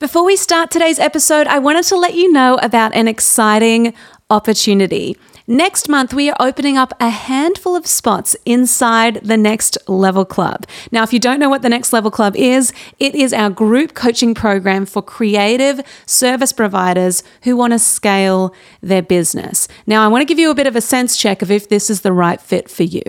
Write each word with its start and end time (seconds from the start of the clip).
Before 0.00 0.24
we 0.24 0.36
start 0.36 0.70
today's 0.70 1.00
episode, 1.00 1.48
I 1.48 1.58
wanted 1.58 1.82
to 1.86 1.96
let 1.96 2.14
you 2.14 2.30
know 2.30 2.56
about 2.62 2.94
an 2.94 3.08
exciting 3.08 3.94
opportunity. 4.30 5.16
Next 5.48 5.88
month, 5.88 6.14
we 6.14 6.30
are 6.30 6.36
opening 6.38 6.76
up 6.76 6.92
a 7.00 7.10
handful 7.10 7.74
of 7.74 7.84
spots 7.84 8.36
inside 8.46 9.16
the 9.24 9.36
Next 9.36 9.76
Level 9.88 10.24
Club. 10.24 10.66
Now, 10.92 11.02
if 11.02 11.12
you 11.12 11.18
don't 11.18 11.40
know 11.40 11.50
what 11.50 11.62
the 11.62 11.68
Next 11.68 11.92
Level 11.92 12.12
Club 12.12 12.36
is, 12.36 12.72
it 13.00 13.16
is 13.16 13.32
our 13.32 13.50
group 13.50 13.94
coaching 13.94 14.36
program 14.36 14.86
for 14.86 15.02
creative 15.02 15.80
service 16.06 16.52
providers 16.52 17.24
who 17.42 17.56
want 17.56 17.72
to 17.72 17.80
scale 17.80 18.54
their 18.80 19.02
business. 19.02 19.66
Now, 19.84 20.04
I 20.04 20.06
want 20.06 20.22
to 20.22 20.26
give 20.26 20.38
you 20.38 20.52
a 20.52 20.54
bit 20.54 20.68
of 20.68 20.76
a 20.76 20.80
sense 20.80 21.16
check 21.16 21.42
of 21.42 21.50
if 21.50 21.68
this 21.68 21.90
is 21.90 22.02
the 22.02 22.12
right 22.12 22.40
fit 22.40 22.70
for 22.70 22.84
you. 22.84 23.02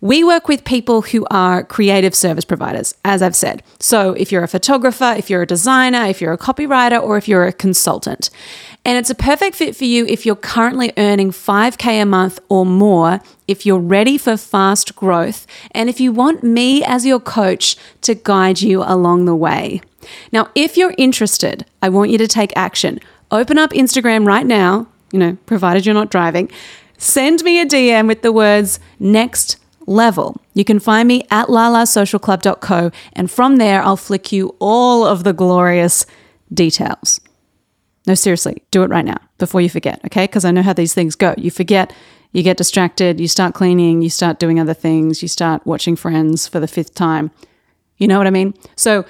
We 0.00 0.22
work 0.22 0.46
with 0.46 0.64
people 0.64 1.02
who 1.02 1.26
are 1.28 1.64
creative 1.64 2.14
service 2.14 2.44
providers, 2.44 2.94
as 3.04 3.20
I've 3.20 3.34
said. 3.34 3.64
So, 3.80 4.12
if 4.12 4.30
you're 4.30 4.44
a 4.44 4.48
photographer, 4.48 5.14
if 5.18 5.28
you're 5.28 5.42
a 5.42 5.46
designer, 5.46 6.04
if 6.04 6.20
you're 6.20 6.32
a 6.32 6.38
copywriter, 6.38 7.02
or 7.02 7.16
if 7.16 7.26
you're 7.26 7.46
a 7.46 7.52
consultant. 7.52 8.30
And 8.84 8.96
it's 8.96 9.10
a 9.10 9.14
perfect 9.14 9.56
fit 9.56 9.74
for 9.74 9.84
you 9.84 10.06
if 10.06 10.24
you're 10.24 10.36
currently 10.36 10.92
earning 10.96 11.32
5K 11.32 12.00
a 12.00 12.06
month 12.06 12.38
or 12.48 12.64
more, 12.64 13.20
if 13.48 13.66
you're 13.66 13.80
ready 13.80 14.16
for 14.16 14.36
fast 14.36 14.94
growth, 14.94 15.48
and 15.72 15.88
if 15.88 15.98
you 15.98 16.12
want 16.12 16.44
me 16.44 16.84
as 16.84 17.04
your 17.04 17.18
coach 17.18 17.76
to 18.02 18.14
guide 18.14 18.60
you 18.62 18.84
along 18.84 19.24
the 19.24 19.34
way. 19.34 19.80
Now, 20.30 20.48
if 20.54 20.76
you're 20.76 20.94
interested, 20.96 21.66
I 21.82 21.88
want 21.88 22.10
you 22.10 22.18
to 22.18 22.28
take 22.28 22.52
action. 22.56 23.00
Open 23.32 23.58
up 23.58 23.70
Instagram 23.72 24.26
right 24.26 24.46
now, 24.46 24.86
you 25.10 25.18
know, 25.18 25.36
provided 25.44 25.84
you're 25.84 25.94
not 25.94 26.10
driving. 26.10 26.50
Send 26.98 27.42
me 27.42 27.60
a 27.60 27.66
DM 27.66 28.06
with 28.06 28.22
the 28.22 28.32
words 28.32 28.78
next 29.00 29.56
level. 29.88 30.40
You 30.54 30.64
can 30.64 30.78
find 30.78 31.08
me 31.08 31.26
at 31.30 31.48
lalasocialclub.co, 31.48 32.90
and 33.14 33.30
from 33.30 33.56
there, 33.56 33.82
I'll 33.82 33.96
flick 33.96 34.30
you 34.30 34.54
all 34.58 35.04
of 35.04 35.24
the 35.24 35.32
glorious 35.32 36.06
details. 36.52 37.20
No, 38.06 38.14
seriously, 38.14 38.62
do 38.70 38.82
it 38.82 38.90
right 38.90 39.04
now 39.04 39.18
before 39.38 39.60
you 39.60 39.68
forget, 39.68 40.00
okay? 40.06 40.24
Because 40.24 40.44
I 40.44 40.50
know 40.50 40.62
how 40.62 40.72
these 40.72 40.94
things 40.94 41.14
go. 41.14 41.34
You 41.36 41.50
forget, 41.50 41.92
you 42.32 42.42
get 42.42 42.56
distracted, 42.56 43.20
you 43.20 43.28
start 43.28 43.54
cleaning, 43.54 44.02
you 44.02 44.10
start 44.10 44.38
doing 44.38 44.60
other 44.60 44.74
things, 44.74 45.22
you 45.22 45.28
start 45.28 45.66
watching 45.66 45.96
friends 45.96 46.46
for 46.46 46.60
the 46.60 46.68
fifth 46.68 46.94
time. 46.94 47.30
You 47.96 48.08
know 48.08 48.18
what 48.18 48.26
I 48.26 48.30
mean? 48.30 48.54
So, 48.76 49.04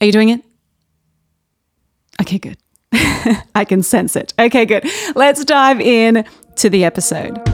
are 0.00 0.06
you 0.06 0.12
doing 0.12 0.28
it? 0.28 0.40
Okay, 2.20 2.38
good. 2.38 2.58
I 3.54 3.64
can 3.66 3.82
sense 3.82 4.14
it. 4.16 4.34
Okay, 4.38 4.66
good. 4.66 4.84
Let's 5.14 5.44
dive 5.44 5.80
in 5.80 6.24
to 6.56 6.70
the 6.70 6.84
episode. 6.84 7.53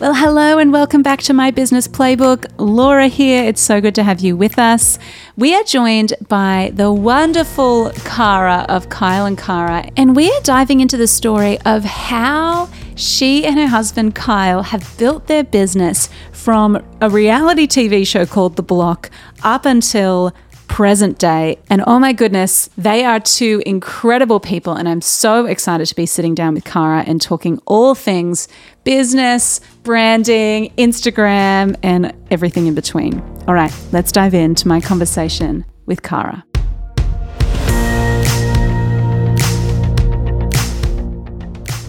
Well, 0.00 0.12
hello 0.12 0.58
and 0.58 0.72
welcome 0.72 1.02
back 1.02 1.22
to 1.22 1.32
my 1.32 1.52
business 1.52 1.86
playbook. 1.86 2.50
Laura 2.58 3.06
here. 3.06 3.44
It's 3.44 3.60
so 3.60 3.80
good 3.80 3.94
to 3.94 4.02
have 4.02 4.18
you 4.18 4.36
with 4.36 4.58
us. 4.58 4.98
We 5.36 5.54
are 5.54 5.62
joined 5.62 6.14
by 6.26 6.72
the 6.74 6.92
wonderful 6.92 7.92
Kara 8.04 8.66
of 8.68 8.88
Kyle 8.88 9.24
and 9.24 9.38
Kara, 9.38 9.88
and 9.96 10.16
we 10.16 10.28
are 10.32 10.40
diving 10.42 10.80
into 10.80 10.96
the 10.96 11.06
story 11.06 11.60
of 11.60 11.84
how 11.84 12.68
she 12.96 13.46
and 13.46 13.56
her 13.56 13.68
husband 13.68 14.16
Kyle 14.16 14.64
have 14.64 14.98
built 14.98 15.28
their 15.28 15.44
business 15.44 16.08
from 16.32 16.84
a 17.00 17.08
reality 17.08 17.68
TV 17.68 18.04
show 18.04 18.26
called 18.26 18.56
The 18.56 18.64
Block 18.64 19.10
up 19.44 19.64
until 19.64 20.34
present 20.66 21.20
day. 21.20 21.56
And 21.70 21.84
oh 21.86 22.00
my 22.00 22.12
goodness, 22.12 22.68
they 22.76 23.04
are 23.04 23.20
two 23.20 23.62
incredible 23.64 24.40
people. 24.40 24.74
And 24.74 24.88
I'm 24.88 25.00
so 25.00 25.46
excited 25.46 25.86
to 25.86 25.94
be 25.94 26.04
sitting 26.04 26.34
down 26.34 26.54
with 26.54 26.64
Kara 26.64 27.04
and 27.06 27.22
talking 27.22 27.60
all 27.64 27.94
things 27.94 28.48
business, 28.82 29.60
branding, 29.84 30.72
Instagram, 30.76 31.76
and 31.82 32.12
everything 32.30 32.66
in 32.66 32.74
between. 32.74 33.20
All 33.46 33.54
right, 33.54 33.72
let's 33.92 34.10
dive 34.10 34.34
into 34.34 34.66
my 34.66 34.80
conversation 34.80 35.64
with 35.86 36.02
Kara. 36.02 36.44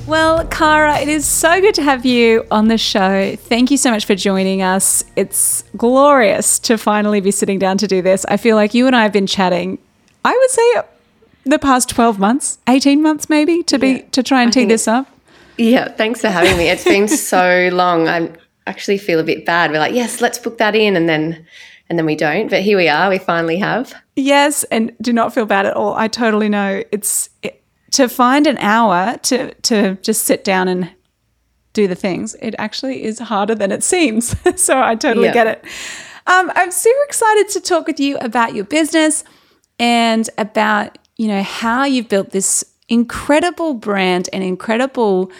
Well, 0.07 0.45
Kara, 0.47 1.00
it 1.00 1.07
is 1.07 1.25
so 1.25 1.59
good 1.59 1.73
to 1.75 1.81
have 1.81 2.06
you 2.06 2.45
on 2.51 2.67
the 2.67 2.78
show. 2.78 3.35
Thank 3.38 3.72
you 3.72 3.78
so 3.78 3.89
much 3.89 4.06
for 4.06 4.13
joining 4.13 4.62
us. 4.62 5.03
It's 5.16 5.63
glorious 5.75 6.59
to 6.59 6.77
finally 6.77 7.22
be 7.22 7.31
sitting 7.31 7.57
down 7.57 7.79
to 7.79 7.88
do 7.88 8.03
this. 8.03 8.23
I 8.29 8.38
feel 8.38 8.56
like 8.56 8.75
you 8.75 8.85
and 8.85 8.95
I 8.95 9.01
have 9.01 9.12
been 9.12 9.25
chatting, 9.25 9.79
I 10.23 10.38
would 10.38 10.50
say 10.51 10.81
the 11.45 11.59
past 11.59 11.89
12 11.89 12.19
months, 12.19 12.59
18 12.67 13.01
months 13.01 13.29
maybe 13.29 13.63
to 13.63 13.79
be 13.79 13.89
yeah, 13.89 14.01
to 14.12 14.22
try 14.22 14.41
and 14.41 14.50
I 14.50 14.51
tee 14.51 14.66
this 14.66 14.88
up. 14.88 15.07
Yeah, 15.58 15.90
thanks 15.90 16.22
for 16.22 16.30
having 16.30 16.58
me. 16.58 16.70
It's 16.70 16.84
been 16.84 17.08
so 17.32 17.70
long. 17.72 18.08
I 18.08 18.32
actually 18.68 18.98
feel 18.98 19.20
a 19.20 19.24
bit 19.24 19.46
bad. 19.46 19.72
We're 19.72 19.80
like, 19.80 19.94
"Yes, 19.94 20.22
let's 20.22 20.38
book 20.38 20.58
that 20.58 20.76
in." 20.76 20.96
And 20.96 21.08
then 21.08 21.46
and 21.90 22.00
then 22.00 22.06
we 22.06 22.16
don't, 22.16 22.50
but 22.50 22.62
here 22.62 22.78
we 22.78 22.88
are. 22.88 23.10
We 23.10 23.20
finally 23.20 23.58
have. 23.58 23.94
Yes, 24.16 24.64
and 24.66 24.92
do 25.02 25.14
not 25.14 25.34
feel 25.34 25.46
bad 25.46 25.66
at 25.66 25.76
all. 25.76 25.94
I 25.94 26.08
totally 26.08 26.50
know. 26.50 26.84
It's 26.92 27.30
it, 27.44 27.64
to 27.92 28.10
find 28.10 28.48
an 28.48 28.58
hour 28.58 29.18
to 29.24 29.54
to 29.54 29.96
just 29.96 30.24
sit 30.24 30.44
down 30.44 30.68
and 30.68 30.92
do 31.76 31.88
the 31.88 31.96
things, 31.96 32.36
it 32.42 32.56
actually 32.58 33.04
is 33.04 33.20
harder 33.20 33.54
than 33.54 33.72
it 33.72 33.84
seems. 33.84 34.36
so 34.56 34.82
I 34.82 34.96
totally 34.96 35.32
get 35.32 35.46
it. 35.46 35.64
Um, 36.26 36.52
I'm 36.56 36.72
super 36.72 37.04
excited 37.04 37.50
to 37.50 37.62
talk 37.62 37.86
with 37.86 38.00
you 38.00 38.18
about 38.18 38.56
your 38.56 38.66
business 38.66 39.24
and 39.78 40.28
about 40.40 40.98
you 41.18 41.28
know 41.28 41.44
how 41.44 41.84
you've 41.86 42.10
built 42.10 42.32
this 42.32 42.66
incredible 42.90 43.73
brand 43.73 44.29
and 44.31 44.44
incredible 44.44 45.31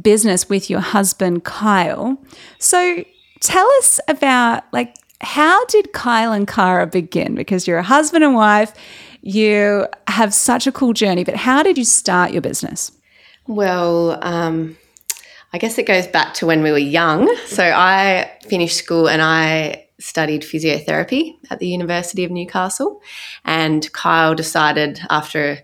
business 0.00 0.48
with 0.48 0.70
your 0.70 0.80
husband 0.80 1.44
Kyle. 1.44 2.16
So 2.58 3.04
tell 3.40 3.68
us 3.78 4.00
about 4.08 4.64
like 4.72 4.96
how 5.20 5.64
did 5.66 5.92
Kyle 5.92 6.32
and 6.32 6.48
Kara 6.48 6.86
begin? 6.86 7.34
Because 7.34 7.66
you're 7.66 7.78
a 7.78 7.82
husband 7.82 8.24
and 8.24 8.34
wife 8.34 8.74
you 9.22 9.86
have 10.08 10.34
such 10.34 10.66
a 10.66 10.72
cool 10.72 10.92
journey, 10.92 11.24
but 11.24 11.36
how 11.36 11.62
did 11.62 11.78
you 11.78 11.84
start 11.84 12.32
your 12.32 12.42
business? 12.42 12.92
Well, 13.46 14.18
um, 14.22 14.76
I 15.52 15.58
guess 15.58 15.78
it 15.78 15.86
goes 15.86 16.06
back 16.08 16.34
to 16.34 16.46
when 16.46 16.62
we 16.62 16.72
were 16.72 16.78
young. 16.78 17.34
So 17.46 17.62
I 17.64 18.30
finished 18.48 18.76
school 18.76 19.08
and 19.08 19.22
I 19.22 19.86
studied 20.00 20.42
physiotherapy 20.42 21.36
at 21.50 21.60
the 21.60 21.68
University 21.68 22.24
of 22.24 22.32
Newcastle. 22.32 23.00
And 23.44 23.90
Kyle 23.92 24.34
decided 24.34 25.00
after 25.08 25.60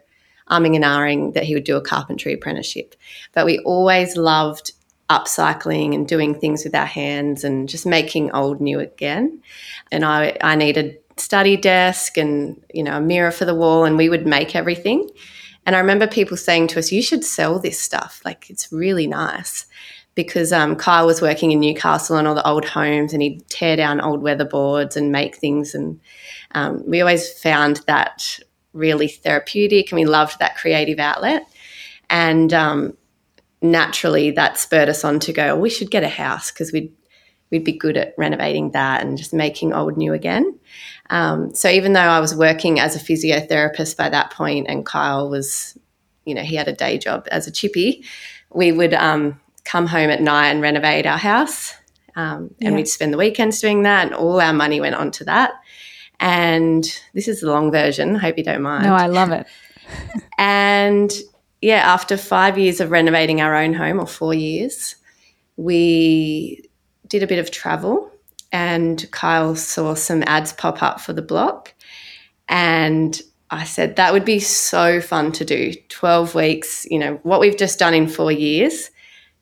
umming 0.51 0.75
and 0.75 0.85
ahhing 0.85 1.35
that 1.35 1.45
he 1.45 1.55
would 1.55 1.65
do 1.65 1.77
a 1.77 1.83
carpentry 1.83 2.33
apprenticeship. 2.33 2.95
But 3.33 3.47
we 3.47 3.59
always 3.61 4.17
loved 4.17 4.73
upcycling 5.11 5.95
and 5.95 6.07
doing 6.07 6.35
things 6.35 6.65
with 6.65 6.75
our 6.75 6.87
hands 6.87 7.45
and 7.45 7.69
just 7.69 7.87
making 7.87 8.31
old 8.33 8.61
new 8.61 8.79
again. 8.79 9.41
And 9.91 10.05
I, 10.05 10.37
I 10.43 10.55
needed 10.55 10.99
study 11.21 11.57
desk 11.57 12.17
and 12.17 12.63
you 12.73 12.83
know 12.83 12.97
a 12.97 13.01
mirror 13.01 13.31
for 13.31 13.45
the 13.45 13.55
wall 13.55 13.85
and 13.85 13.97
we 13.97 14.09
would 14.09 14.27
make 14.27 14.55
everything 14.55 15.09
and 15.67 15.75
i 15.75 15.79
remember 15.79 16.07
people 16.07 16.37
saying 16.37 16.67
to 16.69 16.79
us 16.79 16.93
you 16.93 17.03
should 17.03 17.25
sell 17.25 17.59
this 17.59 17.81
stuff 17.81 18.21
like 18.25 18.49
it's 18.51 18.73
really 18.73 19.07
nice 19.07 19.67
because 20.15 20.53
um, 20.53 20.77
kyle 20.77 21.07
was 21.07 21.21
working 21.21 21.51
in 21.51 21.61
newcastle 21.61 22.17
on 22.17 22.27
all 22.27 22.35
the 22.35 22.47
old 22.47 22.65
homes 22.65 23.13
and 23.13 23.23
he'd 23.23 23.47
tear 23.49 23.77
down 23.77 24.01
old 24.01 24.23
weatherboards 24.23 24.97
and 24.97 25.13
make 25.13 25.37
things 25.37 25.75
and 25.75 26.01
um, 26.53 26.83
we 26.87 27.01
always 27.01 27.33
found 27.41 27.79
that 27.87 28.39
really 28.73 29.09
therapeutic 29.09 29.91
and 29.91 29.99
we 29.99 30.05
loved 30.05 30.39
that 30.39 30.57
creative 30.57 30.99
outlet 30.99 31.43
and 32.11 32.53
um, 32.53 32.97
naturally 33.63 34.31
that 34.31 34.59
spurred 34.59 34.89
us 34.89 35.05
on 35.05 35.19
to 35.19 35.33
go 35.33 35.57
we 35.57 35.71
should 35.71 35.91
get 35.91 36.05
a 36.05 36.09
house 36.09 36.51
because 36.51 36.73
we'd 36.73 36.93
we'd 37.51 37.65
be 37.65 37.73
good 37.73 37.97
at 37.97 38.15
renovating 38.17 38.73
that 38.73 39.03
and 39.03 39.17
just 39.19 39.33
making 39.33 39.73
old 39.73 39.97
new 39.97 40.13
again. 40.13 40.59
Um, 41.11 41.55
so 41.55 41.69
even 41.69 41.95
though 41.95 42.01
I 42.01 42.21
was 42.21 42.35
working 42.35 42.79
as 42.81 42.95
a 42.95 42.99
physiotherapist 42.99 43.97
by 43.97 44.09
that 44.11 44.31
point, 44.31 44.67
and 44.69 44.85
Kyle 44.85 45.31
was, 45.31 45.79
you 46.25 46.35
know, 46.35 46.43
he 46.43 46.57
had 46.57 46.69
a 46.69 46.73
day 46.73 46.99
job 46.99 47.27
as 47.31 47.47
a 47.47 47.51
chippy, 47.51 48.05
we 48.53 48.73
would 48.73 48.95
um, 48.95 49.41
come 49.65 49.87
home 49.87 50.11
at 50.11 50.21
night 50.21 50.49
and 50.49 50.61
renovate 50.61 51.07
our 51.07 51.19
house. 51.19 51.75
Um, 52.17 52.55
and 52.61 52.71
yeah. 52.71 52.75
we'd 52.75 52.89
spend 52.89 53.13
the 53.13 53.19
weekends 53.19 53.61
doing 53.61 53.83
that, 53.83 54.07
and 54.07 54.15
all 54.15 54.41
our 54.41 54.53
money 54.53 54.81
went 54.81 54.97
onto 54.97 55.25
that. 55.25 55.53
And 56.21 56.85
this 57.15 57.29
is 57.29 57.41
the 57.41 57.51
long 57.51 57.71
version. 57.71 58.15
Hope 58.15 58.39
you 58.39 58.45
don't 58.45 58.63
mind. 58.63 58.85
No, 58.85 58.95
I 58.95 59.07
love 59.07 59.31
it. 59.31 59.47
and 60.39 61.13
yeah, 61.61 61.93
after 61.93 62.17
five 62.17 62.59
years 62.59 62.81
of 62.81 62.91
renovating 62.91 63.41
our 63.41 63.55
own 63.55 63.75
home, 63.75 64.01
or 64.01 64.07
four 64.07 64.35
years, 64.35 64.97
we 65.57 66.69
did 67.07 67.23
a 67.23 67.27
bit 67.27 67.39
of 67.39 67.51
travel 67.51 68.13
and 68.53 69.11
Kyle 69.11 69.55
saw 69.57 69.95
some 69.95 70.23
ads 70.27 70.53
pop 70.53 70.83
up 70.83 71.01
for 71.01 71.13
the 71.13 71.23
block. 71.23 71.75
And 72.49 73.21
I 73.51 73.65
said, 73.65 73.97
that 73.97 74.13
would 74.13 74.25
be 74.25 74.41
so 74.41 75.01
fun 75.01 75.33
to 75.33 75.45
do. 75.45 75.73
12 75.89 76.35
weeks, 76.35 76.87
you 76.91 76.99
know, 76.99 77.21
what 77.23 77.41
we've 77.41 77.57
just 77.57 77.79
done 77.79 77.95
in 77.95 78.09
four 78.09 78.33
years, 78.33 78.91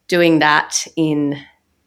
doing 0.09 0.41
that 0.41 0.87
in 0.97 1.41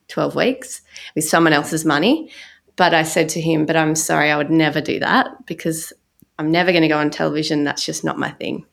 12 0.07 0.35
weeks 0.35 0.81
with 1.15 1.25
someone 1.25 1.53
else's 1.53 1.85
money. 1.85 2.31
But 2.80 2.94
I 2.94 3.04
said 3.04 3.28
to 3.30 3.42
him, 3.42 3.66
but 3.66 3.76
I'm 3.76 3.94
sorry, 3.94 4.31
I 4.31 4.38
would 4.38 4.50
never 4.50 4.80
do 4.80 5.00
that 5.00 5.46
because 5.46 5.92
I'm 6.38 6.50
never 6.50 6.72
going 6.72 6.84
to 6.84 6.88
go 6.88 6.98
on 6.98 7.10
television. 7.10 7.66
That's 7.66 7.86
just 7.86 8.06
not 8.06 8.18
my 8.18 8.30
thing. 8.30 8.66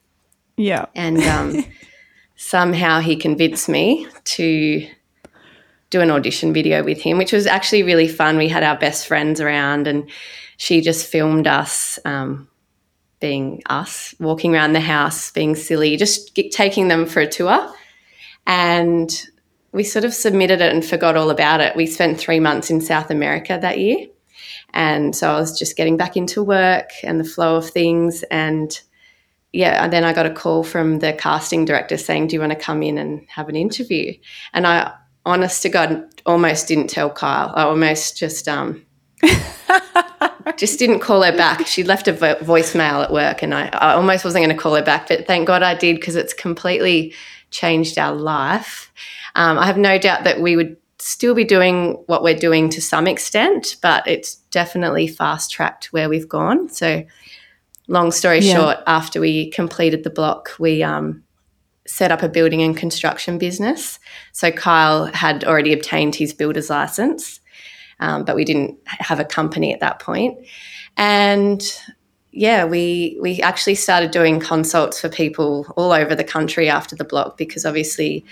Yeah. 0.57 0.87
And 0.95 1.21
um, 1.25 1.65
somehow 2.37 3.01
he 3.01 3.17
convinced 3.17 3.69
me 3.69 4.07
to 4.23 4.89
do 5.91 6.01
an 6.01 6.13
audition 6.13 6.53
video 6.53 6.85
with 6.85 7.03
him, 7.03 7.19
which 7.19 7.33
was 7.33 7.49
actually 7.49 7.83
really 7.83 8.07
fun. 8.07 8.39
We 8.39 8.49
had 8.49 8.63
our 8.63 8.79
best 8.79 9.09
friends 9.09 9.41
around 9.41 9.89
and 9.89 10.09
she 10.57 10.83
just 10.83 11.11
filmed 11.11 11.49
us 11.49 11.99
um, 12.05 12.49
being 13.19 13.61
us, 13.67 14.15
walking 14.21 14.55
around 14.55 14.75
the 14.75 14.79
house, 14.79 15.33
being 15.33 15.57
silly, 15.57 15.97
just 15.97 16.33
taking 16.53 16.87
them 16.87 17.07
for 17.07 17.19
a 17.19 17.27
tour. 17.27 17.75
And 18.47 19.11
we 19.77 19.85
sort 19.85 20.07
of 20.07 20.15
submitted 20.15 20.63
it 20.63 20.73
and 20.73 20.83
forgot 20.83 21.19
all 21.19 21.29
about 21.29 21.61
it. 21.61 21.77
We 21.77 21.85
spent 21.85 22.19
three 22.19 22.41
months 22.41 22.71
in 22.71 22.81
South 22.81 23.11
America 23.11 23.59
that 23.61 23.79
year. 23.79 24.07
And 24.73 25.15
so 25.15 25.31
I 25.31 25.39
was 25.39 25.59
just 25.59 25.77
getting 25.77 25.99
back 25.99 26.17
into 26.17 26.43
work 26.43 26.93
and 27.05 27.21
the 27.21 27.25
flow 27.25 27.57
of 27.57 27.69
things. 27.69 28.23
And 28.31 28.81
yeah, 29.53 29.85
and 29.85 29.93
then 29.93 30.03
I 30.03 30.15
got 30.15 30.25
a 30.25 30.33
call 30.33 30.65
from 30.65 31.01
the 31.01 31.13
casting 31.13 31.67
director 31.67 31.99
saying, 31.99 32.29
Do 32.29 32.37
you 32.37 32.41
want 32.41 32.53
to 32.53 32.59
come 32.59 32.83
in 32.83 32.97
and 32.97 33.27
have 33.29 33.51
an 33.51 33.57
interview? 33.57 34.15
And 34.55 34.67
I, 34.67 34.95
honest 35.27 35.61
to 35.63 35.69
God, 35.69 36.09
almost 36.25 36.69
didn't 36.69 36.89
tell 36.89 37.11
Kyle. 37.11 37.53
I 37.55 37.65
almost 37.65 38.17
just, 38.17 38.49
um, 38.49 38.83
just 40.57 40.79
didn't 40.79 41.01
call 41.01 41.23
her 41.23 41.37
back. 41.37 41.67
She 41.67 41.83
left 41.83 42.09
a 42.09 42.15
vo- 42.15 42.37
voicemail 42.37 43.05
at 43.05 43.13
work, 43.13 43.43
and 43.43 43.55
I, 43.55 43.69
I 43.75 43.93
almost 43.93 44.25
wasn't 44.25 44.43
going 44.43 44.57
to 44.57 44.63
call 44.63 44.75
her 44.75 44.83
back, 44.83 45.09
but 45.09 45.27
thank 45.27 45.47
God 45.47 45.63
I 45.63 45.75
did 45.75 45.97
because 45.97 46.17
it's 46.17 46.33
completely 46.33 47.13
changed 47.57 47.99
our 47.99 48.15
life. 48.15 48.93
Um, 49.35 49.59
I 49.59 49.67
have 49.67 49.79
no 49.79 49.99
doubt 49.99 50.25
that 50.25 50.41
we 50.41 50.57
would 50.57 50.77
still 50.99 51.35
be 51.35 51.45
doing 51.45 52.03
what 52.07 52.23
we're 52.23 52.39
doing 52.39 52.69
to 52.71 52.81
some 52.81 53.07
extent, 53.07 53.77
but 53.83 54.07
it's 54.07 54.37
definitely 54.51 55.07
fast 55.07 55.51
tracked 55.51 55.93
where 55.93 56.09
we've 56.09 56.29
gone. 56.29 56.69
So, 56.69 57.05
long 57.89 58.11
story 58.11 58.41
yeah. 58.41 58.55
short, 58.55 58.79
after 58.87 59.21
we 59.21 59.51
completed 59.51 60.05
the 60.05 60.11
block, 60.11 60.51
we 60.59 60.83
um, 60.83 61.23
set 61.87 62.11
up 62.11 62.23
a 62.23 62.29
building 62.29 62.63
and 62.63 62.77
construction 62.77 63.39
business. 63.39 63.99
So, 64.33 64.51
Kyle 64.51 65.07
had 65.07 65.45
already 65.45 65.73
obtained 65.73 66.15
his 66.15 66.33
builder's 66.33 66.71
license 66.71 67.41
um, 68.01 68.25
but 68.25 68.37
we 68.37 68.45
didn't 68.45 68.79
have 68.87 69.21
a 69.21 69.25
company 69.25 69.73
at 69.73 69.81
that 69.81 70.01
point. 70.01 70.39
And 70.97 71.63
yeah, 72.37 72.67
we 72.67 73.17
we 73.21 73.41
actually 73.41 73.77
started 73.77 74.11
doing 74.11 74.41
consults 74.41 75.01
for 75.01 75.09
people 75.09 75.73
all 75.75 75.91
over 75.91 76.15
the 76.15 76.25
country 76.25 76.69
after 76.69 76.95
the 76.95 77.05
block 77.05 77.39
because 77.39 77.65
obviously 77.65 78.25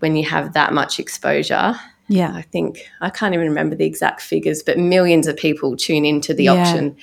when 0.00 0.16
you 0.16 0.24
have 0.24 0.54
that 0.54 0.72
much 0.72 0.98
exposure, 0.98 1.74
yeah, 2.08 2.32
I 2.34 2.42
think 2.42 2.88
I 3.00 3.10
can't 3.10 3.34
even 3.34 3.46
remember 3.46 3.76
the 3.76 3.86
exact 3.86 4.22
figures, 4.22 4.62
but 4.64 4.76
millions 4.76 5.28
of 5.28 5.36
people 5.36 5.76
tune 5.76 6.04
into 6.04 6.34
the 6.34 6.44
yeah. 6.44 6.54
auction. 6.54 6.96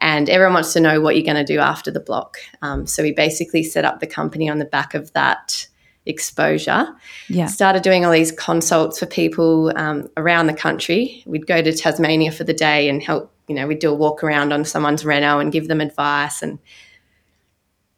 And 0.00 0.28
everyone 0.30 0.54
wants 0.54 0.74
to 0.74 0.80
know 0.80 1.00
what 1.00 1.16
you're 1.16 1.24
going 1.24 1.44
to 1.44 1.52
do 1.52 1.58
after 1.58 1.90
the 1.90 1.98
block. 1.98 2.38
Um, 2.62 2.86
so 2.86 3.02
we 3.02 3.10
basically 3.10 3.64
set 3.64 3.84
up 3.84 3.98
the 3.98 4.06
company 4.06 4.48
on 4.48 4.58
the 4.58 4.64
back 4.64 4.94
of 4.94 5.12
that 5.14 5.66
exposure. 6.06 6.86
Yeah. 7.28 7.46
Started 7.46 7.82
doing 7.82 8.04
all 8.04 8.12
these 8.12 8.30
consults 8.30 9.00
for 9.00 9.06
people 9.06 9.72
um, 9.76 10.08
around 10.16 10.46
the 10.46 10.54
country. 10.54 11.24
We'd 11.26 11.48
go 11.48 11.62
to 11.62 11.72
Tasmania 11.72 12.30
for 12.30 12.44
the 12.44 12.54
day 12.54 12.88
and 12.88 13.02
help, 13.02 13.32
you 13.48 13.54
know, 13.54 13.66
we'd 13.66 13.78
do 13.78 13.90
a 13.90 13.94
walk 13.94 14.22
around 14.22 14.52
on 14.52 14.64
someone's 14.64 15.04
reno 15.04 15.38
and 15.38 15.52
give 15.52 15.68
them 15.68 15.80
advice. 15.80 16.42
And 16.42 16.58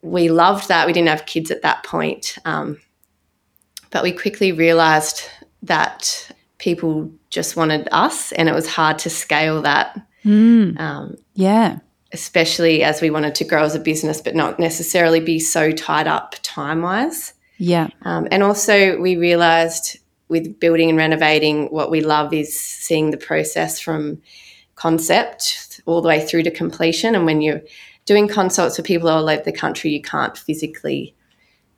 we 0.02 0.30
loved 0.30 0.68
that. 0.68 0.86
We 0.86 0.92
didn't 0.92 1.08
have 1.08 1.26
kids 1.26 1.50
at 1.50 1.62
that 1.62 1.84
point. 1.84 2.38
Um, 2.44 2.78
but 3.90 4.02
we 4.02 4.12
quickly 4.12 4.52
realized 4.52 5.22
that 5.62 6.30
people 6.58 7.10
just 7.28 7.56
wanted 7.56 7.88
us 7.90 8.32
and 8.32 8.48
it 8.48 8.54
was 8.54 8.68
hard 8.68 8.98
to 9.00 9.10
scale 9.10 9.62
that. 9.62 10.00
Mm. 10.24 10.78
Um, 10.78 11.16
yeah. 11.34 11.78
Especially 12.12 12.82
as 12.82 13.00
we 13.00 13.10
wanted 13.10 13.34
to 13.36 13.44
grow 13.44 13.64
as 13.64 13.74
a 13.74 13.80
business, 13.80 14.20
but 14.20 14.34
not 14.34 14.58
necessarily 14.58 15.20
be 15.20 15.38
so 15.38 15.70
tied 15.72 16.06
up 16.06 16.34
time 16.42 16.82
wise. 16.82 17.34
Yeah. 17.58 17.88
Um, 18.02 18.26
and 18.30 18.42
also, 18.42 18.98
we 18.98 19.16
realized 19.16 19.98
with 20.28 20.58
building 20.58 20.88
and 20.88 20.98
renovating, 20.98 21.66
what 21.66 21.90
we 21.90 22.00
love 22.00 22.32
is 22.32 22.58
seeing 22.58 23.10
the 23.10 23.16
process 23.16 23.78
from 23.78 24.22
concept 24.80 25.80
all 25.84 26.00
the 26.00 26.08
way 26.08 26.24
through 26.24 26.42
to 26.44 26.50
completion. 26.50 27.14
And 27.14 27.26
when 27.26 27.42
you're 27.42 27.60
doing 28.06 28.28
consults 28.28 28.76
for 28.76 28.82
people 28.82 29.08
all 29.08 29.28
over 29.28 29.42
the 29.42 29.52
country, 29.52 29.90
you 29.90 30.00
can't 30.00 30.36
physically, 30.38 31.14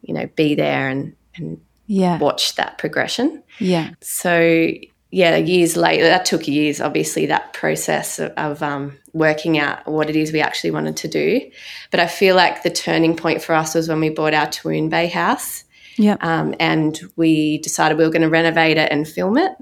you 0.02 0.14
know, 0.14 0.28
be 0.36 0.54
there 0.54 0.88
and, 0.88 1.16
and 1.34 1.60
yeah. 1.86 2.18
watch 2.18 2.54
that 2.54 2.78
progression. 2.78 3.42
Yeah. 3.58 3.90
So, 4.00 4.70
yeah, 5.10 5.36
years 5.36 5.76
later, 5.76 6.04
that 6.04 6.24
took 6.24 6.46
years, 6.46 6.80
obviously, 6.80 7.26
that 7.26 7.52
process 7.52 8.20
of, 8.20 8.30
of 8.36 8.62
um, 8.62 8.96
working 9.12 9.58
out 9.58 9.86
what 9.86 10.08
it 10.08 10.16
is 10.16 10.32
we 10.32 10.40
actually 10.40 10.70
wanted 10.70 10.96
to 10.98 11.08
do. 11.08 11.50
But 11.90 12.00
I 12.00 12.06
feel 12.06 12.36
like 12.36 12.62
the 12.62 12.70
turning 12.70 13.16
point 13.16 13.42
for 13.42 13.54
us 13.54 13.74
was 13.74 13.88
when 13.88 14.00
we 14.00 14.10
bought 14.10 14.32
our 14.32 14.46
Toowoon 14.46 14.90
Bay 14.90 15.08
house. 15.08 15.64
Yeah. 15.98 16.16
Um, 16.20 16.54
and 16.60 16.98
we 17.16 17.58
decided 17.58 17.98
we 17.98 18.04
were 18.04 18.10
going 18.10 18.22
to 18.22 18.30
renovate 18.30 18.78
it 18.78 18.90
and 18.92 19.06
film 19.06 19.36
it. 19.36 19.52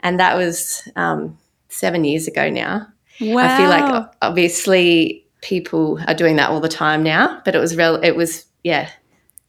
And 0.00 0.20
that 0.20 0.36
was 0.36 0.88
um, 0.94 1.36
seven 1.68 2.04
years 2.04 2.26
ago 2.26 2.50
now. 2.50 2.86
Wow. 3.20 3.42
I 3.42 3.56
feel 3.56 3.68
like 3.68 4.12
obviously 4.22 5.26
people 5.40 5.98
are 6.06 6.14
doing 6.14 6.36
that 6.36 6.50
all 6.50 6.60
the 6.60 6.68
time 6.68 7.02
now, 7.02 7.40
but 7.44 7.54
it 7.54 7.58
was 7.58 7.76
real. 7.76 7.96
It 7.96 8.16
was 8.16 8.44
yeah, 8.64 8.90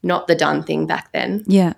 not 0.04 0.28
the 0.28 0.36
done 0.36 0.64
thing 0.64 0.88
back 0.88 1.12
then. 1.12 1.44
Yeah, 1.48 1.74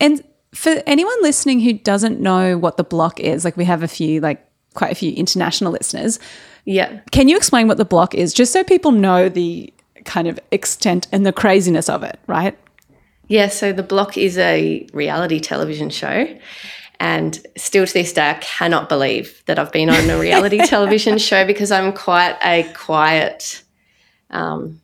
and 0.00 0.22
for 0.54 0.82
anyone 0.86 1.22
listening 1.22 1.60
who 1.60 1.72
doesn't 1.72 2.20
know 2.20 2.58
what 2.58 2.76
the 2.76 2.84
block 2.84 3.20
is, 3.20 3.44
like 3.44 3.56
we 3.56 3.64
have 3.64 3.82
a 3.82 3.88
few 3.88 4.20
like 4.20 4.46
quite 4.74 4.92
a 4.92 4.94
few 4.94 5.12
international 5.12 5.72
listeners. 5.72 6.18
Yeah, 6.64 7.00
can 7.10 7.28
you 7.28 7.36
explain 7.36 7.66
what 7.66 7.78
the 7.78 7.84
block 7.84 8.14
is, 8.14 8.34
just 8.34 8.52
so 8.52 8.62
people 8.62 8.92
know 8.92 9.28
the 9.28 9.72
kind 10.04 10.28
of 10.28 10.38
extent 10.50 11.06
and 11.12 11.24
the 11.24 11.32
craziness 11.32 11.88
of 11.88 12.02
it, 12.02 12.18
right? 12.26 12.58
Yeah, 13.28 13.48
so 13.48 13.72
The 13.72 13.82
Block 13.82 14.18
is 14.18 14.36
a 14.36 14.86
reality 14.92 15.40
television 15.40 15.88
show. 15.88 16.26
And 17.02 17.44
still 17.56 17.84
to 17.84 17.92
this 17.92 18.12
day, 18.12 18.30
I 18.30 18.34
cannot 18.34 18.88
believe 18.88 19.42
that 19.46 19.58
I've 19.58 19.72
been 19.72 19.90
on 19.90 20.08
a 20.08 20.16
reality 20.16 20.58
television 20.64 21.18
show 21.18 21.44
because 21.44 21.72
I'm 21.72 21.92
quite 21.92 22.36
a 22.44 22.62
quiet, 22.74 23.64
um, 24.30 24.80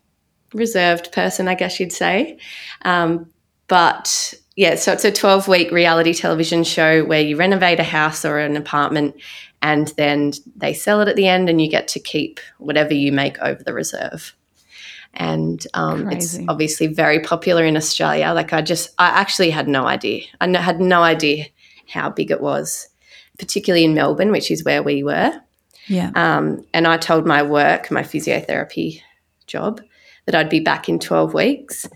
reserved 0.53 1.13
person, 1.13 1.47
I 1.47 1.55
guess 1.55 1.79
you'd 1.79 1.93
say. 1.93 2.41
Um, 2.83 3.31
but 3.69 4.35
yeah, 4.57 4.75
so 4.75 4.93
it's 4.93 5.05
a 5.05 5.13
12 5.13 5.47
week 5.47 5.71
reality 5.71 6.13
television 6.13 6.65
show 6.65 7.05
where 7.05 7.21
you 7.21 7.37
renovate 7.37 7.79
a 7.79 7.85
house 7.85 8.25
or 8.25 8.39
an 8.41 8.57
apartment 8.57 9.15
and 9.63 9.87
then 9.97 10.33
they 10.57 10.75
sell 10.75 11.01
it 11.01 11.07
at 11.07 11.15
the 11.15 11.29
end 11.29 11.49
and 11.49 11.63
you 11.63 11.71
get 11.71 11.87
to 11.87 12.01
keep 12.01 12.41
whatever 12.59 12.95
you 12.95 13.13
make 13.13 13.39
over 13.39 13.63
the 13.63 13.73
reserve 13.73 14.35
and 15.15 15.67
um, 15.75 16.11
it's 16.11 16.39
obviously 16.49 16.87
very 16.87 17.21
popular 17.21 17.65
in 17.65 17.77
Australia. 17.77 18.33
Like 18.33 18.53
I 18.53 18.61
just, 18.63 18.91
I 18.99 19.09
actually 19.09 19.51
had 19.51 19.67
no 19.67 19.87
idea. 19.87 20.25
I 20.41 20.49
had 20.59 20.81
no 20.81 21.03
idea 21.03 21.47
how 21.89 22.11
big 22.11 22.31
it 22.31 22.41
was, 22.41 22.89
particularly 23.39 23.85
in 23.85 23.95
Melbourne, 23.95 24.31
which 24.31 24.51
is 24.51 24.65
where 24.65 24.83
we 24.83 25.03
were. 25.03 25.33
Yeah. 25.87 26.11
Um, 26.15 26.65
and 26.75 26.87
I 26.87 26.99
told 26.99 27.27
my 27.27 27.43
work, 27.43 27.91
my 27.91 28.03
physiotherapy 28.03 29.03
job, 29.47 29.81
that 30.27 30.35
I'd 30.35 30.51
be 30.51 30.61
back 30.61 30.89
in 30.89 30.99
12 30.99 31.35
weeks. 31.35 31.89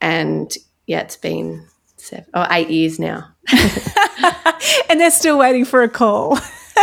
And 0.00 0.52
yeah, 0.86 1.00
it's 1.00 1.16
been 1.16 1.66
seven, 1.96 2.26
oh, 2.34 2.46
eight 2.50 2.70
years 2.70 2.98
now. 2.98 3.28
and 4.90 5.00
they're 5.00 5.10
still 5.10 5.38
waiting 5.38 5.64
for 5.64 5.82
a 5.82 5.88
call. 5.88 6.38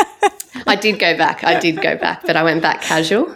I 0.65 0.75
did 0.79 0.99
go 0.99 1.17
back. 1.17 1.43
I 1.43 1.59
did 1.59 1.81
go 1.81 1.97
back, 1.97 2.25
but 2.25 2.37
I 2.37 2.43
went 2.43 2.61
back 2.61 2.81
casual. 2.81 3.35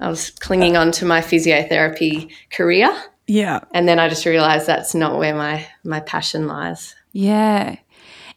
I 0.00 0.08
was 0.08 0.30
clinging 0.30 0.76
on 0.76 0.90
to 0.92 1.04
my 1.04 1.20
physiotherapy 1.20 2.32
career. 2.50 2.90
Yeah. 3.26 3.60
And 3.72 3.88
then 3.88 3.98
I 3.98 4.08
just 4.08 4.26
realized 4.26 4.66
that's 4.66 4.94
not 4.94 5.18
where 5.18 5.34
my 5.34 5.66
my 5.84 6.00
passion 6.00 6.46
lies. 6.46 6.94
Yeah. 7.12 7.76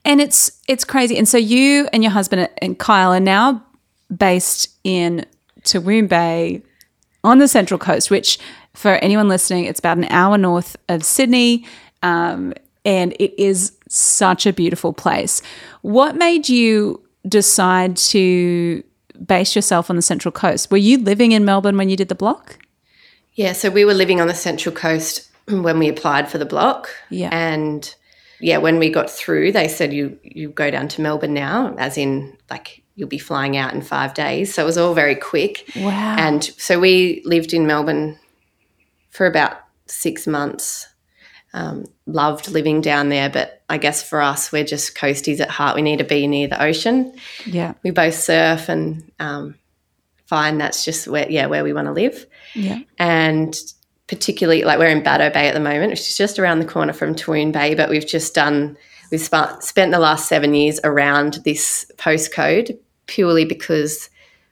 And 0.08 0.20
it's 0.20 0.60
it's 0.68 0.84
crazy. 0.84 1.18
And 1.18 1.28
so 1.28 1.38
you 1.38 1.88
and 1.94 2.02
your 2.02 2.12
husband 2.12 2.50
and 2.60 2.80
Kyle 2.80 3.14
are 3.14 3.20
now 3.20 3.64
based 4.16 4.70
in 4.84 5.26
Toowoon 5.62 6.08
Bay 6.08 6.64
on 7.24 7.38
the 7.38 7.48
Central 7.48 7.78
Coast, 7.78 8.10
which 8.10 8.40
for 8.74 8.94
anyone 8.96 9.28
listening, 9.28 9.66
it's 9.66 9.80
about 9.80 9.98
an 9.98 10.06
hour 10.06 10.38
north 10.38 10.76
of 10.90 11.04
Sydney. 11.04 11.66
Um, 12.02 12.54
and 12.86 13.14
it 13.20 13.40
is 13.40 13.78
such 13.90 14.46
a 14.46 14.54
beautiful 14.54 14.94
place. 14.94 15.42
What 15.82 16.16
made 16.16 16.48
you 16.48 17.04
decide 17.28 17.98
to 17.98 18.84
base 19.26 19.56
yourself 19.56 19.90
on 19.90 19.96
the 19.96 20.02
Central 20.02 20.32
Coast. 20.32 20.72
Were 20.72 20.78
you 20.78 20.98
living 20.98 21.32
in 21.32 21.46
Melbourne 21.46 21.78
when 21.78 21.90
you 21.90 21.96
did 21.96 22.10
the 22.10 22.16
block? 22.16 22.60
Yeah, 23.34 23.54
so 23.54 23.70
we 23.70 23.86
were 23.86 23.94
living 23.94 24.22
on 24.22 24.28
the 24.28 24.36
Central 24.36 24.74
Coast 24.74 25.30
when 25.48 25.80
we 25.80 25.88
applied 25.88 26.30
for 26.30 26.38
the 26.38 26.46
block. 26.46 26.90
Yeah. 27.10 27.30
And 27.32 27.94
yeah, 28.40 28.58
when 28.58 28.80
we 28.80 28.90
got 28.90 29.10
through, 29.10 29.52
they 29.52 29.68
said 29.68 29.94
you 29.94 30.20
you 30.24 30.50
go 30.50 30.70
down 30.70 30.88
to 30.90 31.02
Melbourne 31.02 31.34
now, 31.34 31.76
as 31.78 31.98
in 31.98 32.38
like 32.50 32.84
you'll 32.96 33.08
be 33.08 33.18
flying 33.18 33.58
out 33.58 33.74
in 33.74 33.82
five 33.82 34.14
days. 34.14 34.54
So 34.54 34.64
it 34.64 34.66
was 34.66 34.78
all 34.78 34.94
very 34.94 35.16
quick. 35.16 35.70
Wow. 35.76 36.16
And 36.18 36.44
so 36.44 36.80
we 36.80 37.22
lived 37.26 37.54
in 37.54 37.68
Melbourne 37.68 38.18
for 39.12 39.26
about 39.28 39.58
six 39.86 40.28
months. 40.28 40.88
Um, 41.54 41.86
loved 42.06 42.50
living 42.50 42.82
down 42.82 43.10
there, 43.10 43.30
but 43.30 43.64
I 43.70 43.78
guess 43.78 44.08
for 44.08 44.22
us, 44.22 44.52
we're 44.52 44.66
just 44.66 44.96
coasties 44.96 45.40
at 45.40 45.50
heart. 45.50 45.76
We 45.76 45.82
need 45.82 45.98
to 45.98 46.04
be 46.04 46.28
near 46.28 46.48
the 46.48 46.62
ocean. 46.62 47.16
Yeah. 47.46 47.74
We 47.84 47.92
both 47.92 48.14
surf 48.14 48.70
and 48.70 49.12
um, 49.20 49.56
find 50.26 50.60
that's 50.60 50.86
just 50.86 51.08
where, 51.08 51.28
yeah, 51.30 51.48
where 51.48 51.64
we 51.64 51.74
want 51.74 51.88
to 51.88 51.94
live. 51.94 52.28
Yeah. 52.54 52.80
And 53.00 53.58
particularly, 54.08 54.64
like 54.64 54.80
we're 54.80 54.88
in 54.88 55.04
Bateau 55.04 55.30
Bay 55.30 55.48
at 55.48 55.54
the 55.54 55.60
moment, 55.60 55.92
which 55.92 56.00
is 56.02 56.18
just 56.18 56.40
around 56.40 56.60
the 56.60 56.66
corner 56.66 56.94
from 56.94 57.14
Toowoon 57.16 57.52
Bay, 57.52 57.76
but 57.76 57.90
we've 57.90 58.08
just 58.08 58.34
done, 58.34 58.78
we've 59.12 59.22
sp- 59.22 59.60
spent 59.62 59.92
the 59.92 60.00
last 60.00 60.28
seven 60.30 60.54
years 60.54 60.80
around 60.84 61.40
this 61.44 61.90
postcode 61.98 62.78
purely 63.08 63.46
because 63.46 64.10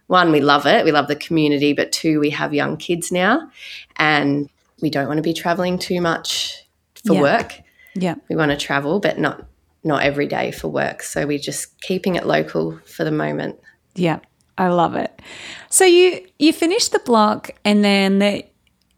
one, 0.07 0.31
we 0.31 0.39
love 0.41 0.65
it, 0.65 0.85
we 0.85 0.91
love 0.91 1.07
the 1.07 1.15
community, 1.15 1.73
but 1.73 1.91
two, 1.91 2.19
we 2.19 2.29
have 2.29 2.53
young 2.53 2.77
kids 2.77 3.11
now 3.11 3.49
and 3.97 4.49
we 4.81 4.89
don't 4.89 5.07
want 5.07 5.17
to 5.17 5.23
be 5.23 5.33
traveling 5.33 5.79
too 5.79 5.99
much 6.01 6.63
for 7.05 7.13
Yeah. 7.15 7.21
work. 7.21 7.61
Yeah. 7.95 8.15
We 8.29 8.35
want 8.35 8.51
to 8.51 8.57
travel, 8.57 8.99
but 8.99 9.17
not 9.17 9.45
not 9.85 10.01
every 10.01 10.25
day 10.25 10.49
for 10.51 10.67
work. 10.67 11.03
So 11.03 11.27
we're 11.27 11.37
just 11.37 11.79
keeping 11.81 12.15
it 12.15 12.25
local 12.25 12.79
for 12.85 13.03
the 13.03 13.11
moment. 13.11 13.59
Yeah, 13.93 14.19
I 14.57 14.69
love 14.69 14.95
it. 14.95 15.21
So 15.69 15.85
you 15.85 16.25
you 16.39 16.51
finished 16.53 16.91
the 16.91 16.99
block, 16.99 17.51
and 17.63 17.83
then 17.85 18.19
the, 18.19 18.43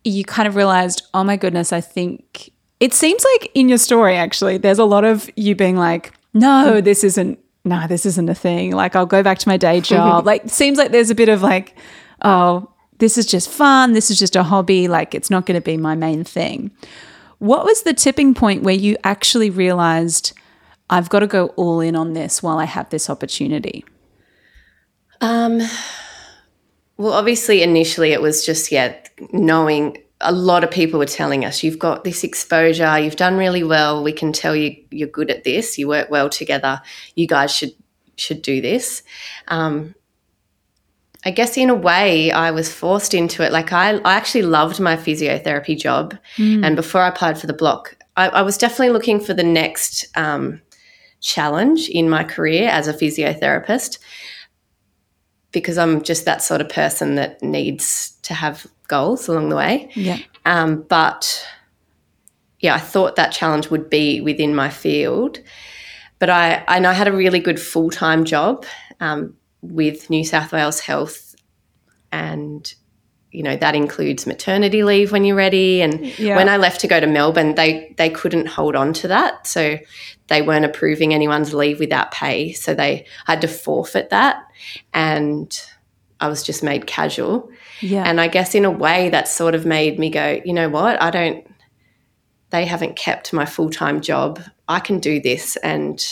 you 0.08 0.24
kind 0.24 0.48
of 0.48 0.56
realized, 0.56 1.04
oh 1.14 1.24
my 1.24 1.38
goodness, 1.38 1.74
I 1.74 1.82
think 1.82 2.52
it 2.80 2.94
seems 2.94 3.26
like 3.34 3.52
in 3.54 3.70
your 3.70 3.78
story 3.78 4.16
actually, 4.16 4.58
there's 4.58 4.80
a 4.80 4.86
lot 4.86 5.04
of 5.04 5.30
you 5.36 5.56
being 5.56 5.78
like, 5.78 6.14
no, 6.34 6.82
this 6.82 7.04
isn't. 7.04 7.40
No, 7.66 7.86
this 7.86 8.06
isn't 8.06 8.30
a 8.30 8.36
thing. 8.36 8.72
Like 8.72 8.96
I'll 8.96 9.06
go 9.06 9.22
back 9.22 9.40
to 9.40 9.50
my 9.50 9.58
day 9.58 9.82
job. 9.94 10.26
like 10.26 10.50
seems 10.50 10.78
like 10.78 10.92
there's 10.92 11.10
a 11.10 11.16
bit 11.16 11.28
of 11.28 11.42
like, 11.42 11.78
oh, 12.22 12.72
this 13.00 13.18
is 13.18 13.26
just 13.26 13.50
fun. 13.50 13.92
This 13.92 14.10
is 14.10 14.18
just 14.18 14.38
a 14.38 14.44
hobby. 14.44 14.88
Like 14.88 15.14
it's 15.14 15.30
not 15.30 15.46
going 15.46 15.60
to 15.60 15.66
be 15.66 15.76
my 15.76 15.94
main 15.94 16.24
thing. 16.24 16.72
What 17.40 17.66
was 17.66 17.84
the 17.84 17.94
tipping 17.94 18.34
point 18.34 18.64
where 18.64 18.74
you 18.74 18.96
actually 19.04 19.50
realized 19.50 20.34
I've 20.90 21.10
got 21.10 21.20
to 21.20 21.28
go 21.28 21.48
all 21.58 21.82
in 21.82 21.96
on 21.96 22.14
this 22.14 22.42
while 22.42 22.58
I 22.58 22.66
have 22.66 22.90
this 22.90 23.10
opportunity? 23.10 23.84
Um, 25.20 25.62
well, 26.98 27.14
obviously, 27.14 27.62
initially 27.62 28.12
it 28.12 28.22
was 28.22 28.46
just 28.46 28.72
yeah, 28.72 28.96
knowing 29.32 29.98
a 30.22 30.32
lot 30.32 30.64
of 30.64 30.72
people 30.72 30.98
were 30.98 31.06
telling 31.06 31.46
us 31.46 31.62
you've 31.62 31.78
got 31.78 32.04
this 32.04 32.24
exposure, 32.24 32.98
you've 32.98 33.16
done 33.16 33.38
really 33.38 33.64
well. 33.64 34.04
We 34.04 34.12
can 34.12 34.34
tell 34.34 34.56
you 34.56 34.76
you're 34.90 35.08
good 35.08 35.30
at 35.30 35.44
this. 35.44 35.78
You 35.78 35.88
work 35.88 36.10
well 36.10 36.30
together. 36.30 36.82
You 37.16 37.28
guys 37.28 37.54
should 37.54 37.74
should 38.16 38.42
do 38.42 38.62
this. 38.62 39.04
Um, 39.48 39.94
I 41.24 41.32
guess 41.32 41.58
in 41.58 41.70
a 41.70 41.76
way 41.76 42.32
I 42.32 42.52
was 42.52 42.74
forced 42.74 43.14
into 43.14 43.44
it. 43.44 43.52
Like 43.52 43.72
I, 43.74 43.98
I 43.98 44.16
actually 44.16 44.44
loved 44.44 44.80
my 44.80 44.96
physiotherapy 44.96 45.78
job, 45.78 46.18
and 46.64 46.76
before 46.76 47.02
I 47.02 47.10
applied 47.10 47.40
for 47.40 47.48
the 47.48 47.54
block, 47.54 47.96
I, 48.16 48.30
I 48.30 48.42
was 48.42 48.58
definitely 48.58 48.90
looking 48.90 49.20
for 49.20 49.36
the 49.36 49.44
next 49.44 50.08
um, 50.18 50.62
challenge 51.20 51.90
in 51.90 52.10
my 52.10 52.24
career 52.24 52.70
as 52.70 52.88
a 52.88 52.94
physiotherapist 52.94 54.00
because 55.52 55.78
I'm 55.78 56.02
just 56.02 56.26
that 56.26 56.42
sort 56.42 56.62
of 56.62 56.70
person 56.70 57.16
that 57.16 57.42
needs 57.42 58.12
to 58.24 58.34
have 58.34 58.66
goals 58.88 59.28
along 59.28 59.50
the 59.50 59.56
way. 59.56 59.90
Yeah. 59.96 60.20
Um, 60.46 60.84
but 60.84 61.46
yeah, 62.60 62.76
I 62.76 62.80
thought 62.80 63.16
that 63.16 63.32
challenge 63.32 63.70
would 63.70 63.90
be 63.90 64.22
within 64.22 64.56
my 64.56 64.70
field. 64.70 65.40
But 66.20 66.30
I, 66.30 66.64
I 66.68 66.80
know 66.80 66.90
I 66.90 66.94
had 66.94 67.08
a 67.08 67.12
really 67.12 67.40
good 67.40 67.60
full 67.60 67.90
time 67.90 68.26
job 68.26 68.66
um, 69.00 69.36
with 69.62 70.10
New 70.10 70.26
South 70.26 70.52
Wales 70.52 70.80
Health, 70.80 71.36
and 72.12 72.74
you 73.32 73.44
know 73.44 73.56
that 73.58 73.76
includes 73.76 74.26
maternity 74.26 74.84
leave 74.84 75.12
when 75.12 75.24
you're 75.26 75.36
ready. 75.36 75.82
And 75.82 76.06
Yeah. 76.18 76.36
when 76.36 76.50
I 76.50 76.58
left 76.58 76.82
to 76.82 76.88
go 76.88 77.00
to 77.00 77.06
Melbourne, 77.08 77.54
they 77.56 77.94
they 77.98 78.10
couldn't 78.10 78.48
hold 78.48 78.76
on 78.76 78.94
to 78.94 79.08
that, 79.10 79.46
so 79.46 79.78
they 80.28 80.42
weren't 80.42 80.66
approving 80.66 81.14
anyone's 81.14 81.54
leave 81.54 81.80
without 81.80 82.12
pay. 82.12 82.54
So 82.54 82.74
they 82.74 83.06
had 83.26 83.42
to 83.42 83.48
forfeit 83.48 84.10
that, 84.10 84.44
and 84.94 85.58
I 86.20 86.28
was 86.28 86.44
just 86.44 86.64
made 86.64 86.88
casual. 86.88 87.50
Yeah. 87.82 88.04
And 88.06 88.20
I 88.20 88.28
guess 88.28 88.56
in 88.56 88.66
a 88.66 88.72
way 88.72 89.10
that 89.10 89.28
sort 89.28 89.56
of 89.56 89.66
made 89.66 90.00
me 90.00 90.10
go, 90.10 90.42
you 90.44 90.54
know 90.54 90.70
what? 90.70 91.02
I 91.02 91.12
don't, 91.12 91.48
they 92.50 92.66
haven't 92.66 92.96
kept 92.96 93.34
my 93.34 93.46
full 93.46 93.70
time 93.70 94.02
job. 94.02 94.42
I 94.68 94.80
can 94.80 95.00
do 95.00 95.22
this. 95.22 95.58
And 95.58 96.04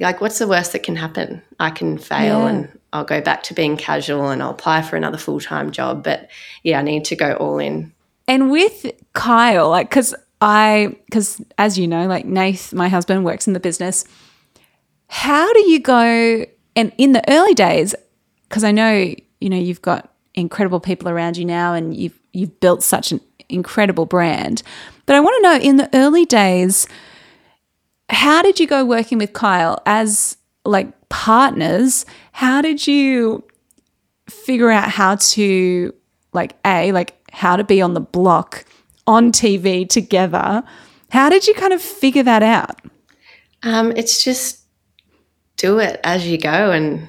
like, 0.00 0.20
what's 0.20 0.38
the 0.38 0.48
worst 0.48 0.72
that 0.72 0.82
can 0.82 0.96
happen? 0.96 1.42
I 1.60 1.70
can 1.70 1.98
fail 1.98 2.40
Yeah. 2.40 2.48
and 2.48 2.78
I'll 2.92 3.04
go 3.04 3.20
back 3.20 3.42
to 3.44 3.54
being 3.54 3.76
casual 3.76 4.30
and 4.30 4.42
I'll 4.42 4.50
apply 4.50 4.82
for 4.82 4.96
another 4.96 5.18
full 5.18 5.40
time 5.40 5.70
job. 5.70 6.02
But 6.02 6.30
yeah, 6.62 6.78
I 6.78 6.82
need 6.82 7.04
to 7.06 7.16
go 7.16 7.34
all 7.34 7.58
in. 7.58 7.92
And 8.26 8.50
with 8.50 8.86
Kyle, 9.12 9.68
like, 9.68 9.90
because 9.90 10.14
I, 10.40 10.96
because 11.06 11.40
as 11.58 11.78
you 11.78 11.86
know, 11.86 12.06
like 12.06 12.26
Nath, 12.26 12.72
my 12.72 12.88
husband, 12.88 13.24
works 13.24 13.46
in 13.46 13.52
the 13.52 13.60
business. 13.60 14.04
How 15.08 15.52
do 15.52 15.68
you 15.68 15.80
go? 15.80 16.44
And 16.76 16.92
in 16.98 17.12
the 17.12 17.22
early 17.30 17.54
days, 17.54 17.94
because 18.48 18.64
I 18.64 18.72
know 18.72 19.14
you 19.40 19.50
know 19.50 19.56
you've 19.56 19.82
got 19.82 20.12
incredible 20.34 20.80
people 20.80 21.08
around 21.08 21.36
you 21.36 21.44
now, 21.44 21.74
and 21.74 21.96
you've 21.96 22.18
you've 22.32 22.58
built 22.60 22.82
such 22.82 23.12
an 23.12 23.20
incredible 23.48 24.06
brand. 24.06 24.62
But 25.06 25.16
I 25.16 25.20
want 25.20 25.36
to 25.36 25.42
know 25.42 25.56
in 25.56 25.76
the 25.76 25.88
early 25.94 26.24
days, 26.24 26.86
how 28.08 28.42
did 28.42 28.58
you 28.58 28.66
go 28.66 28.84
working 28.84 29.18
with 29.18 29.32
Kyle 29.32 29.80
as 29.86 30.36
like 30.64 30.92
partners? 31.08 32.06
How 32.32 32.60
did 32.60 32.86
you 32.86 33.44
figure 34.28 34.70
out 34.70 34.88
how 34.88 35.16
to 35.16 35.94
like 36.32 36.56
a 36.64 36.92
like 36.92 37.14
how 37.30 37.56
to 37.56 37.64
be 37.64 37.80
on 37.80 37.94
the 37.94 38.00
block 38.00 38.64
on 39.06 39.32
TV 39.32 39.88
together. 39.88 40.62
How 41.10 41.28
did 41.28 41.46
you 41.46 41.54
kind 41.54 41.72
of 41.72 41.80
figure 41.82 42.22
that 42.22 42.42
out? 42.42 42.80
Um, 43.62 43.92
it's 43.96 44.22
just 44.22 44.60
do 45.56 45.78
it 45.78 46.00
as 46.04 46.26
you 46.26 46.36
go 46.38 46.70
and 46.72 47.08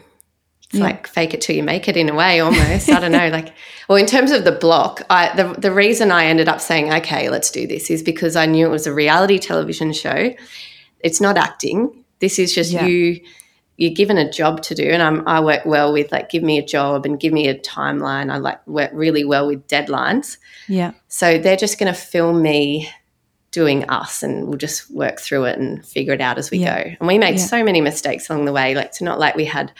it's 0.69 0.79
like 0.79 1.07
fake 1.07 1.33
it 1.33 1.41
till 1.41 1.55
you 1.55 1.63
make 1.63 1.87
it 1.87 1.97
in 1.97 2.09
a 2.09 2.13
way 2.15 2.39
almost. 2.39 2.89
I 2.89 2.99
don't 2.99 3.11
know. 3.11 3.29
Like 3.35 3.53
well 3.87 3.97
in 3.97 4.05
terms 4.05 4.31
of 4.31 4.43
the 4.45 4.51
block, 4.51 5.01
I 5.09 5.35
the 5.35 5.53
the 5.59 5.71
reason 5.71 6.11
I 6.11 6.25
ended 6.25 6.47
up 6.49 6.59
saying, 6.61 6.91
okay, 6.93 7.29
let's 7.29 7.51
do 7.51 7.67
this 7.67 7.89
is 7.89 8.01
because 8.03 8.35
I 8.35 8.45
knew 8.45 8.65
it 8.67 8.71
was 8.71 8.87
a 8.87 8.93
reality 8.93 9.37
television 9.39 9.93
show. 9.93 10.33
It's 10.99 11.21
not 11.21 11.37
acting. 11.37 12.03
This 12.19 12.39
is 12.39 12.53
just 12.53 12.71
Yeah. 12.71 12.85
you 12.85 13.21
you're 13.77 13.94
given 13.94 14.17
a 14.17 14.32
job 14.32 14.62
to 14.63 14.74
do 14.75 14.84
and 14.89 15.03
I'm, 15.03 15.27
I 15.27 15.39
work 15.41 15.65
well 15.65 15.91
with 15.91 16.12
like 16.12 16.29
give 16.29 16.44
me 16.44 16.58
a 16.58 16.65
job 16.65 17.05
and 17.05 17.20
give 17.20 17.34
me 17.34 17.48
a 17.50 17.60
timeline. 17.60 18.32
I 18.32 18.38
like 18.38 18.65
work 18.67 18.91
really 18.94 19.25
well 19.25 19.48
with 19.48 19.67
deadlines. 19.67 20.38
Yeah. 20.70 20.94
So 21.10 21.38
they're 21.38 21.58
just 21.58 21.77
going 21.77 21.94
to 21.94 22.00
film 22.00 22.41
me 22.41 22.89
doing 23.51 23.84
us 23.89 24.24
and 24.24 24.48
we'll 24.48 24.58
just 24.58 24.89
work 24.91 25.20
through 25.20 25.46
it 25.46 25.60
and 25.60 25.86
figure 25.86 26.13
it 26.13 26.22
out 26.22 26.38
as 26.38 26.51
we 26.51 26.60
Yeah. 26.60 26.84
go. 26.84 26.89
And 27.00 27.08
we 27.08 27.17
made 27.20 27.36
Yeah. 27.38 27.46
so 27.46 27.63
many 27.63 27.82
mistakes 27.82 28.29
along 28.29 28.46
the 28.46 28.53
way. 28.53 28.75
Like 28.75 28.88
it's 28.88 29.01
not 29.01 29.20
like 29.20 29.36
we 29.36 29.46
had 29.46 29.72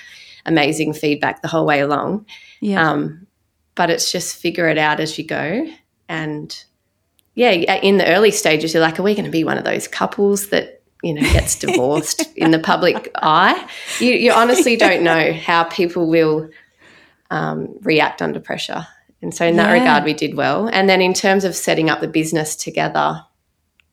amazing 0.46 0.94
feedback 0.94 1.42
the 1.42 1.48
whole 1.48 1.66
way 1.66 1.80
along. 1.80 2.26
Yeah. 2.62 2.90
Um, 2.90 3.28
but 3.76 3.90
it's 3.90 4.12
just 4.12 4.36
figure 4.38 4.68
it 4.68 4.78
out 4.78 5.00
as 5.00 5.18
you 5.18 5.26
go. 5.26 5.68
And 6.08 6.56
yeah, 7.34 7.50
in 7.52 7.98
the 7.98 8.08
early 8.08 8.32
stages, 8.32 8.74
you're 8.74 8.82
like, 8.84 8.98
are 9.00 9.04
we 9.04 9.14
going 9.16 9.26
to 9.26 9.32
be 9.32 9.44
one 9.44 9.58
of 9.58 9.66
those 9.66 9.88
couples 9.88 10.48
that, 10.50 10.75
you 11.04 11.14
know, 11.14 11.22
gets 11.22 11.56
divorced 11.60 12.36
in 12.36 12.52
the 12.52 12.60
public 12.60 13.12
eye? 13.16 13.70
You, 14.00 14.12
you 14.14 14.32
honestly 14.32 14.76
don't 14.86 15.04
know 15.04 15.34
how 15.34 15.64
people 15.66 16.08
will 16.10 16.50
um, 17.32 17.76
react 17.82 18.22
under 18.22 18.40
pressure. 18.40 18.88
And 19.22 19.34
so, 19.34 19.46
in 19.46 19.56
that 19.58 19.68
Yeah. 19.68 19.80
regard, 19.80 20.04
we 20.04 20.14
did 20.14 20.36
well. 20.36 20.68
And 20.68 20.88
then, 20.90 21.02
in 21.02 21.14
terms 21.14 21.44
of 21.46 21.56
setting 21.56 21.90
up 21.90 22.00
the 22.02 22.08
business 22.08 22.56
together, 22.56 23.24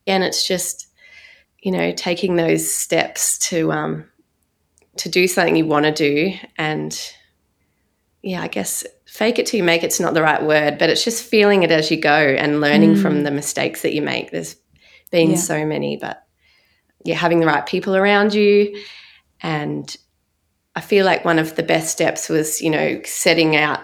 again, 0.06 0.22
it's 0.22 0.46
just, 0.46 0.88
you 1.62 1.72
know, 1.72 1.92
taking 1.92 2.36
those 2.36 2.70
steps 2.72 3.38
to 3.50 3.72
um, 3.72 4.04
to 4.98 5.08
do 5.08 5.26
something 5.26 5.56
you 5.56 5.64
want 5.66 5.86
to 5.86 5.92
do, 5.92 6.34
and 6.58 7.00
yeah, 8.22 8.42
I 8.42 8.48
guess 8.48 8.84
fake 9.06 9.38
it 9.38 9.46
till 9.46 9.58
you 9.58 9.64
make 9.64 9.82
it's 9.82 10.00
not 10.00 10.14
the 10.14 10.22
right 10.22 10.42
word, 10.42 10.78
but 10.78 10.90
it's 10.90 11.04
just 11.04 11.24
feeling 11.24 11.62
it 11.62 11.70
as 11.70 11.90
you 11.90 11.98
go 12.00 12.14
and 12.14 12.60
learning 12.60 12.94
from 12.96 13.22
the 13.24 13.30
mistakes 13.30 13.82
that 13.82 13.94
you 13.94 14.02
make. 14.02 14.30
There's 14.30 14.56
been 15.10 15.30
Yeah. 15.30 15.36
so 15.36 15.64
many, 15.66 15.96
but 15.96 16.26
yeah, 17.04 17.14
having 17.14 17.40
the 17.40 17.46
right 17.46 17.66
people 17.66 17.96
around 17.96 18.34
you, 18.34 18.76
and 19.42 19.94
I 20.74 20.80
feel 20.80 21.04
like 21.04 21.24
one 21.24 21.38
of 21.38 21.56
the 21.56 21.62
best 21.62 21.90
steps 21.90 22.28
was, 22.28 22.60
you 22.60 22.70
know, 22.70 23.00
setting 23.04 23.56
out 23.56 23.80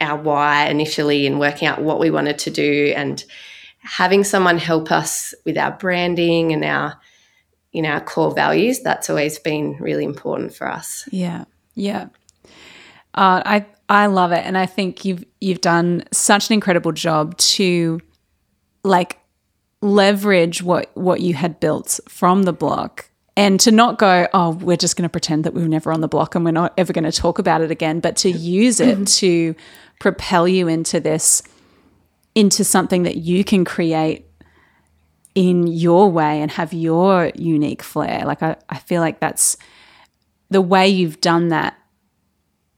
our 0.00 0.20
why 0.20 0.66
initially 0.66 1.26
and 1.26 1.38
working 1.38 1.68
out 1.68 1.80
what 1.80 2.00
we 2.00 2.10
wanted 2.10 2.38
to 2.40 2.50
do 2.50 2.92
and 2.96 3.24
having 3.78 4.24
someone 4.24 4.58
help 4.58 4.90
us 4.90 5.34
with 5.44 5.56
our 5.56 5.72
branding 5.72 6.52
and 6.52 6.64
our 6.64 7.00
you 7.72 7.82
know 7.82 7.90
our 7.90 8.00
core 8.00 8.34
values 8.34 8.80
that's 8.80 9.08
always 9.08 9.38
been 9.38 9.76
really 9.78 10.04
important 10.04 10.54
for 10.54 10.68
us 10.68 11.08
Yeah. 11.10 11.44
Yeah. 11.74 12.08
Uh, 13.14 13.42
I 13.44 13.66
I 13.88 14.06
love 14.06 14.32
it, 14.32 14.44
and 14.46 14.56
I 14.56 14.66
think 14.66 15.04
you've 15.04 15.24
you've 15.40 15.60
done 15.60 16.04
such 16.12 16.48
an 16.48 16.54
incredible 16.54 16.92
job 16.92 17.36
to 17.38 18.00
like 18.84 19.18
leverage 19.82 20.62
what 20.62 20.90
what 20.94 21.20
you 21.20 21.34
had 21.34 21.60
built 21.60 22.00
from 22.08 22.44
the 22.44 22.52
block 22.52 23.10
and 23.36 23.58
to 23.60 23.70
not 23.70 23.98
go 23.98 24.26
oh 24.32 24.50
we're 24.50 24.76
just 24.76 24.96
going 24.96 25.02
to 25.02 25.08
pretend 25.08 25.44
that 25.44 25.52
we 25.52 25.60
were 25.60 25.68
never 25.68 25.92
on 25.92 26.00
the 26.00 26.08
block 26.08 26.34
and 26.34 26.44
we're 26.44 26.50
not 26.50 26.72
ever 26.78 26.92
going 26.92 27.04
to 27.04 27.12
talk 27.12 27.38
about 27.38 27.60
it 27.60 27.70
again 27.70 27.98
but 27.98 28.16
to 28.16 28.30
use 28.30 28.80
it 28.80 28.94
mm-hmm. 28.94 29.04
to 29.04 29.54
propel 29.98 30.46
you 30.46 30.68
into 30.68 31.00
this 31.00 31.42
into 32.34 32.64
something 32.64 33.02
that 33.02 33.16
you 33.16 33.44
can 33.44 33.64
create 33.64 34.26
in 35.34 35.66
your 35.66 36.10
way 36.10 36.40
and 36.40 36.50
have 36.52 36.72
your 36.72 37.30
unique 37.34 37.82
flair. 37.82 38.24
Like 38.24 38.42
I, 38.42 38.56
I 38.68 38.78
feel 38.78 39.00
like 39.00 39.20
that's 39.20 39.56
the 40.50 40.60
way 40.60 40.88
you've 40.88 41.20
done 41.20 41.48
that 41.48 41.76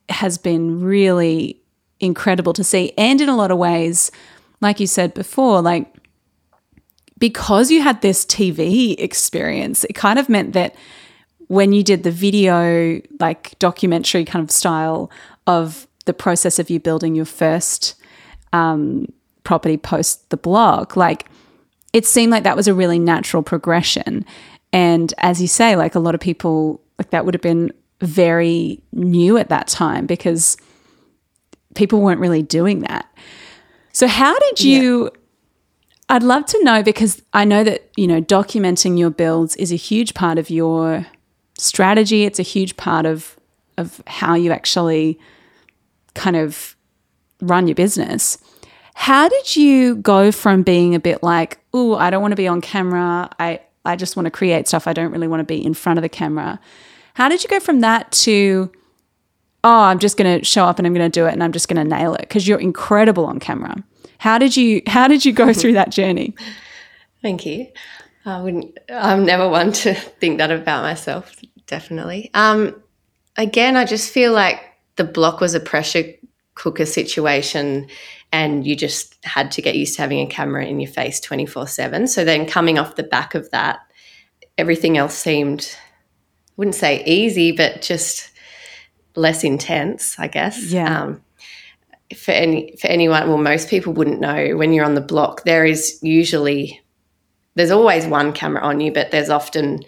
has 0.08 0.38
been 0.38 0.80
really 0.82 1.61
incredible 1.99 2.52
to 2.52 2.64
see. 2.64 2.92
And 2.96 3.20
in 3.20 3.28
a 3.28 3.37
lot 3.37 3.50
of 3.50 3.58
ways, 3.58 4.11
like 4.61 4.78
you 4.78 4.87
said 4.87 5.14
before, 5.14 5.62
like 5.62 5.93
because 7.18 7.71
you 7.71 7.83
had 7.83 8.02
this 8.02 8.25
TV 8.26 8.97
experience, 8.99 9.85
it 9.85 9.94
kind 9.94 10.18
of 10.18 10.28
meant 10.28 10.52
that 10.52 10.75
when 11.49 11.73
you 11.73 11.83
did 11.83 12.02
the 12.02 12.11
video, 12.11 13.00
like 13.21 13.59
documentary 13.59 14.25
kind 14.25 14.42
of 14.42 14.50
style 14.50 15.11
of 15.47 15.87
the 16.06 16.14
process 16.14 16.59
of 16.59 16.71
you 16.71 16.80
building 16.80 17.14
your 17.14 17.25
first 17.25 17.94
um, 18.52 19.06
property 19.44 19.76
post 19.76 20.30
the 20.30 20.37
block, 20.37 20.97
like 20.97 21.26
it 21.92 22.06
seemed 22.06 22.33
like 22.33 22.42
that 22.42 22.56
was 22.56 22.66
a 22.66 22.75
really 22.75 22.99
natural 22.99 23.42
progression. 23.42 24.25
And 24.73 25.14
as 25.18 25.40
you 25.40 25.47
say, 25.47 25.76
like 25.76 25.94
a 25.94 26.00
lot 26.00 26.14
of 26.14 26.21
people, 26.21 26.80
like 26.99 27.11
that 27.11 27.25
would 27.25 27.35
have 27.35 27.42
been 27.42 27.73
very 28.00 28.83
new 28.92 29.38
at 29.38 29.49
that 29.49 29.68
time 29.68 30.06
because 30.06 30.56
people 31.75 32.00
weren't 32.00 32.21
really 32.21 32.42
doing 32.42 32.80
that. 32.80 33.06
So, 33.92 34.09
how 34.09 34.37
did 34.38 34.61
you? 34.61 35.04
Yeah. 35.04 35.21
I'd 36.08 36.23
love 36.23 36.44
to 36.46 36.62
know 36.62 36.82
because 36.82 37.23
I 37.32 37.44
know 37.44 37.64
that, 37.64 37.90
you 37.96 38.06
know, 38.06 38.20
documenting 38.20 38.99
your 38.99 39.11
builds 39.11 39.56
is 39.56 39.73
a 39.73 39.76
huge 39.76 40.14
part 40.14 40.38
of 40.38 40.50
your 40.50 41.06
strategy. 41.58 42.25
It's 42.25 42.38
a 42.38 42.42
huge 42.42 42.76
part 42.76 43.06
of 43.06 43.37
of 43.76 44.00
how 44.06 44.34
you 44.34 44.52
actually 44.52 45.18
kind 46.14 46.37
of 46.37 46.76
run 47.40 47.66
your 47.66 47.75
business. 47.75 48.38
How 48.94 49.28
did 49.28 49.56
you 49.56 49.96
go 49.96 50.30
from 50.30 50.62
being 50.62 50.94
a 50.94 51.00
bit 51.00 51.23
like, 51.23 51.58
oh, 51.73 51.96
I 51.96 52.11
don't 52.11 52.23
want 52.23 52.32
to 52.32 52.37
be 52.37 52.46
on 52.46 52.61
camera. 52.61 53.28
I, 53.40 53.61
I 53.84 53.96
just 53.96 54.16
want 54.16 54.26
to 54.26 54.30
create 54.30 54.68
stuff. 54.68 54.87
I 54.87 54.92
don't 54.92 55.11
really 55.11 55.26
want 55.26 55.40
to 55.40 55.44
be 55.44 55.64
in 55.64 55.75
front 55.75 55.99
of 55.99 56.02
the 56.02 56.08
camera. 56.08 56.61
How 57.14 57.28
did 57.28 57.42
you 57.42 57.49
go 57.49 57.58
from 57.58 57.80
that 57.80 58.12
to, 58.12 58.70
oh, 59.64 59.80
I'm 59.80 59.99
just 59.99 60.16
going 60.16 60.38
to 60.38 60.44
show 60.44 60.64
up 60.64 60.78
and 60.78 60.87
I'm 60.87 60.94
going 60.94 61.11
to 61.11 61.20
do 61.20 61.26
it 61.26 61.32
and 61.32 61.42
I'm 61.42 61.52
just 61.52 61.68
going 61.68 61.76
to 61.76 61.96
nail 61.96 62.14
it 62.14 62.20
because 62.20 62.46
you're 62.46 62.61
incredible 62.61 63.26
on 63.26 63.40
camera. 63.40 63.82
How 64.25 64.38
did 64.38 64.57
you 64.57 64.81
how 64.87 65.07
did 65.07 65.26
you 65.26 65.35
go 65.35 65.52
through 65.52 65.75
that 65.75 65.90
journey? 65.90 66.35
Thank 67.21 67.45
you. 67.45 67.66
I 68.25 68.40
wouldn't 68.40 68.78
I'm 68.88 69.26
never 69.26 69.47
one 69.50 69.71
to 69.73 69.93
think 69.93 70.38
that 70.38 70.50
about 70.50 70.83
myself, 70.83 71.37
definitely. 71.66 72.31
Um, 72.33 72.83
again, 73.37 73.76
I 73.76 73.85
just 73.85 74.11
feel 74.11 74.33
like 74.33 74.62
the 74.97 75.04
block 75.04 75.40
was 75.40 75.52
a 75.52 75.61
pressure 75.61 76.04
cooker 76.54 76.87
situation 76.87 77.87
and 78.33 78.66
you 78.66 78.75
just 78.76 79.23
had 79.26 79.50
to 79.52 79.61
get 79.61 79.75
used 79.75 79.97
to 79.97 80.00
having 80.00 80.21
a 80.21 80.26
camera 80.26 80.64
in 80.64 80.81
your 80.81 80.90
face 80.90 81.21
24 81.21 81.66
7. 81.66 82.09
So 82.09 82.25
then 82.25 82.47
coming 82.47 82.78
off 82.78 82.97
the 82.97 83.02
back 83.02 83.35
of 83.35 83.50
that, 83.50 83.81
everything 84.57 84.97
else 84.97 85.14
seemed, 85.14 85.76
I 86.49 86.52
wouldn't 86.57 86.76
say 86.76 87.04
easy, 87.04 87.52
but 87.52 87.83
just 87.83 88.31
less 89.16 89.45
intense, 89.45 90.19
I 90.19 90.28
guess. 90.28 90.73
Yeah. 90.73 91.02
Um, 91.02 91.21
for 92.16 92.32
any 92.32 92.76
for 92.80 92.88
anyone, 92.88 93.28
well, 93.28 93.38
most 93.38 93.68
people 93.68 93.92
wouldn't 93.92 94.20
know 94.20 94.56
when 94.56 94.73
you're 94.73 94.84
on 94.84 94.94
the 94.94 95.00
block. 95.00 95.44
There 95.44 95.64
is 95.64 95.99
usually 96.02 96.80
there's 97.54 97.70
always 97.70 98.06
one 98.06 98.32
camera 98.32 98.62
on 98.62 98.80
you, 98.80 98.92
but 98.92 99.11
there's 99.11 99.30
often, 99.30 99.84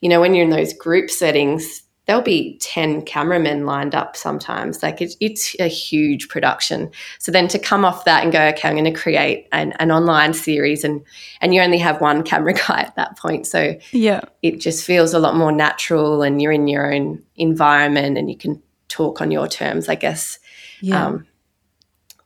you 0.00 0.08
know, 0.08 0.20
when 0.20 0.34
you're 0.34 0.44
in 0.44 0.50
those 0.50 0.72
group 0.72 1.10
settings, 1.10 1.82
there'll 2.06 2.22
be 2.22 2.56
10 2.62 3.02
cameramen 3.02 3.66
lined 3.66 3.94
up 3.94 4.16
sometimes. 4.16 4.82
Like 4.82 5.02
it's, 5.02 5.14
it's 5.20 5.54
a 5.60 5.68
huge 5.68 6.28
production. 6.28 6.90
So 7.18 7.30
then 7.30 7.48
to 7.48 7.58
come 7.58 7.84
off 7.84 8.06
that 8.06 8.22
and 8.22 8.32
go, 8.32 8.40
okay, 8.48 8.66
I'm 8.66 8.76
going 8.76 8.84
to 8.92 8.98
create 8.98 9.46
an, 9.52 9.72
an 9.72 9.92
online 9.92 10.32
series 10.32 10.84
and, 10.84 11.04
and 11.42 11.54
you 11.54 11.60
only 11.60 11.76
have 11.78 12.00
one 12.00 12.22
camera 12.22 12.54
guy 12.68 12.80
at 12.80 12.96
that 12.96 13.18
point. 13.18 13.46
So 13.46 13.78
yeah, 13.92 14.22
it 14.42 14.58
just 14.58 14.84
feels 14.84 15.12
a 15.12 15.18
lot 15.18 15.36
more 15.36 15.52
natural 15.52 16.22
and 16.22 16.40
you're 16.40 16.52
in 16.52 16.66
your 16.66 16.92
own 16.94 17.22
environment 17.36 18.16
and 18.16 18.30
you 18.30 18.38
can 18.38 18.62
talk 18.88 19.20
on 19.20 19.30
your 19.30 19.46
terms, 19.46 19.88
I 19.88 19.94
guess. 19.94 20.38
Yeah. 20.80 21.04
Um, 21.04 21.26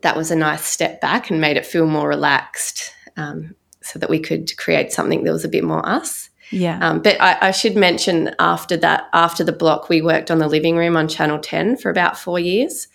that 0.03 0.17
was 0.17 0.31
a 0.31 0.37
nice 0.37 0.65
step 0.65 1.01
back 1.01 1.31
and 1.31 1.41
made 1.41 1.57
it 1.57 1.67
feel 1.67 1.87
more 1.87 2.09
relaxed 2.09 2.93
um, 3.17 3.55
so 3.81 3.99
that 3.99 4.11
we 4.11 4.19
could 4.19 4.57
create 4.57 4.93
something 4.93 5.25
that 5.25 5.33
was 5.33 5.45
a 5.45 5.49
bit 5.49 5.65
more 5.65 5.87
us. 5.89 6.29
Yeah. 6.51 6.79
Um, 6.87 7.01
but 7.01 7.21
I, 7.21 7.49
I, 7.49 7.51
should 7.51 7.77
mention 7.77 8.35
after 8.39 8.77
that, 8.77 9.09
after 9.15 9.43
the 9.43 9.53
block, 9.53 9.89
we 9.89 10.03
worked 10.03 10.31
on 10.31 10.39
the 10.39 10.49
living 10.49 10.77
room 10.77 10.99
on 10.99 11.09
Channel 11.09 11.39
10 11.39 11.79
for 11.79 11.89
about 11.91 12.19
four 12.19 12.39
years. 12.39 12.89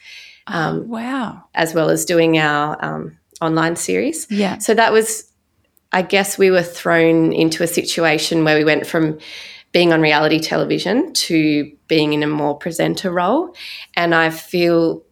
Oh, 0.47 0.53
um, 0.53 0.77
oh, 0.77 0.81
wow. 0.83 1.43
As 1.55 1.73
well 1.73 1.89
as 1.89 2.05
doing 2.05 2.37
our 2.37 2.83
um, 2.85 3.17
online 3.41 3.75
series. 3.75 4.27
Yeah. 4.29 4.59
So 4.59 4.75
that 4.75 4.93
was, 4.93 5.31
I 5.91 6.03
guess, 6.03 6.37
we 6.37 6.51
were 6.51 6.61
thrown 6.61 7.33
into 7.33 7.63
a 7.63 7.67
situation 7.67 8.43
where 8.43 8.57
we 8.57 8.63
went 8.63 8.85
from 8.85 9.17
being 9.71 9.91
on 9.91 10.01
reality 10.01 10.39
television 10.39 11.11
to 11.13 11.71
being 11.87 12.13
in 12.13 12.21
a 12.21 12.27
more 12.27 12.57
presenter 12.57 13.11
role. 13.11 13.55
And 13.95 14.13
I 14.13 14.29
feel 14.29 15.03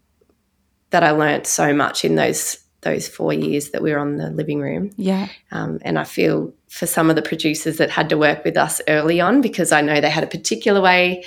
that 0.95 1.03
I 1.03 1.11
learnt 1.11 1.45
so 1.45 1.73
much 1.73 2.05
in 2.05 2.15
those 2.15 2.57
those 2.79 3.05
four 3.05 3.33
years 3.33 3.71
that 3.71 3.81
we 3.81 3.91
were 3.91 3.99
on 3.99 4.15
the 4.15 4.29
living 4.29 4.61
room. 4.61 4.91
Yeah. 4.95 5.27
Um, 5.51 5.79
and 5.81 5.99
I 5.99 6.05
feel 6.05 6.53
for 6.69 6.85
some 6.85 7.09
of 7.09 7.17
the 7.17 7.21
producers 7.21 7.77
that 7.77 7.89
had 7.89 8.07
to 8.09 8.17
work 8.17 8.45
with 8.45 8.55
us 8.55 8.79
early 8.87 9.19
on 9.19 9.41
because 9.41 9.73
I 9.73 9.81
know 9.81 9.99
they 9.99 10.09
had 10.09 10.23
a 10.23 10.27
particular 10.27 10.79
way 10.79 11.25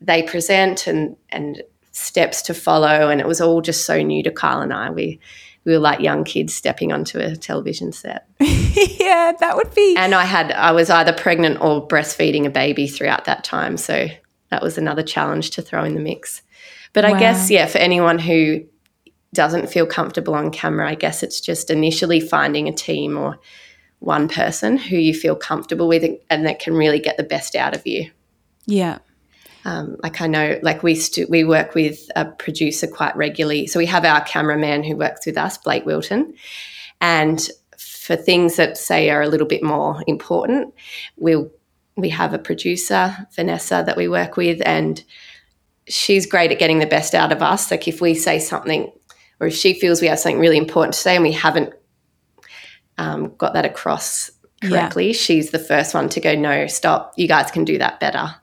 they 0.00 0.22
present 0.22 0.86
and 0.86 1.16
and 1.30 1.64
steps 1.90 2.42
to 2.42 2.54
follow, 2.54 3.10
and 3.10 3.20
it 3.20 3.26
was 3.26 3.40
all 3.40 3.60
just 3.60 3.84
so 3.84 4.00
new 4.00 4.22
to 4.22 4.30
Kyle 4.30 4.60
and 4.60 4.72
I. 4.72 4.90
We 4.90 5.18
we 5.64 5.72
were 5.72 5.80
like 5.80 5.98
young 5.98 6.22
kids 6.22 6.54
stepping 6.54 6.92
onto 6.92 7.18
a 7.18 7.34
television 7.34 7.90
set. 7.90 8.28
yeah, 8.38 9.32
that 9.40 9.56
would 9.56 9.74
be. 9.74 9.96
And 9.98 10.14
I 10.14 10.24
had 10.24 10.52
I 10.52 10.70
was 10.70 10.90
either 10.90 11.12
pregnant 11.12 11.60
or 11.60 11.88
breastfeeding 11.88 12.46
a 12.46 12.50
baby 12.50 12.86
throughout 12.86 13.24
that 13.24 13.42
time, 13.42 13.76
so 13.76 14.06
that 14.50 14.62
was 14.62 14.78
another 14.78 15.02
challenge 15.02 15.50
to 15.50 15.62
throw 15.62 15.82
in 15.82 15.94
the 15.94 16.00
mix. 16.00 16.42
But 16.92 17.04
wow. 17.04 17.14
I 17.14 17.18
guess 17.18 17.50
yeah, 17.50 17.66
for 17.66 17.78
anyone 17.78 18.20
who 18.20 18.64
doesn't 19.34 19.68
feel 19.68 19.86
comfortable 19.86 20.34
on 20.34 20.50
camera, 20.50 20.88
I 20.88 20.94
guess 20.94 21.22
it's 21.22 21.40
just 21.40 21.70
initially 21.70 22.20
finding 22.20 22.68
a 22.68 22.72
team 22.72 23.16
or 23.16 23.38
one 23.98 24.28
person 24.28 24.78
who 24.78 24.96
you 24.96 25.12
feel 25.12 25.36
comfortable 25.36 25.88
with 25.88 26.04
and 26.30 26.46
that 26.46 26.60
can 26.60 26.74
really 26.74 27.00
get 27.00 27.16
the 27.16 27.24
best 27.24 27.54
out 27.54 27.74
of 27.74 27.86
you. 27.86 28.10
Yeah. 28.66 28.98
Um, 29.64 29.96
like 30.02 30.20
I 30.20 30.28
know, 30.28 30.58
like 30.62 30.82
we 30.82 30.94
st- 30.94 31.28
we 31.28 31.44
work 31.44 31.74
with 31.74 32.10
a 32.16 32.24
producer 32.24 32.86
quite 32.86 33.16
regularly. 33.16 33.66
So 33.66 33.78
we 33.78 33.86
have 33.86 34.04
our 34.04 34.22
cameraman 34.22 34.84
who 34.84 34.96
works 34.96 35.26
with 35.26 35.36
us, 35.36 35.58
Blake 35.58 35.84
Wilton, 35.84 36.34
and 37.00 37.48
for 37.76 38.16
things 38.16 38.56
that 38.56 38.78
say 38.78 39.10
are 39.10 39.20
a 39.20 39.28
little 39.28 39.46
bit 39.46 39.62
more 39.62 40.02
important, 40.06 40.72
we'll 41.16 41.50
we 41.96 42.08
have 42.10 42.32
a 42.32 42.38
producer, 42.38 43.14
Vanessa, 43.34 43.82
that 43.84 43.96
we 43.96 44.08
work 44.08 44.36
with, 44.36 44.62
and 44.64 45.04
she's 45.88 46.26
great 46.26 46.52
at 46.52 46.58
getting 46.58 46.78
the 46.78 46.86
best 46.86 47.14
out 47.14 47.32
of 47.32 47.42
us. 47.42 47.70
Like 47.70 47.88
if 47.88 48.00
we 48.00 48.14
say 48.14 48.38
something, 48.38 48.92
or 49.40 49.46
if 49.46 49.54
she 49.54 49.74
feels 49.74 50.00
we 50.00 50.08
have 50.08 50.18
something 50.18 50.40
really 50.40 50.58
important 50.58 50.94
to 50.94 51.00
say 51.00 51.14
and 51.14 51.22
we 51.22 51.32
haven't 51.32 51.72
um, 52.98 53.34
got 53.36 53.54
that 53.54 53.64
across 53.64 54.30
correctly, 54.62 55.08
yeah. 55.08 55.12
she's 55.12 55.50
the 55.50 55.58
first 55.58 55.94
one 55.94 56.08
to 56.10 56.20
go, 56.20 56.34
no, 56.34 56.66
stop, 56.66 57.12
you 57.16 57.28
guys 57.28 57.50
can 57.50 57.64
do 57.64 57.78
that 57.78 58.00
better. 58.00 58.34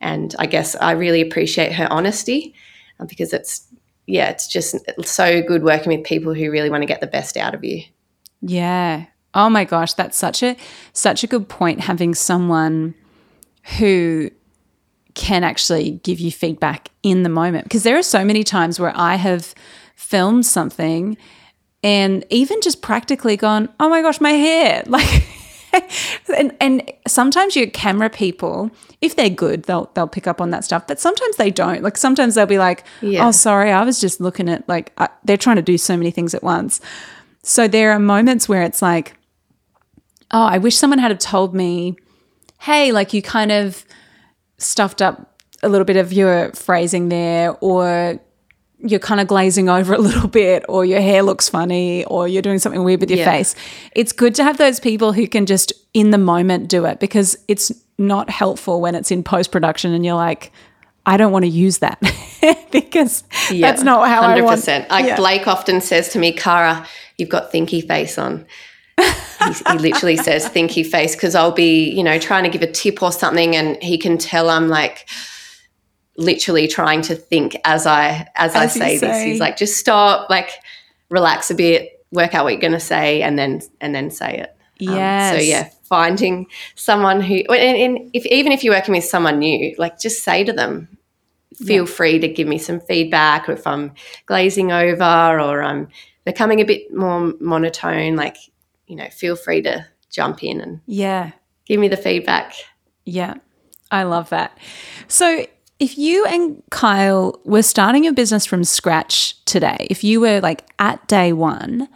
And 0.00 0.34
I 0.38 0.46
guess 0.46 0.76
I 0.76 0.92
really 0.92 1.20
appreciate 1.20 1.72
her 1.72 1.90
honesty 1.90 2.54
uh, 3.00 3.06
because 3.06 3.32
it's, 3.32 3.66
yeah, 4.06 4.28
it's 4.30 4.46
just 4.46 4.76
so 5.04 5.42
good 5.42 5.64
working 5.64 5.96
with 5.96 6.06
people 6.06 6.34
who 6.34 6.50
really 6.50 6.70
want 6.70 6.82
to 6.82 6.86
get 6.86 7.00
the 7.00 7.06
best 7.06 7.36
out 7.36 7.54
of 7.54 7.64
you. 7.64 7.82
Yeah. 8.40 9.06
Oh 9.34 9.50
my 9.50 9.64
gosh, 9.64 9.94
that's 9.94 10.16
such 10.16 10.42
a 10.42 10.56
such 10.92 11.24
a 11.24 11.26
good 11.26 11.48
point 11.48 11.80
having 11.80 12.14
someone 12.14 12.94
who 13.78 14.30
can 15.14 15.44
actually 15.44 15.92
give 16.02 16.20
you 16.20 16.30
feedback 16.30 16.90
in 17.02 17.22
the 17.22 17.28
moment 17.28 17.64
because 17.64 17.82
there 17.82 17.98
are 17.98 18.02
so 18.02 18.24
many 18.24 18.44
times 18.44 18.78
where 18.78 18.92
I 18.94 19.16
have 19.16 19.54
filmed 19.96 20.46
something 20.46 21.16
and 21.82 22.24
even 22.30 22.60
just 22.60 22.82
practically 22.82 23.36
gone, 23.36 23.68
oh 23.80 23.88
my 23.88 24.02
gosh, 24.02 24.20
my 24.20 24.32
hair. 24.32 24.84
Like, 24.96 25.26
and, 26.38 26.56
and 26.58 26.90
sometimes 27.06 27.54
your 27.54 27.66
camera 27.66 28.08
people, 28.08 28.70
if 29.02 29.14
they're 29.14 29.28
good, 29.28 29.64
they'll 29.64 29.90
they'll 29.92 30.08
pick 30.08 30.26
up 30.26 30.40
on 30.40 30.48
that 30.50 30.64
stuff. 30.64 30.86
But 30.86 30.98
sometimes 30.98 31.36
they 31.36 31.50
don't. 31.50 31.82
Like 31.82 31.98
sometimes 31.98 32.34
they'll 32.34 32.46
be 32.46 32.56
like, 32.56 32.84
yeah. 33.02 33.26
"Oh, 33.26 33.30
sorry, 33.30 33.72
I 33.72 33.84
was 33.84 34.00
just 34.00 34.18
looking 34.18 34.48
at 34.48 34.66
like 34.70 34.92
I, 34.96 35.10
they're 35.24 35.36
trying 35.36 35.56
to 35.56 35.62
do 35.62 35.76
so 35.76 35.94
many 35.94 36.10
things 36.10 36.34
at 36.34 36.42
once." 36.42 36.80
So 37.42 37.68
there 37.68 37.92
are 37.92 37.98
moments 37.98 38.48
where 38.48 38.62
it's 38.62 38.80
like, 38.80 39.18
"Oh, 40.30 40.44
I 40.44 40.56
wish 40.56 40.76
someone 40.76 40.98
had 40.98 41.10
have 41.10 41.20
told 41.20 41.54
me, 41.54 41.96
hey, 42.60 42.90
like 42.90 43.12
you 43.12 43.20
kind 43.20 43.52
of 43.52 43.84
stuffed 44.56 45.02
up 45.02 45.42
a 45.62 45.68
little 45.68 45.84
bit 45.84 45.96
of 45.96 46.10
your 46.10 46.52
phrasing 46.52 47.10
there, 47.10 47.54
or 47.60 48.18
you're 48.78 49.00
kind 49.00 49.20
of 49.20 49.26
glazing 49.26 49.68
over 49.68 49.94
a 49.94 49.98
little 49.98 50.28
bit 50.28 50.64
or 50.68 50.84
your 50.84 51.00
hair 51.00 51.22
looks 51.22 51.48
funny 51.48 52.04
or 52.06 52.28
you're 52.28 52.42
doing 52.42 52.58
something 52.58 52.84
weird 52.84 53.00
with 53.00 53.10
your 53.10 53.20
yeah. 53.20 53.30
face. 53.30 53.54
It's 53.94 54.12
good 54.12 54.34
to 54.36 54.44
have 54.44 54.58
those 54.58 54.80
people 54.80 55.12
who 55.12 55.26
can 55.26 55.46
just 55.46 55.72
in 55.94 56.10
the 56.10 56.18
moment 56.18 56.68
do 56.68 56.84
it 56.84 57.00
because 57.00 57.38
it's 57.48 57.72
not 57.98 58.28
helpful 58.28 58.80
when 58.80 58.94
it's 58.94 59.10
in 59.10 59.22
post 59.22 59.50
production 59.50 59.92
and 59.92 60.04
you're 60.04 60.14
like, 60.14 60.52
I 61.06 61.16
don't 61.16 61.32
want 61.32 61.44
to 61.44 61.50
use 61.50 61.78
that 61.78 62.00
because 62.72 63.22
yeah, 63.50 63.70
that's 63.70 63.82
not 63.82 64.08
how 64.08 64.22
100%. 64.22 64.26
I 64.36 64.40
want. 64.42 64.90
Like 64.90 65.06
yeah. 65.06 65.16
Blake 65.16 65.46
often 65.46 65.80
says 65.80 66.08
to 66.10 66.18
me, 66.18 66.32
Kara, 66.32 66.86
you've 67.16 67.28
got 67.28 67.52
thinky 67.52 67.86
face 67.86 68.18
on. 68.18 68.44
he, 68.98 69.52
he 69.70 69.78
literally 69.78 70.16
says 70.16 70.48
thinky 70.48 70.84
face 70.84 71.14
because 71.14 71.34
I'll 71.34 71.52
be, 71.52 71.90
you 71.90 72.02
know, 72.02 72.18
trying 72.18 72.42
to 72.44 72.50
give 72.50 72.62
a 72.62 72.70
tip 72.70 73.02
or 73.02 73.12
something, 73.12 73.54
and 73.54 73.80
he 73.82 73.98
can 73.98 74.18
tell 74.18 74.50
I'm 74.50 74.68
like 74.68 75.06
literally 76.18 76.68
trying 76.68 77.02
to 77.02 77.14
think 77.14 77.56
as 77.64 77.86
I 77.86 78.28
as, 78.34 78.54
as 78.54 78.56
I 78.56 78.66
say, 78.66 78.98
say 78.98 79.06
this. 79.06 79.22
He's 79.22 79.40
like, 79.40 79.56
just 79.56 79.78
stop, 79.78 80.30
like 80.30 80.50
relax 81.08 81.50
a 81.50 81.54
bit, 81.54 82.04
work 82.10 82.34
out 82.34 82.44
what 82.44 82.52
you're 82.52 82.60
going 82.60 82.72
to 82.72 82.80
say, 82.80 83.22
and 83.22 83.38
then 83.38 83.60
and 83.80 83.94
then 83.94 84.10
say 84.10 84.38
it. 84.38 84.56
Yeah. 84.78 85.30
Um, 85.30 85.38
so 85.38 85.42
yeah, 85.42 85.70
finding 85.84 86.46
someone 86.74 87.20
who, 87.20 87.36
and, 87.48 87.98
and, 87.98 88.10
if 88.12 88.26
even 88.26 88.52
if 88.52 88.62
you're 88.62 88.74
working 88.74 88.94
with 88.94 89.04
someone 89.04 89.38
new, 89.38 89.74
like 89.78 89.98
just 89.98 90.22
say 90.22 90.44
to 90.44 90.52
them, 90.52 90.88
feel 91.54 91.86
yeah. 91.86 91.90
free 91.90 92.18
to 92.18 92.28
give 92.28 92.46
me 92.46 92.58
some 92.58 92.80
feedback, 92.80 93.48
or 93.48 93.52
if 93.52 93.66
I'm 93.66 93.92
glazing 94.26 94.72
over 94.72 95.40
or 95.40 95.62
I'm 95.62 95.88
becoming 96.24 96.60
a 96.60 96.64
bit 96.64 96.92
more 96.94 97.32
monotone, 97.40 98.16
like 98.16 98.36
you 98.86 98.96
know, 98.96 99.08
feel 99.08 99.36
free 99.36 99.62
to 99.62 99.86
jump 100.10 100.42
in 100.42 100.60
and 100.60 100.80
yeah, 100.86 101.32
give 101.64 101.80
me 101.80 101.88
the 101.88 101.96
feedback. 101.96 102.54
Yeah, 103.04 103.34
I 103.90 104.02
love 104.02 104.30
that. 104.30 104.56
So 105.08 105.46
if 105.78 105.98
you 105.98 106.24
and 106.26 106.62
Kyle 106.70 107.40
were 107.44 107.62
starting 107.62 108.06
a 108.06 108.12
business 108.12 108.46
from 108.46 108.64
scratch 108.64 109.42
today, 109.44 109.86
if 109.90 110.02
you 110.02 110.20
were 110.20 110.40
like 110.40 110.68
at 110.78 111.06
day 111.06 111.32
one, 111.32 111.88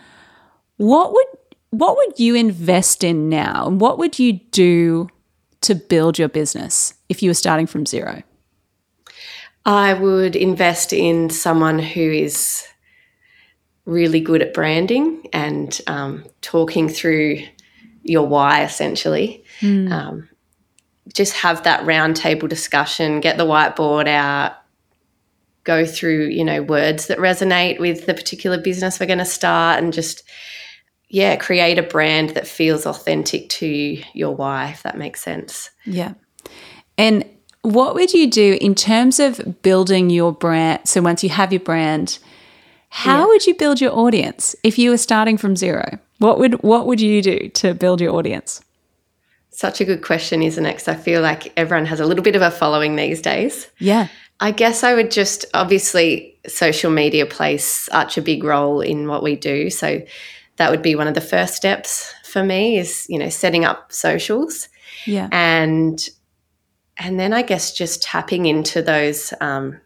what 0.76 1.12
would 1.12 1.26
what 1.70 1.96
would 1.96 2.18
you 2.18 2.34
invest 2.34 3.04
in 3.04 3.28
now? 3.28 3.66
And 3.66 3.80
what 3.80 3.98
would 3.98 4.18
you 4.18 4.34
do 4.50 5.08
to 5.60 5.74
build 5.74 6.18
your 6.18 6.28
business 6.28 6.94
if 7.08 7.22
you 7.22 7.30
were 7.30 7.34
starting 7.34 7.66
from 7.66 7.86
zero? 7.86 8.22
I 9.64 9.94
would 9.94 10.36
invest 10.36 10.92
in 10.92 11.30
someone 11.30 11.78
who 11.78 12.00
is 12.00 12.66
really 13.84 14.20
good 14.20 14.42
at 14.42 14.54
branding 14.54 15.26
and 15.32 15.80
um, 15.86 16.24
talking 16.40 16.88
through 16.88 17.42
your 18.02 18.26
why 18.26 18.64
essentially. 18.64 19.44
Mm. 19.60 19.92
Um, 19.92 20.28
just 21.14 21.34
have 21.34 21.64
that 21.64 21.84
roundtable 21.84 22.48
discussion, 22.48 23.20
get 23.20 23.36
the 23.36 23.46
whiteboard 23.46 24.06
out, 24.06 24.52
go 25.64 25.84
through, 25.84 26.28
you 26.28 26.44
know, 26.44 26.62
words 26.62 27.06
that 27.08 27.18
resonate 27.18 27.78
with 27.78 28.06
the 28.06 28.14
particular 28.14 28.58
business 28.58 28.98
we're 28.98 29.06
going 29.06 29.18
to 29.18 29.24
start 29.24 29.82
and 29.82 29.92
just 29.92 30.22
yeah, 31.10 31.34
create 31.34 31.76
a 31.76 31.82
brand 31.82 32.30
that 32.30 32.46
feels 32.46 32.86
authentic 32.86 33.48
to 33.48 34.00
your 34.14 34.34
why, 34.34 34.68
if 34.68 34.84
that 34.84 34.96
makes 34.96 35.20
sense. 35.20 35.70
Yeah. 35.84 36.14
And 36.96 37.24
what 37.62 37.94
would 37.94 38.14
you 38.14 38.30
do 38.30 38.56
in 38.60 38.76
terms 38.76 39.18
of 39.18 39.60
building 39.60 40.08
your 40.08 40.32
brand? 40.32 40.82
So 40.84 41.02
once 41.02 41.24
you 41.24 41.30
have 41.30 41.52
your 41.52 41.60
brand, 41.60 42.20
how 42.90 43.20
yeah. 43.20 43.26
would 43.26 43.46
you 43.46 43.54
build 43.56 43.80
your 43.80 43.92
audience 43.92 44.54
if 44.62 44.78
you 44.78 44.90
were 44.90 44.98
starting 44.98 45.36
from 45.36 45.56
zero? 45.56 45.98
What 46.18 46.38
would 46.38 46.62
what 46.62 46.86
would 46.86 47.00
you 47.00 47.22
do 47.22 47.48
to 47.48 47.74
build 47.74 48.00
your 48.00 48.14
audience? 48.14 48.62
Such 49.60 49.82
a 49.82 49.84
good 49.84 50.00
question, 50.00 50.42
isn't 50.42 50.64
it? 50.64 50.72
Because 50.72 50.88
I 50.88 50.94
feel 50.94 51.20
like 51.20 51.52
everyone 51.54 51.84
has 51.84 52.00
a 52.00 52.06
little 52.06 52.24
bit 52.24 52.34
of 52.34 52.40
a 52.40 52.50
following 52.50 52.96
these 52.96 53.20
days. 53.20 53.68
Yeah. 53.78 54.08
I 54.40 54.52
guess 54.52 54.82
I 54.82 54.94
would 54.94 55.10
just 55.10 55.44
obviously 55.52 56.38
social 56.46 56.90
media 56.90 57.26
plays 57.26 57.62
such 57.62 58.16
a 58.16 58.22
big 58.22 58.42
role 58.42 58.80
in 58.80 59.06
what 59.06 59.22
we 59.22 59.36
do. 59.36 59.68
So 59.68 60.00
that 60.56 60.70
would 60.70 60.80
be 60.80 60.94
one 60.94 61.08
of 61.08 61.12
the 61.12 61.20
first 61.20 61.56
steps 61.56 62.14
for 62.24 62.42
me 62.42 62.78
is, 62.78 63.04
you 63.10 63.18
know, 63.18 63.28
setting 63.28 63.66
up 63.66 63.92
socials. 63.92 64.70
Yeah. 65.04 65.28
And 65.30 66.08
and 66.96 67.20
then 67.20 67.34
I 67.34 67.42
guess 67.42 67.74
just 67.74 68.02
tapping 68.02 68.46
into 68.46 68.80
those 68.80 69.34
um, 69.42 69.78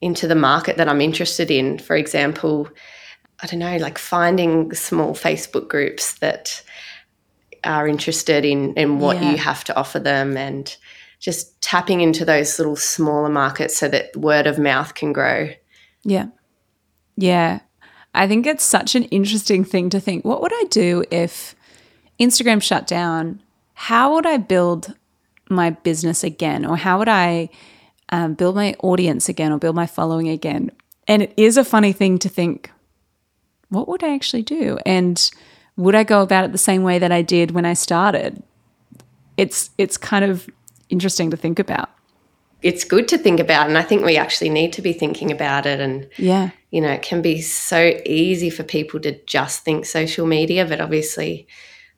into 0.00 0.26
the 0.26 0.34
market 0.34 0.76
that 0.78 0.88
I'm 0.88 1.00
interested 1.00 1.52
in. 1.52 1.78
For 1.78 1.94
example, 1.94 2.68
I 3.40 3.46
don't 3.46 3.60
know, 3.60 3.76
like 3.76 3.96
finding 3.96 4.74
small 4.74 5.14
Facebook 5.14 5.68
groups 5.68 6.14
that 6.14 6.64
are 7.64 7.88
interested 7.88 8.44
in 8.44 8.74
in 8.74 8.98
what 8.98 9.20
yeah. 9.20 9.32
you 9.32 9.36
have 9.38 9.64
to 9.64 9.76
offer 9.76 9.98
them 9.98 10.36
and 10.36 10.76
just 11.20 11.60
tapping 11.62 12.00
into 12.00 12.24
those 12.24 12.58
little 12.58 12.76
smaller 12.76 13.30
markets 13.30 13.76
so 13.76 13.88
that 13.88 14.14
word 14.16 14.46
of 14.46 14.58
mouth 14.58 14.94
can 14.94 15.12
grow. 15.12 15.50
Yeah. 16.02 16.26
Yeah. 17.16 17.60
I 18.14 18.28
think 18.28 18.46
it's 18.46 18.64
such 18.64 18.94
an 18.94 19.04
interesting 19.04 19.64
thing 19.64 19.90
to 19.90 20.00
think 20.00 20.24
what 20.24 20.42
would 20.42 20.52
I 20.52 20.64
do 20.70 21.04
if 21.10 21.54
Instagram 22.20 22.62
shut 22.62 22.86
down? 22.86 23.42
How 23.74 24.14
would 24.14 24.26
I 24.26 24.36
build 24.36 24.94
my 25.48 25.70
business 25.70 26.22
again? 26.22 26.64
Or 26.64 26.76
how 26.76 26.98
would 26.98 27.08
I 27.08 27.48
um, 28.10 28.34
build 28.34 28.54
my 28.54 28.74
audience 28.80 29.28
again 29.28 29.52
or 29.52 29.58
build 29.58 29.74
my 29.74 29.86
following 29.86 30.28
again? 30.28 30.70
And 31.08 31.22
it 31.22 31.34
is 31.36 31.56
a 31.56 31.64
funny 31.64 31.92
thing 31.92 32.18
to 32.18 32.28
think, 32.28 32.70
what 33.68 33.88
would 33.88 34.04
I 34.04 34.14
actually 34.14 34.42
do? 34.42 34.78
And 34.86 35.30
would 35.76 35.94
I 35.94 36.04
go 36.04 36.22
about 36.22 36.44
it 36.44 36.52
the 36.52 36.58
same 36.58 36.82
way 36.82 36.98
that 36.98 37.12
I 37.12 37.22
did 37.22 37.50
when 37.50 37.64
I 37.64 37.74
started? 37.74 38.42
It's 39.36 39.70
it's 39.78 39.96
kind 39.96 40.24
of 40.24 40.48
interesting 40.88 41.30
to 41.30 41.36
think 41.36 41.58
about. 41.58 41.90
It's 42.62 42.84
good 42.84 43.08
to 43.08 43.18
think 43.18 43.40
about, 43.40 43.68
and 43.68 43.76
I 43.76 43.82
think 43.82 44.04
we 44.04 44.16
actually 44.16 44.48
need 44.48 44.72
to 44.74 44.82
be 44.82 44.94
thinking 44.94 45.30
about 45.30 45.66
it. 45.66 45.80
And 45.80 46.08
yeah, 46.16 46.50
you 46.70 46.80
know, 46.80 46.90
it 46.90 47.02
can 47.02 47.20
be 47.20 47.40
so 47.40 48.00
easy 48.06 48.50
for 48.50 48.62
people 48.62 49.00
to 49.00 49.18
just 49.24 49.64
think 49.64 49.86
social 49.86 50.26
media, 50.26 50.64
but 50.64 50.80
obviously, 50.80 51.46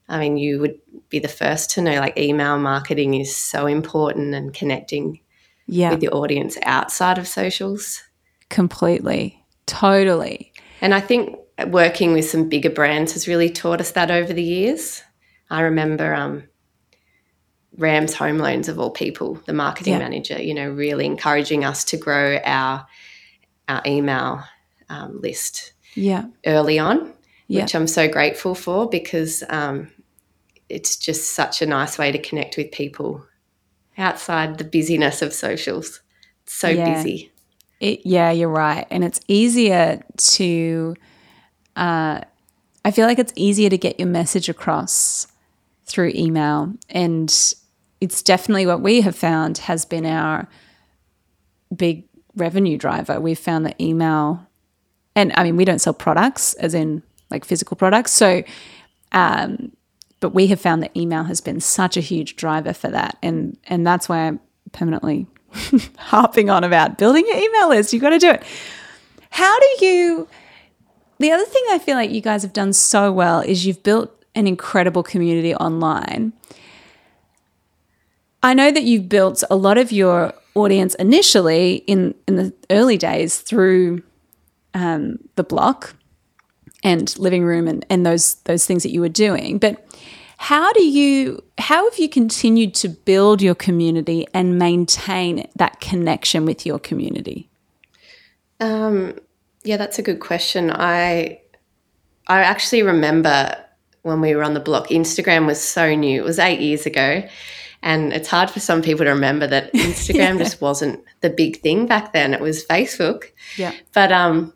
I 0.09 0.19
mean, 0.19 0.37
you 0.37 0.59
would 0.61 0.79
be 1.09 1.19
the 1.19 1.29
first 1.29 1.71
to 1.73 1.83
know 1.83 2.01
like 2.01 2.19
email 2.19 2.59
marketing 2.59 3.15
is 3.15 3.37
so 3.37 3.67
important 3.67 4.35
and 4.35 4.53
connecting 4.53 5.21
yeah. 5.67 5.91
with 5.91 6.01
the 6.01 6.09
audience 6.09 6.57
outside 6.63 7.19
of 7.19 7.29
socials. 7.29 8.03
Completely. 8.49 9.45
Totally. 9.67 10.53
And 10.81 10.95
I 10.95 11.01
think 11.01 11.37
working 11.65 12.13
with 12.13 12.29
some 12.29 12.49
bigger 12.49 12.71
brands 12.71 13.13
has 13.15 13.27
really 13.27 13.51
taught 13.51 13.81
us 13.81 13.93
that 13.93 14.11
over 14.11 14.33
the 14.33 14.43
years. 14.43 15.03
I 15.49 15.63
remember 15.63 16.15
um, 16.15 16.45
Rams 17.77 18.15
Home 18.15 18.39
Loans 18.39 18.69
of 18.69 18.79
all 18.79 18.91
people, 18.91 19.41
the 19.47 19.53
marketing 19.53 19.95
yeah. 19.95 19.99
manager, 20.01 20.41
you 20.41 20.55
know, 20.55 20.69
really 20.69 21.07
encouraging 21.07 21.65
us 21.65 21.85
to 21.85 21.97
grow 21.97 22.39
our 22.45 22.87
our 23.69 23.83
email 23.85 24.45
um, 24.89 25.21
list 25.21 25.73
yeah. 25.95 26.27
early 26.45 26.79
on, 26.79 27.13
yeah. 27.49 27.63
which 27.63 27.75
I'm 27.75 27.89
so 27.89 28.09
grateful 28.09 28.55
for 28.55 28.89
because 28.89 29.43
um, 29.49 29.91
it's 30.69 30.97
just 30.97 31.33
such 31.33 31.63
a 31.63 31.67
nice 31.67 31.99
way 31.99 32.13
to 32.13 32.19
connect 32.19 32.57
with 32.57 32.71
people 32.71 33.27
outside 33.99 34.59
the 34.59 34.65
busyness 34.65 35.23
of 35.23 35.33
socials. 35.33 36.01
It's 36.45 36.55
so 36.55 36.69
yeah. 36.69 36.95
busy. 36.95 37.33
It, 37.81 38.07
yeah, 38.07 38.31
you're 38.31 38.49
right. 38.49 38.87
And 38.91 39.05
it's 39.05 39.21
easier 39.27 40.03
to 40.17 40.95
uh, 41.77 42.21
I 42.85 42.91
feel 42.91 43.07
like 43.07 43.19
it's 43.19 43.33
easier 43.37 43.71
to 43.71 43.79
get 43.79 43.99
your 43.99 44.09
message 44.09 44.49
across 44.49 45.27
through 45.85 46.13
email. 46.15 46.73
And 46.89 47.31
it's 48.01 48.23
definitely 48.23 48.67
what 48.67 48.81
we 48.81 49.01
have 49.03 49.17
found 49.17 49.59
has 49.59 49.85
been 49.85 50.07
our 50.07 50.49
big 51.75 52.05
revenue 52.35 52.77
driver. 52.77 53.21
We've 53.21 53.39
found 53.39 53.67
that 53.67 53.81
email, 53.81 54.47
and 55.15 55.33
I 55.37 55.45
mean, 55.45 55.57
we 55.57 55.65
don't 55.65 55.81
sell 55.81 55.95
products 55.95 56.55
as 56.55 56.75
in 56.75 57.03
like 57.31 57.45
physical 57.45 57.77
products. 57.77 58.13
So, 58.13 58.43
um, 59.13 59.73
but 60.21 60.31
we 60.31 60.47
have 60.49 60.61
found 60.61 60.83
that 60.83 60.97
email 60.97 61.25
has 61.25 61.41
been 61.41 61.61
such 61.61 61.97
a 61.97 62.01
huge 62.01 62.37
driver 62.37 62.73
for 62.73 62.89
that. 62.89 63.17
And, 63.23 63.57
and 63.67 63.87
that's 63.87 64.09
why 64.09 64.27
I'm 64.27 64.41
permanently 64.73 65.27
harping 65.99 66.51
on 66.51 66.65
about 66.65 66.99
building 66.99 67.27
your 67.27 67.37
email 67.37 67.69
list. 67.71 67.93
You've 67.93 68.03
got 68.03 68.11
to 68.11 68.19
do 68.19 68.31
it. 68.31 68.43
How 69.31 69.59
do 69.59 69.87
you, 69.87 70.29
the 71.19 71.33
other 71.33 71.45
thing 71.45 71.63
I 71.71 71.79
feel 71.79 71.97
like 71.97 72.11
you 72.11 72.21
guys 72.21 72.43
have 72.43 72.53
done 72.53 72.73
so 72.73 73.13
well 73.13 73.41
is 73.41 73.67
you've 73.67 73.83
built 73.83 74.13
an 74.35 74.47
incredible 74.47 75.03
community 75.03 75.55
online. 75.55 76.33
I 78.43 78.55
know 78.55 78.71
that 78.71 78.85
you've 78.85 79.09
built 79.09 79.43
a 79.51 79.57
lot 79.57 79.79
of 79.79 79.91
your 79.91 80.35
audience 80.55 80.95
initially 80.97 81.77
in, 81.87 82.15
in 82.29 82.37
the 82.37 82.53
early 82.71 82.97
days 82.97 83.41
through 83.41 84.03
um, 84.75 85.19
the 85.37 85.43
block 85.43 85.95
and 86.83 87.19
living 87.19 87.45
room 87.45 87.67
and, 87.67 87.85
and 87.91 88.05
those 88.05 88.35
those 88.45 88.67
things 88.67 88.83
that 88.83 88.91
you 88.91 89.01
were 89.01 89.09
doing. 89.09 89.59
But 89.59 89.85
how 90.37 90.73
do 90.73 90.85
you 90.85 91.43
how 91.59 91.89
have 91.89 91.99
you 91.99 92.09
continued 92.09 92.75
to 92.77 92.89
build 92.89 93.41
your 93.41 93.55
community 93.55 94.27
and 94.35 94.59
maintain 94.59 95.49
that 95.57 95.81
connection 95.81 96.45
with 96.45 96.67
your 96.67 96.79
community? 96.79 97.49
Um, 98.61 99.19
yeah, 99.67 99.77
that's 99.77 99.99
a 99.99 100.03
good 100.03 100.21
question. 100.21 100.71
I 100.71 101.41
I 102.27 102.41
actually 102.41 102.83
remember 102.83 103.57
when 104.03 104.21
we 104.21 104.35
were 104.37 104.45
on 104.45 104.55
the 104.55 104.61
block, 104.61 104.89
Instagram 104.89 105.47
was 105.47 105.61
so 105.61 105.95
new. 105.95 106.21
It 106.21 106.25
was 106.25 106.39
eight 106.39 106.61
years 106.61 106.87
ago. 106.87 107.29
And 107.83 108.13
it's 108.13 108.29
hard 108.29 108.51
for 108.51 108.61
some 108.61 108.81
people 108.81 109.05
to 109.05 109.11
remember 109.11 109.47
that 109.49 109.73
Instagram 109.75 110.17
yeah. 110.17 110.39
just 110.39 110.61
wasn't 110.61 111.05
the 111.21 111.31
big 111.31 111.61
thing 111.61 111.87
back 111.87 112.13
then. 112.13 112.33
It 112.33 112.41
was 112.41 112.65
Facebook. 112.65 113.25
Yeah. 113.57 113.73
But 113.93 114.13
um, 114.13 114.53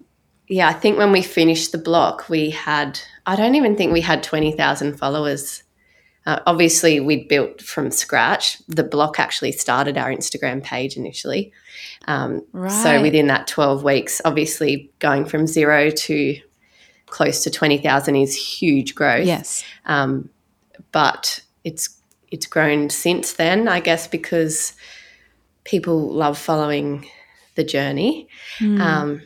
yeah, 0.49 0.69
I 0.69 0.73
think 0.73 0.99
when 0.99 1.13
we 1.13 1.23
finished 1.23 1.73
the 1.73 1.79
block, 1.79 2.29
we 2.29 2.51
had, 2.51 3.01
I 3.27 3.37
don't 3.37 3.57
even 3.57 3.77
think 3.77 3.93
we 3.93 4.01
had 4.01 4.23
20,000 4.23 4.97
followers. 4.97 5.65
Uh, 6.27 6.41
obviously, 6.47 7.01
we'd 7.01 7.29
built 7.29 7.63
from 7.63 7.91
scratch. 7.91 8.59
The 8.69 8.85
block 8.85 9.19
actually 9.19 9.53
started 9.53 9.97
our 9.97 10.11
Instagram 10.11 10.63
page 10.63 10.97
initially. 10.97 11.53
Um, 12.07 12.45
right. 12.53 12.71
So 12.71 13.03
within 13.03 13.27
that 13.29 13.47
12 13.47 13.83
weeks, 13.83 14.21
obviously 14.25 14.91
going 14.99 15.25
from 15.25 15.47
zero 15.47 15.91
to 15.91 16.41
close 17.07 17.43
to 17.45 17.51
20,000 17.51 18.17
is 18.17 18.35
huge 18.35 18.95
growth. 18.95 19.27
Yes. 19.27 19.65
Um, 19.87 20.31
but 20.93 21.41
it's 21.65 21.97
it's 22.31 22.47
grown 22.47 22.91
since 22.91 23.33
then, 23.33 23.67
I 23.67 23.81
guess, 23.81 24.07
because 24.07 24.75
people 25.65 26.11
love 26.13 26.39
following 26.39 27.09
the 27.57 27.65
journey. 27.65 28.29
Mm. 28.61 28.81
Um, 28.81 29.23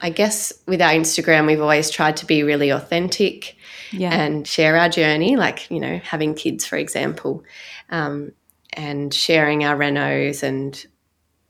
I 0.00 0.10
guess 0.10 0.52
with 0.66 0.80
our 0.80 0.92
Instagram, 0.92 1.46
we've 1.46 1.60
always 1.60 1.90
tried 1.90 2.16
to 2.18 2.26
be 2.26 2.42
really 2.42 2.70
authentic 2.70 3.53
Yeah. 3.94 4.12
and 4.12 4.46
share 4.46 4.76
our 4.76 4.88
journey, 4.88 5.36
like, 5.36 5.70
you 5.70 5.80
know, 5.80 5.98
having 5.98 6.34
kids, 6.34 6.66
for 6.66 6.76
example, 6.76 7.44
um, 7.90 8.32
and 8.72 9.12
sharing 9.12 9.64
our 9.64 9.76
renos 9.76 10.42
and 10.42 10.84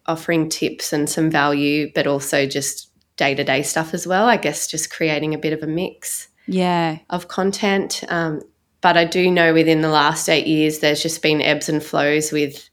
offering 0.06 0.48
tips 0.48 0.92
and 0.92 1.08
some 1.08 1.30
value, 1.30 1.90
but 1.94 2.06
also 2.06 2.46
just 2.46 2.90
day 3.16 3.34
to 3.34 3.44
day 3.44 3.62
stuff 3.62 3.94
as 3.94 4.06
well. 4.06 4.28
I 4.28 4.36
guess 4.36 4.66
just 4.66 4.92
creating 4.92 5.34
a 5.34 5.38
bit 5.38 5.52
of 5.52 5.62
a 5.62 5.66
mix 5.66 6.28
yeah. 6.46 6.98
of 7.10 7.28
content. 7.28 8.04
Um, 8.08 8.42
but 8.80 8.96
I 8.96 9.04
do 9.04 9.30
know 9.30 9.54
within 9.54 9.80
the 9.80 9.88
last 9.88 10.28
eight 10.28 10.46
years, 10.46 10.80
there's 10.80 11.02
just 11.02 11.22
been 11.22 11.40
ebbs 11.40 11.68
and 11.68 11.82
flows 11.82 12.32
with 12.32 12.68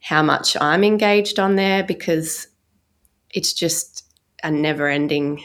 how 0.00 0.22
much 0.22 0.56
I'm 0.60 0.84
engaged 0.84 1.38
on 1.38 1.56
there 1.56 1.82
because 1.82 2.48
it's 3.30 3.52
just 3.52 4.04
a 4.42 4.50
never 4.50 4.88
ending 4.88 5.42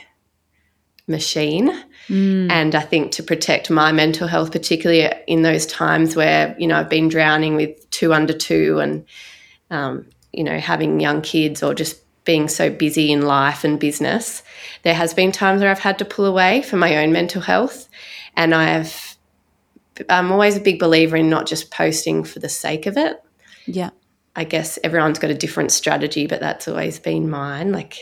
machine. 1.08 1.71
Mm. 2.10 2.52
And 2.52 2.76
I 2.76 2.82
think 2.82 3.12
to 3.13 3.24
protect 3.24 3.70
my 3.70 3.92
mental 3.92 4.28
health, 4.28 4.52
particularly 4.52 5.10
in 5.28 5.42
those 5.42 5.66
times 5.66 6.16
where, 6.16 6.56
you 6.60 6.68
know, 6.68 6.78
I've 6.78 6.89
been 6.89 7.08
drowning 7.08 7.56
with 7.56 7.89
two 7.92 8.13
under 8.13 8.34
two 8.34 8.80
and, 8.80 9.06
um, 9.70 10.08
you 10.32 10.44
know, 10.44 10.60
having 10.60 11.00
young 11.00 11.22
kids 11.22 11.63
or 11.63 11.74
just 11.74 12.02
being 12.26 12.48
so 12.48 12.70
busy 12.70 13.12
in 13.12 13.22
life 13.22 13.63
and 13.63 13.80
business, 13.80 14.44
there 14.84 14.94
has 14.94 15.13
been 15.13 15.32
times 15.32 15.62
where 15.62 15.72
I've 15.72 15.80
had 15.80 16.00
to 16.00 16.06
pull 16.06 16.26
away 16.26 16.62
for 16.62 16.78
my 16.78 16.98
own 16.98 17.12
mental 17.12 17.42
health. 17.42 17.88
And 18.36 18.54
I 18.54 18.66
have, 18.66 19.18
I'm 20.10 20.32
always 20.32 20.58
a 20.58 20.62
big 20.62 20.80
believer 20.80 21.18
in 21.18 21.30
not 21.30 21.48
just 21.48 21.72
posting 21.72 22.24
for 22.24 22.39
the 22.39 22.50
sake 22.50 22.86
of 22.86 22.98
it. 22.98 23.22
Yeah. 23.66 23.92
I 24.36 24.46
guess 24.46 24.80
everyone's 24.84 25.20
got 25.20 25.30
a 25.30 25.36
different 25.36 25.72
strategy, 25.72 26.28
but 26.28 26.39
that's 26.39 26.68
always 26.68 27.00
been 27.00 27.30
mine. 27.30 27.72
Like, 27.72 28.00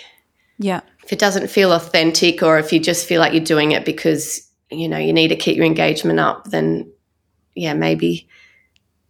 Yeah. 0.58 0.82
It 1.12 1.20
doesn't 1.20 1.50
feel 1.50 1.72
authentic 1.74 2.42
or 2.42 2.58
if 2.58 2.72
you 2.72 2.80
just 2.80 3.06
feel 3.06 3.20
like 3.20 3.34
you're 3.34 3.44
doing 3.44 3.72
it 3.72 3.86
because 3.86 4.48
you 4.70 4.88
know 4.88 4.98
you 4.98 5.14
need 5.14 5.30
to 5.30 5.36
keep 5.36 5.58
your 5.58 5.66
engagement 5.66 6.20
up 6.20 6.46
then 6.46 6.92
yeah 7.56 7.74
maybe 7.74 8.28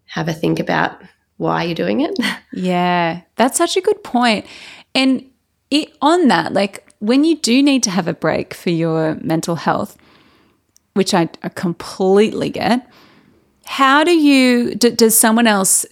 have 0.05 0.27
a 0.27 0.33
think 0.33 0.59
about 0.59 1.01
why 1.37 1.63
you're 1.63 1.75
doing 1.75 2.01
it 2.01 2.13
Yeah, 2.51 3.21
that's 3.35 3.57
such 3.57 3.77
a 3.77 3.81
good 3.81 4.03
point. 4.03 4.45
And 4.93 5.29
it, 5.69 5.93
on 6.01 6.27
that, 6.27 6.53
like 6.53 6.93
when 6.99 7.23
you 7.23 7.37
do 7.37 7.63
need 7.63 7.83
to 7.83 7.89
have 7.89 8.07
a 8.07 8.13
break 8.13 8.53
for 8.53 8.69
your 8.69 9.15
mental 9.15 9.55
health, 9.55 9.97
which 10.93 11.13
I, 11.13 11.29
I 11.41 11.49
completely 11.49 12.49
get, 12.49 12.87
how 13.65 14.03
do 14.03 14.11
you, 14.11 14.75
does 14.75 15.17
someone 15.17 15.47
else 15.47 15.85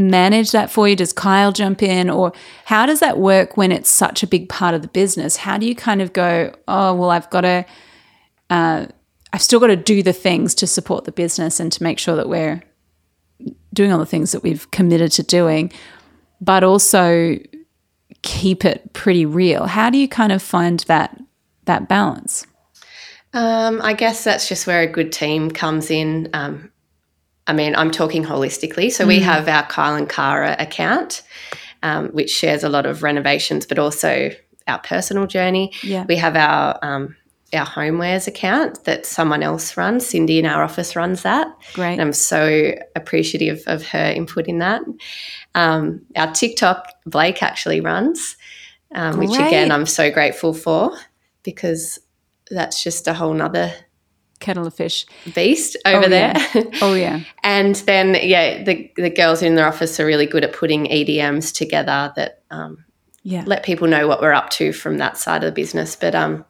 manage 0.00 0.52
that 0.52 0.70
for 0.70 0.88
you? 0.88 0.96
Does 0.96 1.12
Kyle 1.12 1.52
jump 1.52 1.82
in? 1.82 2.08
Or 2.08 2.32
how 2.64 2.86
does 2.86 3.00
that 3.00 3.18
work 3.18 3.56
when 3.56 3.72
it's 3.72 3.90
such 3.90 4.22
a 4.22 4.26
big 4.26 4.48
part 4.48 4.74
of 4.74 4.82
the 4.82 4.88
business? 4.88 5.36
How 5.36 5.58
do 5.58 5.66
you 5.66 5.74
kind 5.74 6.00
of 6.00 6.12
go, 6.12 6.54
oh, 6.68 6.94
well, 6.94 7.10
I've 7.10 7.28
got 7.30 7.42
to, 7.42 7.66
uh, 8.50 8.86
I've 9.32 9.42
still 9.42 9.60
got 9.60 9.68
to 9.68 9.76
do 9.76 10.02
the 10.02 10.12
things 10.12 10.54
to 10.56 10.66
support 10.66 11.04
the 11.04 11.12
business 11.12 11.60
and 11.60 11.70
to 11.72 11.82
make 11.82 11.98
sure 11.98 12.16
that 12.16 12.28
we're 12.28 12.62
doing 13.72 13.92
all 13.92 13.98
the 13.98 14.06
things 14.06 14.32
that 14.32 14.42
we've 14.42 14.70
committed 14.70 15.12
to 15.12 15.22
doing, 15.22 15.72
but 16.40 16.64
also 16.64 17.38
keep 18.22 18.64
it 18.64 18.92
pretty 18.92 19.24
real. 19.24 19.66
How 19.66 19.90
do 19.90 19.98
you 19.98 20.08
kind 20.08 20.32
of 20.32 20.42
find 20.42 20.80
that 20.80 21.16
that 21.66 21.88
balance? 21.88 22.46
um, 23.32 23.80
i 23.82 23.92
guess 23.92 24.24
that's 24.24 24.48
just 24.48 24.66
where 24.66 24.82
a 24.82 24.86
good 24.86 25.12
team 25.12 25.50
comes 25.50 25.90
in 25.90 26.28
um, 26.32 26.70
i 27.50 27.52
mean 27.52 27.72
i'm 27.80 27.90
talking 27.90 28.24
holistically 28.24 28.90
so 28.90 29.06
we 29.06 29.18
have 29.20 29.48
our 29.48 29.66
kyle 29.66 29.94
and 29.96 30.08
kara 30.08 30.54
account 30.58 31.22
um, 31.82 32.08
which 32.18 32.30
shares 32.30 32.62
a 32.62 32.68
lot 32.68 32.86
of 32.86 33.02
renovations 33.02 33.66
but 33.66 33.78
also 33.78 34.30
our 34.68 34.78
personal 34.80 35.26
journey 35.26 35.72
Yeah. 35.82 36.04
we 36.08 36.16
have 36.16 36.36
our 36.36 36.78
um, 36.82 37.16
our 37.52 37.66
homewares 37.66 38.28
account 38.28 38.84
that 38.84 39.04
someone 39.06 39.42
else 39.42 39.76
runs 39.76 40.06
cindy 40.06 40.38
in 40.38 40.46
our 40.46 40.62
office 40.62 40.94
runs 40.94 41.22
that 41.22 41.48
Great. 41.74 41.92
And 41.92 42.00
I'm 42.00 42.12
so 42.12 42.72
appreciative 42.94 43.62
of 43.66 43.84
her 43.88 44.12
input 44.20 44.46
in 44.46 44.58
that. 44.58 44.82
Um, 45.54 46.02
our 46.14 46.30
TikTok, 46.32 46.86
Blake 47.06 47.42
actually 47.42 47.80
runs, 47.80 48.36
um, 48.94 49.18
which 49.18 49.34
again, 49.46 49.72
I'm 49.72 49.86
so 49.86 50.10
grateful 50.12 50.52
for 50.54 50.96
because 51.42 51.98
that's 52.50 52.82
just 52.84 53.08
a 53.08 53.14
whole 53.14 53.34
nother 53.34 53.72
Kettle 54.40 54.66
of 54.66 54.74
fish. 54.74 55.06
beast 55.34 55.76
over 55.86 56.06
Oh, 56.06 56.08
there. 56.08 56.32
yeah. 56.54 56.64
Oh 56.82 56.94
yeah. 56.94 57.20
and 57.44 57.76
then, 57.76 58.16
yeah, 58.22 58.62
the, 58.64 58.90
the 58.96 59.10
girls 59.10 59.42
in 59.42 59.54
their 59.54 59.68
office 59.68 60.00
are 60.00 60.06
really 60.06 60.26
good 60.26 60.44
at 60.44 60.52
putting 60.52 60.86
EDMs 60.86 61.54
together 61.54 62.12
that 62.16 62.42
um, 62.50 62.84
Yeah. 63.22 63.44
let 63.46 63.62
people 63.62 63.86
know 63.86 64.08
what 64.08 64.20
we're 64.20 64.32
up 64.32 64.50
to 64.50 64.72
from 64.72 64.98
that 64.98 65.16
side 65.18 65.44
of 65.44 65.48
the 65.48 65.60
business. 65.60 65.94
But 65.94 66.14
um, 66.14 66.44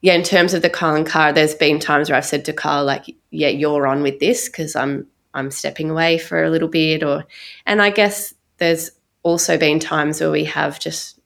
yeah, 0.00 0.14
in 0.14 0.22
terms 0.22 0.52
of 0.54 0.62
the 0.62 0.68
Kyle 0.70 0.94
and 0.96 1.06
Kara, 1.08 1.32
there's 1.32 1.54
been 1.54 1.78
times 1.78 2.10
where 2.10 2.18
I've 2.18 2.26
said 2.26 2.44
to 2.46 2.52
Carl 2.52 2.84
like, 2.84 3.06
yeah, 3.30 3.48
you're 3.48 3.86
on 3.86 4.02
with 4.02 4.20
this 4.20 4.48
because 4.48 4.76
I'm 4.76 5.06
I'm 5.32 5.50
stepping 5.50 5.90
away 5.90 6.18
for 6.18 6.44
a 6.44 6.50
little 6.50 6.68
bit, 6.68 7.02
or 7.02 7.24
and 7.66 7.80
I 7.82 7.90
guess 7.90 8.34
there's 8.58 8.90
also 9.24 9.56
been 9.58 9.80
times 9.80 10.20
where 10.20 10.30
we 10.30 10.44
have 10.44 10.78
just 10.78 11.18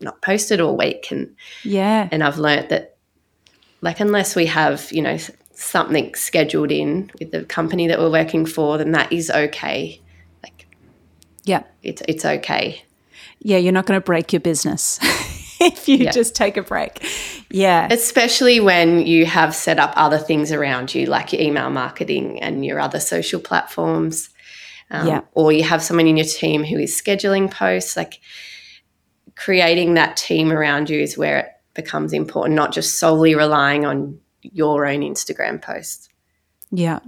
not 0.00 0.20
posted 0.22 0.60
all 0.60 0.76
week, 0.76 1.08
and 1.12 1.36
Yeah. 1.62 2.08
and 2.10 2.24
I've 2.24 2.38
learnt 2.38 2.70
that 2.70 2.96
like 3.80 4.00
unless 4.00 4.34
we 4.36 4.46
have 4.46 4.90
you 4.92 5.02
know 5.02 5.16
something 5.52 6.14
scheduled 6.14 6.72
in 6.72 7.10
with 7.18 7.30
the 7.32 7.44
company 7.44 7.86
that 7.88 7.98
we're 7.98 8.10
working 8.10 8.46
for, 8.46 8.78
then 8.78 8.92
that 8.92 9.12
is 9.12 9.30
okay. 9.30 10.00
Like 10.42 10.66
Yeah. 11.44 11.62
it's 11.82 12.02
it's 12.08 12.24
okay. 12.24 12.82
Yeah. 13.40 13.58
You're 13.58 13.72
not 13.72 13.86
going 13.86 14.00
to 14.00 14.04
break 14.04 14.32
your 14.32 14.40
business 14.40 14.98
if 15.60 15.86
you 15.88 15.96
Yeah. 15.98 16.10
just 16.12 16.34
take 16.34 16.56
a 16.56 16.62
break. 16.62 17.06
Yeah. 17.50 17.88
Especially 17.90 18.58
when 18.60 19.06
you 19.06 19.26
have 19.26 19.54
set 19.54 19.78
up 19.78 19.92
other 19.96 20.18
things 20.18 20.50
around 20.52 20.94
you, 20.94 21.06
like 21.06 21.32
your 21.32 21.42
email 21.42 21.68
marketing 21.70 22.40
and 22.40 22.64
your 22.64 22.80
other 22.80 23.00
social 23.00 23.40
platforms. 23.40 24.30
Um, 24.90 25.06
Yeah. 25.06 25.20
Or 25.34 25.52
you 25.52 25.64
have 25.64 25.82
someone 25.82 26.06
in 26.06 26.16
your 26.16 26.26
team 26.26 26.64
who 26.64 26.78
is 26.78 26.98
scheduling 26.98 27.50
posts. 27.50 27.96
Like 27.96 28.20
creating 29.36 29.94
that 29.94 30.16
team 30.16 30.52
around 30.52 30.90
you 30.90 31.00
is 31.00 31.16
where 31.18 31.38
it 31.38 31.46
becomes 31.74 32.12
important, 32.12 32.54
not 32.54 32.72
just 32.72 32.98
solely 32.98 33.34
relying 33.34 33.84
on 33.84 34.18
your 34.42 34.86
own 34.86 35.00
Instagram 35.00 35.60
posts. 35.60 36.08
Yeah. 36.70 37.00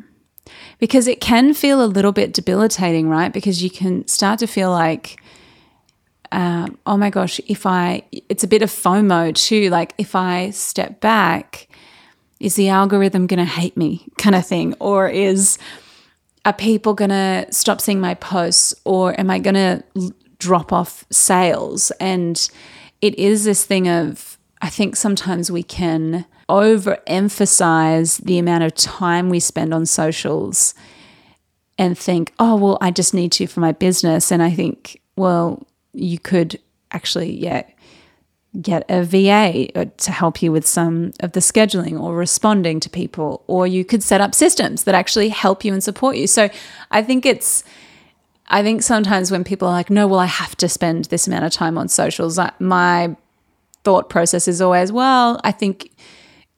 Because 0.79 1.07
it 1.07 1.21
can 1.21 1.55
feel 1.55 1.83
a 1.83 1.87
little 1.87 2.13
bit 2.13 2.33
debilitating, 2.33 3.09
right? 3.09 3.33
Because 3.33 3.63
you 3.63 3.71
can 3.71 4.07
start 4.09 4.39
to 4.41 4.47
feel 4.47 4.71
like, 4.71 5.21
um, 6.33 6.79
oh 6.87 6.97
my 6.97 7.11
gosh, 7.11 7.41
if 7.47 7.67
I, 7.67 8.03
it's 8.29 8.45
a 8.45 8.49
bit 8.49 8.63
of 8.63 8.71
FOMO 8.71 9.35
too. 9.35 9.71
Like 9.71 9.95
if 9.99 10.15
I 10.15 10.51
step 10.51 11.01
back, 11.01 11.69
is 12.41 12.57
the 12.57 12.69
algorithm 12.69 13.27
going 13.27 13.39
to 13.39 13.45
hate 13.45 13.77
me 13.77 14.07
kind 14.19 14.35
of 14.35 14.47
thing? 14.47 14.75
Or 14.81 15.09
is, 15.09 15.59
are 16.45 16.53
people 16.53 16.95
going 16.95 17.11
to 17.11 17.47
stop 17.51 17.81
seeing 17.81 18.01
my 18.01 18.15
posts? 18.15 18.75
Or 18.85 19.19
am 19.19 19.31
I 19.31 19.39
going 19.39 19.55
to 19.55 19.83
drop 20.39 20.73
off 20.73 21.05
sales? 21.11 21.93
And 22.01 22.51
it 23.01 23.17
is 23.19 23.45
this 23.45 23.65
thing 23.65 23.89
of, 23.89 24.32
I 24.63 24.71
think 24.71 24.95
sometimes 24.95 25.51
we 25.51 25.65
can 25.65 26.25
overemphasize 26.49 28.23
the 28.23 28.39
amount 28.39 28.63
of 28.63 28.75
time 28.75 29.29
we 29.29 29.41
spend 29.41 29.75
on 29.75 29.87
socials 29.87 30.75
and 31.77 31.99
think, 31.99 32.33
oh, 32.39 32.55
well, 32.55 32.79
I 32.81 32.93
just 32.93 33.13
need 33.13 33.33
to 33.33 33.49
for 33.49 33.59
my 33.59 33.73
business. 33.73 34.31
And 34.31 34.41
I 34.43 34.51
think, 34.51 35.01
well, 35.17 35.67
you 35.93 36.19
could 36.19 36.61
actually, 36.93 37.33
yeah, 37.33 37.65
get 38.61 38.85
a 38.89 39.03
VA 39.03 39.89
to 39.97 40.13
help 40.13 40.43
you 40.43 40.53
with 40.53 40.67
some 40.67 41.13
of 41.21 41.33
the 41.33 41.41
scheduling 41.41 41.99
or 41.99 42.15
responding 42.15 42.79
to 42.81 42.91
people, 42.91 43.43
or 43.49 43.67
you 43.67 43.85
could 43.85 44.03
set 44.03 44.21
up 44.21 44.35
systems 44.35 44.85
that 44.85 44.95
actually 44.95 45.31
help 45.31 45.65
you 45.65 45.73
and 45.73 45.83
support 45.83 46.17
you. 46.17 46.27
So 46.27 46.51
I 46.91 47.03
think 47.03 47.27
it's, 47.27 47.65
I 48.49 48.63
think 48.63 48.83
sometimes 48.83 49.33
when 49.33 49.43
people 49.43 49.67
are 49.67 49.73
like, 49.73 49.91
no, 49.91 50.07
well, 50.07 50.21
I 50.21 50.27
have 50.27 50.55
to 50.59 50.69
spend 50.69 51.07
this 51.07 51.27
amount 51.27 51.47
of 51.47 51.53
time 51.53 51.79
on 51.79 51.89
socials, 51.89 52.39
my 52.61 53.17
thought 53.85 54.09
process 54.09 54.47
is 54.49 54.61
always, 54.61 54.93
well, 54.93 55.41
I 55.45 55.53
think, 55.53 55.91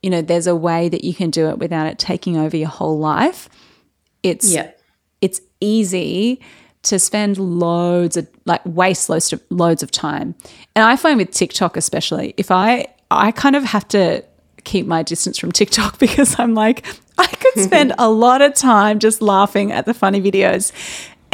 you 0.03 0.11
know, 0.11 0.21
there's 0.23 0.47
a 0.47 0.55
way 0.57 0.89
that 0.89 1.05
you 1.05 1.15
can 1.15 1.31
do 1.31 1.49
it 1.49 1.59
without 1.59 1.87
it 1.87 1.99
taking 1.99 2.37
over 2.37 2.57
your 2.57 2.69
whole 2.69 2.99
life. 2.99 3.49
It's 4.23 4.53
Yeah. 4.53 4.71
it's 5.21 5.41
easy 5.61 6.41
to 6.83 6.99
spend 6.99 7.39
loads 7.39 8.17
of 8.19 8.29
like 8.45 8.61
waste 8.67 9.09
loads 9.09 9.33
of 9.33 9.41
loads 9.51 9.83
of 9.83 9.91
time. 9.91 10.35
And 10.77 10.85
I 10.85 10.97
find 10.97 11.17
with 11.19 11.31
TikTok 11.31 11.77
especially, 11.77 12.35
if 12.37 12.51
I 12.51 12.87
I 13.11 13.31
kind 13.33 13.57
of 13.57 13.65
have 13.65 13.89
to 13.89 14.23
keep 14.65 14.87
my 14.87 15.03
distance 15.03 15.39
from 15.39 15.53
TikTok 15.53 15.99
because 16.07 16.37
I'm 16.39 16.55
like 16.55 16.85
I 17.17 17.27
could 17.27 17.63
spend 17.65 17.95
a 17.99 18.11
lot 18.11 18.43
of 18.43 18.55
time 18.55 18.99
just 18.99 19.23
laughing 19.23 19.73
at 19.73 19.87
the 19.87 19.95
funny 19.95 20.21
videos 20.21 20.73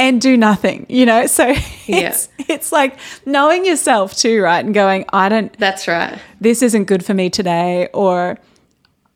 and 0.01 0.19
do 0.19 0.35
nothing, 0.35 0.85
you 0.89 1.05
know? 1.05 1.27
So 1.27 1.45
it's 1.87 2.27
it's 2.49 2.71
like 2.71 2.97
knowing 3.25 3.65
yourself 3.65 4.15
too, 4.15 4.41
right? 4.41 4.63
And 4.65 4.73
going, 4.73 5.05
I 5.13 5.29
don't 5.29 5.55
That's 5.59 5.87
right. 5.87 6.17
this 6.41 6.61
isn't 6.61 6.85
good 6.85 7.05
for 7.05 7.13
me 7.13 7.29
today 7.29 7.87
or 7.93 8.37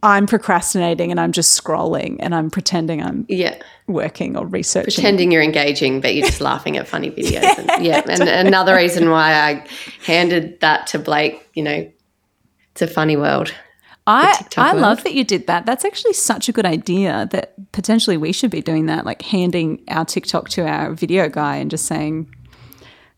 I'm 0.03 0.27
procrastinating 0.27 1.09
and 1.09 1.19
I'm 1.19 1.31
just 1.31 1.59
scrolling 1.61 2.17
and 2.19 2.35
I'm 2.35 2.51
pretending 2.51 3.01
I'm 3.01 3.25
Yeah. 3.27 3.55
working 3.87 4.37
or 4.37 4.45
researching. 4.45 4.93
Pretending 4.93 5.31
you're 5.31 5.41
engaging, 5.41 5.99
but 6.01 6.13
you're 6.13 6.27
just 6.27 6.41
laughing 6.51 6.77
at 6.77 6.87
funny 6.87 7.09
videos. 7.09 7.57
and, 7.57 7.83
yeah. 7.83 8.03
And 8.07 8.21
another 8.47 8.75
reason 8.75 9.09
why 9.09 9.33
I 9.33 9.65
handed 10.05 10.59
that 10.59 10.85
to 10.87 10.99
Blake, 10.99 11.49
you 11.55 11.63
know, 11.63 11.91
it's 12.73 12.81
a 12.83 12.87
funny 12.87 13.17
world. 13.17 13.51
I 14.07 14.45
I 14.55 14.71
world. 14.73 14.81
love 14.81 15.03
that 15.03 15.13
you 15.13 15.23
did 15.23 15.47
that. 15.47 15.65
That's 15.65 15.83
actually 15.83 16.13
such 16.13 16.47
a 16.47 16.51
good 16.51 16.65
idea 16.65 17.27
that 17.31 17.53
potentially 17.71 18.17
we 18.17 18.31
should 18.31 18.51
be 18.51 18.61
doing 18.61 18.85
that, 18.85 19.05
like 19.05 19.21
handing 19.23 19.83
our 19.87 20.05
TikTok 20.05 20.49
to 20.49 20.67
our 20.67 20.93
video 20.93 21.27
guy 21.27 21.55
and 21.57 21.71
just 21.71 21.85
saying, 21.85 22.33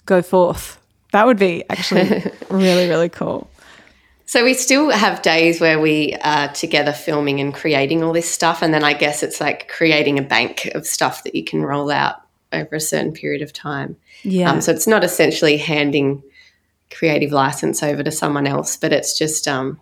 "Go 0.06 0.22
forth." 0.22 0.80
That 1.12 1.26
would 1.26 1.40
be 1.40 1.64
actually 1.70 2.24
really 2.50 2.88
really 2.88 3.10
cool. 3.10 3.50
So 4.26 4.44
we 4.44 4.54
still 4.56 4.90
have 4.90 5.22
days 5.22 5.62
where 5.62 5.80
we 5.80 6.14
are 6.22 6.50
together 6.50 6.92
filming 6.92 7.40
and 7.40 7.54
creating 7.54 8.04
all 8.04 8.12
this 8.12 8.30
stuff. 8.30 8.62
And 8.62 8.74
then 8.74 8.84
I 8.84 8.92
guess 8.92 9.24
it's 9.24 9.40
like 9.40 9.70
creating 9.70 10.20
a 10.20 10.22
bank 10.22 10.66
of 10.76 10.86
stuff 10.86 11.24
that 11.24 11.34
you 11.34 11.46
can 11.46 11.64
roll 11.64 11.90
out 11.90 12.16
over 12.52 12.76
a 12.76 12.82
certain 12.82 13.14
period 13.14 13.42
of 13.42 13.54
time. 13.54 13.96
Yeah. 14.24 14.52
Um, 14.52 14.60
so 14.60 14.74
it's 14.74 14.86
not 14.86 15.06
essentially 15.06 15.56
handing 15.56 16.22
creative 16.92 17.32
license 17.32 17.82
over 17.82 18.04
to 18.04 18.12
someone 18.12 18.48
else, 18.48 18.76
but 18.76 18.92
it's 18.92 19.18
just, 19.18 19.48
um, 19.48 19.80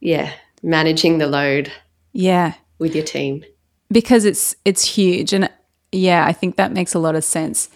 yeah, 0.00 0.32
managing 0.62 1.18
the 1.18 1.26
load 1.26 1.70
yeah. 2.12 2.54
with 2.78 2.94
your 2.94 3.04
team. 3.04 3.44
because 3.90 4.24
it's 4.24 4.54
it's 4.64 4.84
huge 4.84 5.32
and 5.32 5.50
yeah 5.92 6.24
i 6.26 6.32
think 6.32 6.56
that 6.56 6.72
makes 6.72 6.94
a 6.94 6.98
lot 6.98 7.14
of 7.14 7.24
sense 7.24 7.68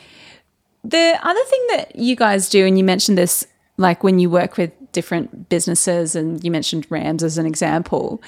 the 0.85 1.19
other 1.23 1.45
thing 1.45 1.67
that 1.71 1.97
you 1.97 2.15
guys 2.15 2.49
do 2.49 2.67
and 2.67 2.79
you 2.79 2.85
mentioned 2.85 3.19
this 3.19 3.47
like 3.77 4.05
when 4.05 4.19
you 4.19 4.31
work 4.31 4.57
with 4.57 4.71
different 4.93 5.49
businesses 5.49 6.15
and 6.15 6.43
you 6.45 6.51
mentioned 6.51 6.87
rams 6.89 7.23
as 7.23 7.39
an 7.39 7.47
example 7.47 8.23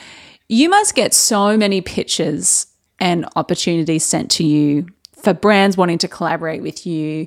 you 0.48 0.68
must 0.68 0.94
get 0.94 1.14
so 1.14 1.56
many 1.56 1.80
pitches 1.80 2.66
and 2.98 3.26
opportunities 3.36 4.04
sent 4.04 4.30
to 4.30 4.44
you 4.44 4.86
for 5.12 5.32
brands 5.32 5.76
wanting 5.76 5.98
to 5.98 6.08
collaborate 6.08 6.62
with 6.62 6.86
you 6.86 7.26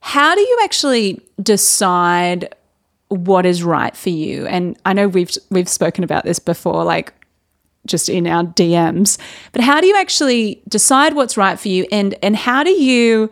how 0.00 0.34
do 0.34 0.40
you 0.40 0.58
actually 0.62 1.20
decide 1.42 2.54
what 3.12 3.46
is 3.46 3.62
right 3.62 3.96
for 3.96 4.10
you 4.10 4.46
and 4.46 4.76
i 4.84 4.92
know 4.92 5.08
we've 5.08 5.30
we've 5.50 5.68
spoken 5.68 6.02
about 6.04 6.24
this 6.24 6.38
before 6.38 6.84
like 6.84 7.12
just 7.86 8.08
in 8.08 8.26
our 8.26 8.44
DMs. 8.44 9.18
But 9.52 9.62
how 9.62 9.80
do 9.80 9.86
you 9.86 9.96
actually 9.96 10.62
decide 10.68 11.14
what's 11.14 11.36
right 11.36 11.58
for 11.58 11.68
you, 11.68 11.86
and 11.90 12.14
and 12.22 12.36
how 12.36 12.62
do 12.62 12.70
you 12.70 13.30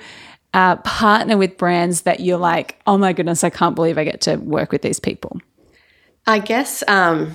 uh, 0.55 0.77
partner 0.77 1.37
with 1.37 1.57
brands 1.57 2.03
that 2.03 2.21
you're 2.21 2.39
like, 2.39 2.81
oh 2.87 2.99
my 2.99 3.13
goodness, 3.13 3.45
I 3.45 3.51
can't 3.51 3.75
believe 3.75 3.99
I 3.99 4.05
get 4.05 4.21
to 4.23 4.37
work 4.37 4.73
with 4.73 4.83
these 4.83 5.01
people? 5.01 5.41
I 6.27 6.39
guess. 6.39 6.83
Um, 6.89 7.35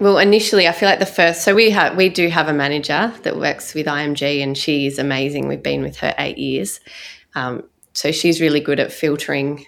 well, 0.00 0.18
initially, 0.18 0.68
I 0.68 0.72
feel 0.72 0.88
like 0.88 1.00
the 1.00 1.06
first. 1.06 1.42
So 1.42 1.54
we 1.54 1.70
have 1.70 1.96
we 1.96 2.08
do 2.08 2.28
have 2.28 2.48
a 2.48 2.52
manager 2.52 3.12
that 3.22 3.36
works 3.36 3.74
with 3.74 3.86
IMG, 3.86 4.42
and 4.42 4.56
she's 4.56 4.98
amazing. 4.98 5.48
We've 5.48 5.62
been 5.62 5.82
with 5.82 5.96
her 5.98 6.14
eight 6.18 6.38
years, 6.38 6.80
um, 7.34 7.64
so 7.92 8.12
she's 8.12 8.40
really 8.40 8.60
good 8.60 8.78
at 8.78 8.92
filtering 8.92 9.66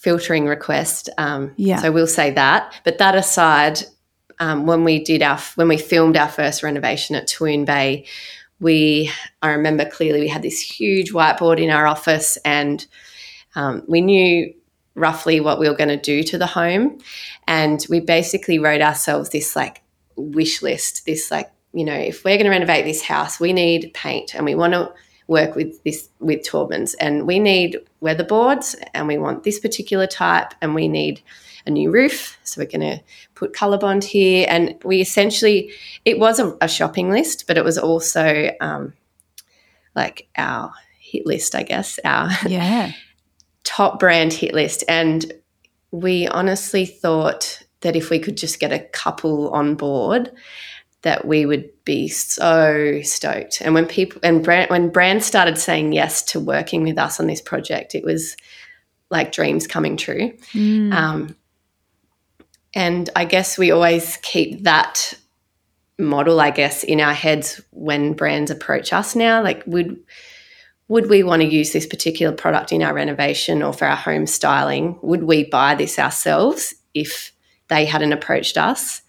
filtering 0.00 0.46
request. 0.46 1.10
Um, 1.18 1.52
Yeah. 1.56 1.76
So 1.76 1.92
we'll 1.92 2.06
say 2.06 2.30
that. 2.30 2.74
But 2.84 2.98
that 2.98 3.14
aside, 3.14 3.80
um, 4.38 4.64
when 4.66 4.82
we 4.82 5.04
did 5.04 5.22
our 5.22 5.38
when 5.56 5.68
we 5.68 5.76
filmed 5.76 6.16
our 6.16 6.28
first 6.28 6.62
renovation 6.62 7.14
at 7.16 7.28
Toowoon 7.28 7.66
Bay, 7.66 8.06
we 8.60 9.10
I 9.42 9.50
remember 9.50 9.84
clearly 9.84 10.20
we 10.20 10.28
had 10.28 10.42
this 10.42 10.58
huge 10.58 11.12
whiteboard 11.12 11.62
in 11.62 11.70
our 11.70 11.86
office, 11.86 12.38
and 12.44 12.84
um, 13.54 13.82
we 13.86 14.00
knew 14.00 14.54
roughly 14.94 15.40
what 15.40 15.60
we 15.60 15.68
were 15.68 15.76
going 15.76 15.88
to 15.88 15.98
do 15.98 16.22
to 16.22 16.38
the 16.38 16.46
home, 16.46 16.98
and 17.46 17.84
we 17.90 18.00
basically 18.00 18.58
wrote 18.58 18.80
ourselves 18.80 19.28
this 19.28 19.54
like 19.54 19.82
wish 20.16 20.62
list. 20.62 21.04
This 21.04 21.30
like 21.30 21.52
you 21.74 21.84
know 21.84 21.94
if 21.94 22.24
we're 22.24 22.38
going 22.38 22.44
to 22.44 22.50
renovate 22.50 22.86
this 22.86 23.02
house, 23.02 23.38
we 23.38 23.52
need 23.52 23.92
paint, 23.92 24.34
and 24.34 24.46
we 24.46 24.54
want 24.54 24.72
to 24.72 24.90
work 25.30 25.54
with 25.54 25.82
this 25.84 26.10
with 26.18 26.40
Taubmans, 26.42 26.94
and 27.00 27.26
we 27.26 27.38
need 27.38 27.78
weatherboards, 28.02 28.74
and 28.92 29.06
we 29.06 29.16
want 29.16 29.44
this 29.44 29.60
particular 29.60 30.06
type, 30.06 30.52
and 30.60 30.74
we 30.74 30.88
need 30.88 31.22
a 31.66 31.70
new 31.70 31.90
roof. 31.90 32.36
So 32.42 32.60
we're 32.60 32.66
going 32.66 32.98
to 32.98 33.02
put 33.34 33.54
Colorbond 33.54 34.02
here, 34.04 34.46
and 34.48 34.74
we 34.84 35.00
essentially 35.00 35.72
it 36.04 36.18
was 36.18 36.40
a, 36.40 36.56
a 36.60 36.68
shopping 36.68 37.10
list, 37.10 37.46
but 37.46 37.56
it 37.56 37.64
was 37.64 37.78
also 37.78 38.50
um, 38.60 38.92
like 39.94 40.28
our 40.36 40.72
hit 40.98 41.26
list, 41.26 41.54
I 41.54 41.62
guess, 41.62 41.98
our 42.04 42.28
Yeah. 42.46 42.92
top 43.64 44.00
brand 44.00 44.32
hit 44.32 44.52
list. 44.52 44.82
And 44.88 45.32
we 45.92 46.26
honestly 46.26 46.86
thought 46.86 47.62
that 47.82 47.94
if 47.94 48.10
we 48.10 48.18
could 48.18 48.36
just 48.36 48.58
get 48.60 48.72
a 48.72 48.80
couple 48.80 49.50
on 49.50 49.74
board, 49.74 50.32
that 51.02 51.26
we 51.26 51.46
would 51.46 51.70
be 51.84 52.08
so 52.08 53.00
stoked. 53.02 53.62
And 53.62 53.74
when 53.74 53.86
people 53.86 54.20
and 54.22 54.44
brand, 54.44 54.70
when 54.70 54.90
brands 54.90 55.24
started 55.24 55.58
saying 55.58 55.92
yes 55.92 56.22
to 56.24 56.40
working 56.40 56.82
with 56.82 56.98
us 56.98 57.18
on 57.18 57.26
this 57.26 57.40
project, 57.40 57.94
it 57.94 58.04
was 58.04 58.36
like 59.10 59.32
dreams 59.32 59.66
coming 59.66 59.96
true. 59.96 60.32
Mm. 60.52 60.92
Um, 60.92 61.36
and 62.74 63.10
I 63.16 63.24
guess 63.24 63.58
we 63.58 63.70
always 63.70 64.18
keep 64.18 64.64
that 64.64 65.14
model, 65.98 66.40
I 66.40 66.50
guess, 66.50 66.84
in 66.84 67.00
our 67.00 67.14
heads 67.14 67.60
when 67.70 68.12
brands 68.12 68.50
approach 68.50 68.92
us 68.92 69.16
now. 69.16 69.42
Like, 69.42 69.62
would 69.66 69.98
would 70.88 71.08
we 71.08 71.22
want 71.22 71.40
to 71.40 71.48
use 71.48 71.72
this 71.72 71.86
particular 71.86 72.34
product 72.34 72.72
in 72.72 72.82
our 72.82 72.92
renovation 72.92 73.62
or 73.62 73.72
for 73.72 73.86
our 73.86 73.96
home 73.96 74.26
styling? 74.26 74.98
Would 75.02 75.22
we 75.22 75.44
buy 75.44 75.76
this 75.76 76.00
ourselves 76.00 76.74
if 76.94 77.32
they 77.68 77.84
hadn't 77.84 78.12
approached 78.12 78.58
us? 78.58 79.02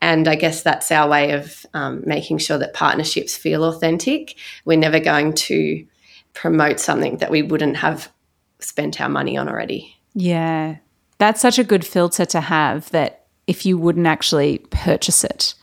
And 0.00 0.28
I 0.28 0.34
guess 0.34 0.62
that's 0.62 0.90
our 0.92 1.08
way 1.08 1.32
of 1.32 1.64
um, 1.74 2.02
making 2.06 2.38
sure 2.38 2.58
that 2.58 2.74
partnerships 2.74 3.36
feel 3.36 3.64
authentic. 3.64 4.36
We're 4.64 4.78
never 4.78 5.00
going 5.00 5.34
to 5.34 5.86
promote 6.34 6.80
something 6.80 7.18
that 7.18 7.30
we 7.30 7.42
wouldn't 7.42 7.76
have 7.78 8.12
spent 8.60 9.00
our 9.00 9.08
money 9.08 9.36
on 9.36 9.48
already. 9.48 9.96
Yeah. 10.14 10.76
That's 11.18 11.40
such 11.40 11.58
a 11.58 11.64
good 11.64 11.84
filter 11.84 12.24
to 12.26 12.40
have 12.40 12.90
that 12.90 13.26
if 13.46 13.64
you 13.64 13.78
wouldn't 13.78 14.06
actually 14.06 14.58
purchase 14.70 15.24
it, 15.24 15.54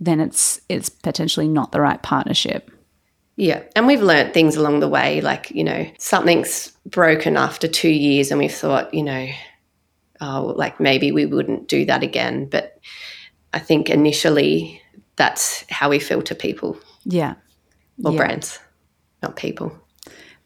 then 0.00 0.20
it's 0.20 0.60
it's 0.68 0.88
potentially 0.88 1.48
not 1.48 1.72
the 1.72 1.80
right 1.80 2.02
partnership. 2.02 2.70
Yeah. 3.36 3.62
And 3.74 3.86
we've 3.86 4.02
learnt 4.02 4.32
things 4.32 4.56
along 4.56 4.80
the 4.80 4.88
way. 4.88 5.20
Like, 5.20 5.50
you 5.50 5.64
know, 5.64 5.90
something's 5.98 6.70
broken 6.86 7.36
after 7.36 7.66
two 7.66 7.90
years 7.90 8.30
and 8.30 8.38
we've 8.38 8.54
thought, 8.54 8.94
you 8.94 9.02
know, 9.02 9.26
oh, 10.20 10.54
like 10.56 10.78
maybe 10.78 11.10
we 11.10 11.26
wouldn't 11.26 11.68
do 11.68 11.84
that 11.86 12.02
again. 12.02 12.46
But 12.46 12.78
I 13.54 13.60
think 13.60 13.88
initially 13.88 14.82
that's 15.16 15.64
how 15.70 15.88
we 15.90 15.98
filter 16.00 16.34
people 16.34 16.76
Yeah. 17.04 17.34
or 18.04 18.12
Yeah. 18.12 18.16
brands, 18.18 18.58
not 19.22 19.36
people. 19.36 19.72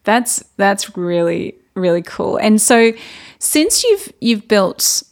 That's 0.05 0.45
that's 0.57 0.97
really 0.97 1.55
really 1.75 2.03
cool. 2.03 2.37
And 2.37 2.61
so 2.61 2.93
since 3.39 3.83
you've 3.85 4.13
you've 4.21 4.47
built 4.49 5.03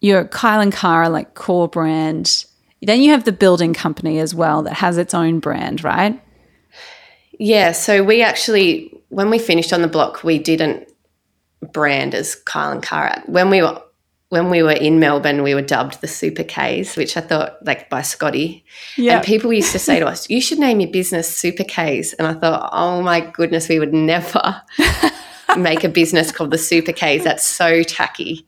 your 0.00 0.24
Kyle 0.24 0.60
and 0.60 0.72
Kara 0.72 1.08
like 1.08 1.34
core 1.34 1.68
brand, 1.68 2.44
then 2.82 3.00
you 3.00 3.10
have 3.12 3.24
the 3.24 3.32
building 3.32 3.74
company 3.74 4.18
as 4.18 4.34
well 4.34 4.62
that 4.62 4.74
has 4.74 4.98
its 4.98 5.14
own 5.14 5.38
brand, 5.40 5.84
right? 5.84 6.20
Yeah. 7.38 7.72
So 7.72 8.02
we 8.02 8.22
actually, 8.22 8.92
when 9.08 9.30
we 9.30 9.38
finished 9.38 9.72
on 9.72 9.82
the 9.82 9.88
block, 9.88 10.24
we 10.24 10.38
didn't 10.38 10.88
brand 11.72 12.14
as 12.14 12.34
Kyle 12.34 12.72
and 12.72 12.82
Kara. 12.82 13.22
When 13.26 13.50
we 13.50 13.62
were 13.62 13.80
when 14.28 14.50
we 14.50 14.62
were 14.62 14.72
in 14.72 14.98
Melbourne, 14.98 15.42
we 15.42 15.54
were 15.54 15.62
dubbed 15.62 16.00
the 16.00 16.08
Super 16.08 16.42
K's, 16.42 16.96
which 16.96 17.16
I 17.16 17.20
thought 17.20 17.64
like 17.64 17.88
by 17.88 18.02
Scotty. 18.02 18.64
Yeah. 18.96 19.16
And 19.18 19.24
people 19.24 19.52
used 19.52 19.72
to 19.72 19.78
say 19.78 20.00
to 20.00 20.06
us, 20.06 20.28
"You 20.28 20.40
should 20.40 20.58
name 20.58 20.80
your 20.80 20.90
business 20.90 21.28
Super 21.36 21.64
K's." 21.64 22.12
And 22.14 22.26
I 22.26 22.34
thought, 22.34 22.70
"Oh 22.72 23.02
my 23.02 23.20
goodness, 23.20 23.68
we 23.68 23.78
would 23.78 23.92
never 23.94 24.62
make 25.56 25.84
a 25.84 25.88
business 25.88 26.32
called 26.32 26.50
the 26.50 26.58
Super 26.58 26.92
K's. 26.92 27.24
That's 27.24 27.46
so 27.46 27.82
tacky." 27.82 28.46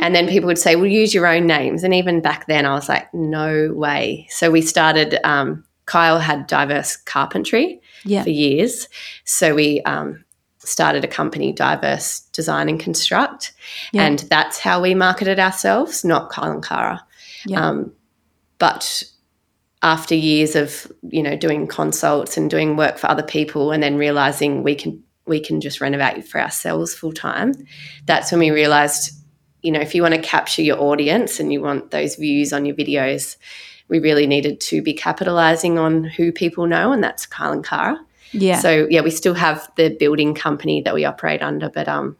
And 0.00 0.12
then 0.14 0.26
people 0.26 0.48
would 0.48 0.58
say, 0.58 0.74
"Well, 0.74 0.86
use 0.86 1.14
your 1.14 1.26
own 1.26 1.46
names." 1.46 1.84
And 1.84 1.94
even 1.94 2.20
back 2.20 2.46
then, 2.48 2.66
I 2.66 2.74
was 2.74 2.88
like, 2.88 3.12
"No 3.14 3.72
way." 3.72 4.26
So 4.30 4.50
we 4.50 4.62
started. 4.62 5.18
Um, 5.24 5.64
Kyle 5.86 6.18
had 6.18 6.46
diverse 6.46 6.96
carpentry 6.96 7.78
Yeah. 8.04 8.22
for 8.22 8.30
years, 8.30 8.88
so 9.24 9.54
we 9.54 9.82
um, 9.82 10.23
started 10.64 11.04
a 11.04 11.08
company, 11.08 11.52
Diverse 11.52 12.20
Design 12.32 12.68
and 12.68 12.80
Construct, 12.80 13.52
Yeah. 13.92 14.02
and 14.02 14.18
that's 14.30 14.58
how 14.58 14.80
we 14.80 14.94
marketed 14.94 15.38
ourselves, 15.38 16.04
not 16.04 16.30
Kyle 16.30 16.50
and 16.50 16.64
Kara. 16.64 17.04
Yeah. 17.46 17.68
Um, 17.68 17.92
but 18.58 19.02
after 19.82 20.14
years 20.14 20.56
of 20.56 20.90
you 21.02 21.22
know 21.22 21.36
doing 21.36 21.66
consults 21.66 22.36
and 22.38 22.48
doing 22.50 22.76
work 22.76 22.96
for 22.98 23.10
other 23.10 23.22
people, 23.22 23.70
and 23.72 23.82
then 23.82 23.96
realizing 23.96 24.62
we 24.62 24.74
can 24.74 25.02
we 25.26 25.40
can 25.40 25.60
just 25.60 25.80
renovate 25.80 26.26
for 26.26 26.40
ourselves 26.40 26.94
full 26.94 27.12
time, 27.12 27.52
that's 28.06 28.30
when 28.30 28.40
we 28.40 28.50
realized, 28.50 29.10
you 29.62 29.72
know, 29.72 29.80
if 29.80 29.94
you 29.94 30.02
want 30.02 30.14
to 30.14 30.20
capture 30.20 30.62
your 30.62 30.78
audience 30.80 31.40
and 31.40 31.52
you 31.52 31.60
want 31.62 31.90
those 31.90 32.16
views 32.16 32.52
on 32.52 32.66
your 32.66 32.76
videos, 32.76 33.36
we 33.88 33.98
really 33.98 34.26
needed 34.26 34.60
to 34.60 34.82
be 34.82 34.92
capitalizing 34.94 35.78
on 35.78 36.04
who 36.04 36.30
people 36.32 36.66
know, 36.66 36.92
and 36.92 37.02
that's 37.02 37.26
Kyle 37.26 37.52
and 37.52 37.64
Kara. 37.64 37.98
Yeah. 38.34 38.58
So 38.58 38.86
yeah, 38.90 39.00
we 39.00 39.10
still 39.10 39.34
have 39.34 39.70
the 39.76 39.90
building 39.90 40.34
company 40.34 40.82
that 40.82 40.94
we 40.94 41.04
operate 41.04 41.42
under, 41.42 41.70
but 41.70 41.88
um, 41.88 42.16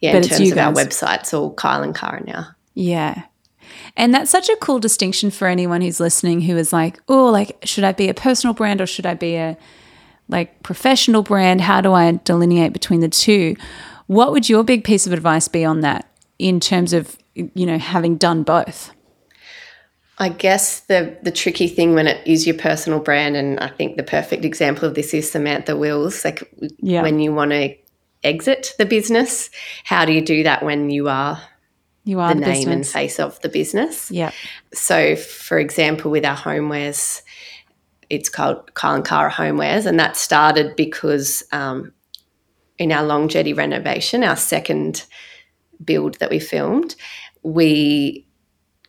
yeah, 0.00 0.12
But 0.12 0.24
in 0.24 0.28
terms 0.28 0.52
of 0.52 0.58
our 0.58 0.72
guys. 0.72 0.86
website, 0.86 1.20
it's 1.20 1.32
all 1.32 1.54
Kyle 1.54 1.82
and 1.82 1.94
Kara 1.94 2.22
now. 2.24 2.48
Yeah. 2.74 3.22
And 3.96 4.12
that's 4.12 4.30
such 4.30 4.48
a 4.48 4.56
cool 4.56 4.80
distinction 4.80 5.30
for 5.30 5.46
anyone 5.46 5.80
who's 5.80 6.00
listening 6.00 6.40
who 6.42 6.56
is 6.56 6.72
like, 6.72 7.00
oh, 7.08 7.26
like, 7.26 7.56
should 7.64 7.84
I 7.84 7.92
be 7.92 8.08
a 8.08 8.14
personal 8.14 8.52
brand 8.52 8.80
or 8.80 8.86
should 8.86 9.06
I 9.06 9.14
be 9.14 9.36
a 9.36 9.56
like 10.28 10.62
professional 10.62 11.22
brand? 11.22 11.60
How 11.60 11.80
do 11.80 11.92
I 11.92 12.20
delineate 12.24 12.72
between 12.72 13.00
the 13.00 13.08
two? 13.08 13.54
What 14.08 14.32
would 14.32 14.48
your 14.48 14.64
big 14.64 14.84
piece 14.84 15.06
of 15.06 15.12
advice 15.12 15.48
be 15.48 15.64
on 15.64 15.80
that 15.80 16.08
in 16.38 16.58
terms 16.58 16.92
of, 16.92 17.16
you 17.34 17.66
know, 17.66 17.78
having 17.78 18.16
done 18.16 18.42
both? 18.42 18.92
I 20.18 20.28
guess 20.28 20.80
the 20.80 21.16
the 21.22 21.30
tricky 21.32 21.68
thing 21.68 21.94
when 21.94 22.06
it 22.06 22.26
is 22.26 22.46
your 22.46 22.56
personal 22.56 23.00
brand, 23.00 23.36
and 23.36 23.58
I 23.60 23.68
think 23.68 23.96
the 23.96 24.02
perfect 24.02 24.44
example 24.44 24.88
of 24.88 24.94
this 24.94 25.14
is 25.14 25.30
Samantha 25.30 25.76
Wills. 25.76 26.24
Like 26.24 26.48
Yeah. 26.78 27.02
when 27.02 27.18
you 27.18 27.32
want 27.34 27.50
to 27.52 27.74
exit 28.22 28.74
the 28.78 28.86
business, 28.86 29.50
how 29.84 30.04
do 30.04 30.12
you 30.12 30.20
do 30.20 30.42
that 30.44 30.62
when 30.62 30.90
you 30.90 31.08
are 31.08 31.40
You 32.04 32.20
are 32.20 32.34
the 32.34 32.40
the, 32.40 32.46
name 32.46 32.68
and 32.68 32.86
face 32.86 33.18
of 33.18 33.40
the 33.40 33.48
business? 33.48 34.10
Yeah. 34.10 34.30
So, 34.72 35.16
for 35.16 35.58
example, 35.58 36.10
with 36.10 36.24
our 36.24 36.36
homewares, 36.36 37.22
it's 38.10 38.28
called 38.28 38.74
Kyle 38.74 38.94
and 38.96 39.04
Kara 39.04 39.30
Homewares, 39.30 39.86
and 39.86 39.98
that 39.98 40.16
started 40.16 40.76
because 40.76 41.42
um, 41.52 41.92
in 42.78 42.92
our 42.92 43.02
long 43.04 43.28
jetty 43.28 43.54
renovation, 43.54 44.22
our 44.22 44.36
second 44.36 45.06
build 45.82 46.18
that 46.18 46.30
we 46.30 46.38
filmed, 46.38 46.94
we 47.42 48.26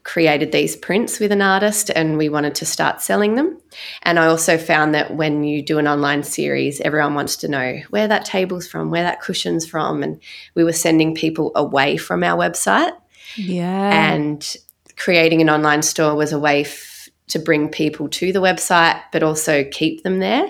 created 0.03 0.51
these 0.51 0.75
prints 0.75 1.19
with 1.19 1.31
an 1.31 1.41
artist 1.41 1.89
and 1.95 2.17
we 2.17 2.27
wanted 2.27 2.55
to 2.55 2.65
start 2.65 3.01
selling 3.01 3.35
them. 3.35 3.57
And 4.01 4.19
I 4.19 4.25
also 4.27 4.57
found 4.57 4.93
that 4.93 5.15
when 5.15 5.43
you 5.45 5.61
do 5.61 5.79
an 5.79 5.87
online 5.87 6.23
series, 6.23 6.81
everyone 6.81 7.15
wants 7.15 7.37
to 7.37 7.47
know 7.47 7.79
where 7.89 8.07
that 8.09 8.25
table's 8.25 8.67
from, 8.67 8.91
where 8.91 9.03
that 9.03 9.21
cushion's 9.21 9.65
from. 9.65 10.03
And 10.03 10.19
we 10.55 10.63
were 10.65 10.73
sending 10.73 11.15
people 11.15 11.51
away 11.55 11.95
from 11.95 12.21
our 12.23 12.37
website 12.37 12.91
Yeah. 13.37 14.11
and 14.13 14.55
creating 14.97 15.41
an 15.41 15.49
online 15.49 15.81
store 15.81 16.15
was 16.15 16.33
a 16.33 16.39
way 16.39 16.61
f- 16.61 17.09
to 17.27 17.39
bring 17.39 17.69
people 17.69 18.09
to 18.09 18.33
the 18.33 18.41
website 18.41 19.01
but 19.11 19.23
also 19.23 19.63
keep 19.71 20.03
them 20.03 20.19
there 20.19 20.45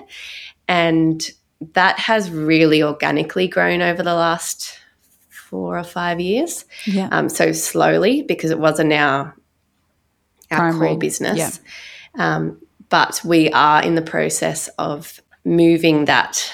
and 0.67 1.29
that 1.73 1.97
has 1.99 2.29
really 2.29 2.83
organically 2.83 3.47
grown 3.47 3.81
over 3.81 4.03
the 4.03 4.13
last 4.13 4.77
four 5.29 5.77
or 5.77 5.83
five 5.83 6.19
years 6.19 6.65
yeah. 6.85 7.07
um, 7.11 7.29
so 7.29 7.51
slowly 7.53 8.23
because 8.23 8.51
it 8.51 8.59
wasn't 8.59 8.91
our 8.91 9.33
our 10.53 10.59
Primary, 10.59 10.89
core 10.89 10.97
business. 10.97 11.37
Yeah. 12.15 12.35
um, 12.35 12.59
but 12.89 13.21
we 13.25 13.49
are 13.51 13.81
in 13.81 13.95
the 13.95 14.01
process 14.01 14.67
of 14.77 15.19
moving 15.43 16.05
that 16.05 16.51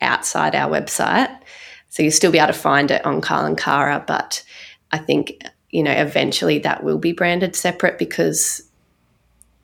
outside 0.00 0.54
our 0.54 0.70
website. 0.70 1.34
So 1.88 2.02
you'll 2.02 2.12
still 2.12 2.32
be 2.32 2.38
able 2.38 2.48
to 2.48 2.52
find 2.52 2.90
it 2.90 3.04
on 3.06 3.20
Carl 3.20 3.46
and 3.46 3.58
Kara 3.58 4.04
but 4.06 4.44
I 4.92 4.98
think 4.98 5.42
you 5.70 5.82
know 5.82 5.92
eventually 5.92 6.58
that 6.60 6.84
will 6.84 6.98
be 6.98 7.12
branded 7.12 7.56
separate 7.56 7.98
because 7.98 8.62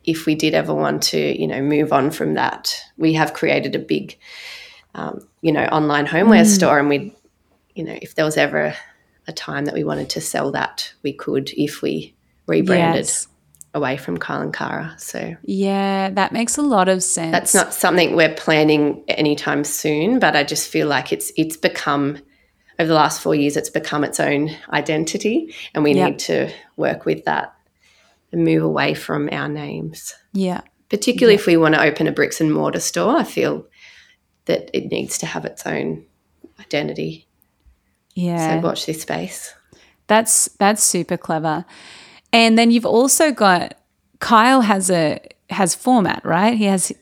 if 0.04 0.26
we 0.26 0.34
did 0.34 0.54
ever 0.54 0.74
want 0.74 1.02
to 1.04 1.40
you 1.40 1.46
know 1.46 1.60
move 1.60 1.92
on 1.92 2.10
from 2.10 2.34
that 2.34 2.74
we 2.96 3.12
have 3.12 3.32
created 3.32 3.74
a 3.74 3.78
big 3.78 4.18
um, 4.94 5.20
you 5.40 5.52
know 5.52 5.64
online 5.66 6.06
homeware 6.06 6.44
store 6.44 6.78
and 6.78 6.88
we 6.88 7.14
you 7.74 7.84
know 7.84 7.96
if 8.00 8.14
there 8.14 8.24
was 8.24 8.36
ever 8.36 8.74
a 9.28 9.32
time 9.32 9.64
that 9.64 9.74
we 9.74 9.84
wanted 9.84 10.10
to 10.10 10.20
sell 10.20 10.50
that 10.50 10.92
we 11.02 11.12
could 11.12 11.50
if 11.56 11.82
we 11.82 12.14
rebranded. 12.46 13.06
Yes. 13.06 13.28
Away 13.72 13.96
from 13.98 14.18
Kyle 14.18 14.40
and 14.40 14.52
Kara 14.52 14.94
so 14.98 15.36
Yeah, 15.42 16.10
that 16.10 16.32
makes 16.32 16.56
a 16.56 16.62
lot 16.62 16.88
of 16.88 17.02
sense. 17.04 17.30
that's 17.30 17.54
not 17.54 17.72
something 17.72 18.16
we're 18.16 18.34
planning 18.34 19.04
anytime 19.06 19.62
soon 19.62 20.18
but 20.18 20.34
I 20.34 20.42
just 20.42 20.68
feel 20.68 20.88
like 20.88 21.12
it's 21.12 21.30
it's 21.36 21.56
become 21.56 22.18
over 22.80 22.88
the 22.88 22.94
last 22.94 23.20
four 23.22 23.34
years 23.34 23.56
it's 23.56 23.70
become 23.70 24.02
its 24.02 24.18
own 24.18 24.50
identity 24.72 25.54
and 25.74 25.84
we 25.84 25.92
Yep. 25.94 26.08
need 26.10 26.18
to 26.20 26.52
work 26.76 27.04
with 27.04 27.24
that 27.26 27.54
and 28.32 28.42
move 28.44 28.62
away 28.64 28.94
from 28.94 29.28
our 29.30 29.48
names 29.48 30.14
Yeah. 30.32 30.62
particularly 30.88 31.34
if 31.36 31.46
we 31.46 31.56
want 31.56 31.74
to 31.76 31.82
open 31.82 32.08
a 32.08 32.12
bricks 32.12 32.40
and 32.40 32.52
mortar 32.52 32.80
store 32.80 33.18
i 33.18 33.22
feel 33.24 33.66
that 34.46 34.68
it 34.76 34.90
needs 34.90 35.18
to 35.18 35.26
have 35.26 35.44
its 35.44 35.64
own 35.64 36.06
identity 36.58 37.28
Yeah. 38.14 38.60
so 38.60 38.66
watch 38.66 38.86
this 38.86 39.02
space 39.02 39.54
That's 40.08 40.48
that's 40.58 40.82
super 40.82 41.16
clever. 41.16 41.64
And 42.32 42.56
then 42.58 42.70
you've 42.70 42.86
also 42.86 43.32
got 43.32 43.74
Kyle 44.20 44.60
has 44.60 44.90
a 44.90 45.20
has 45.50 45.74
format, 45.74 46.24
right? 46.24 46.56
He 46.56 46.64
has 46.64 46.92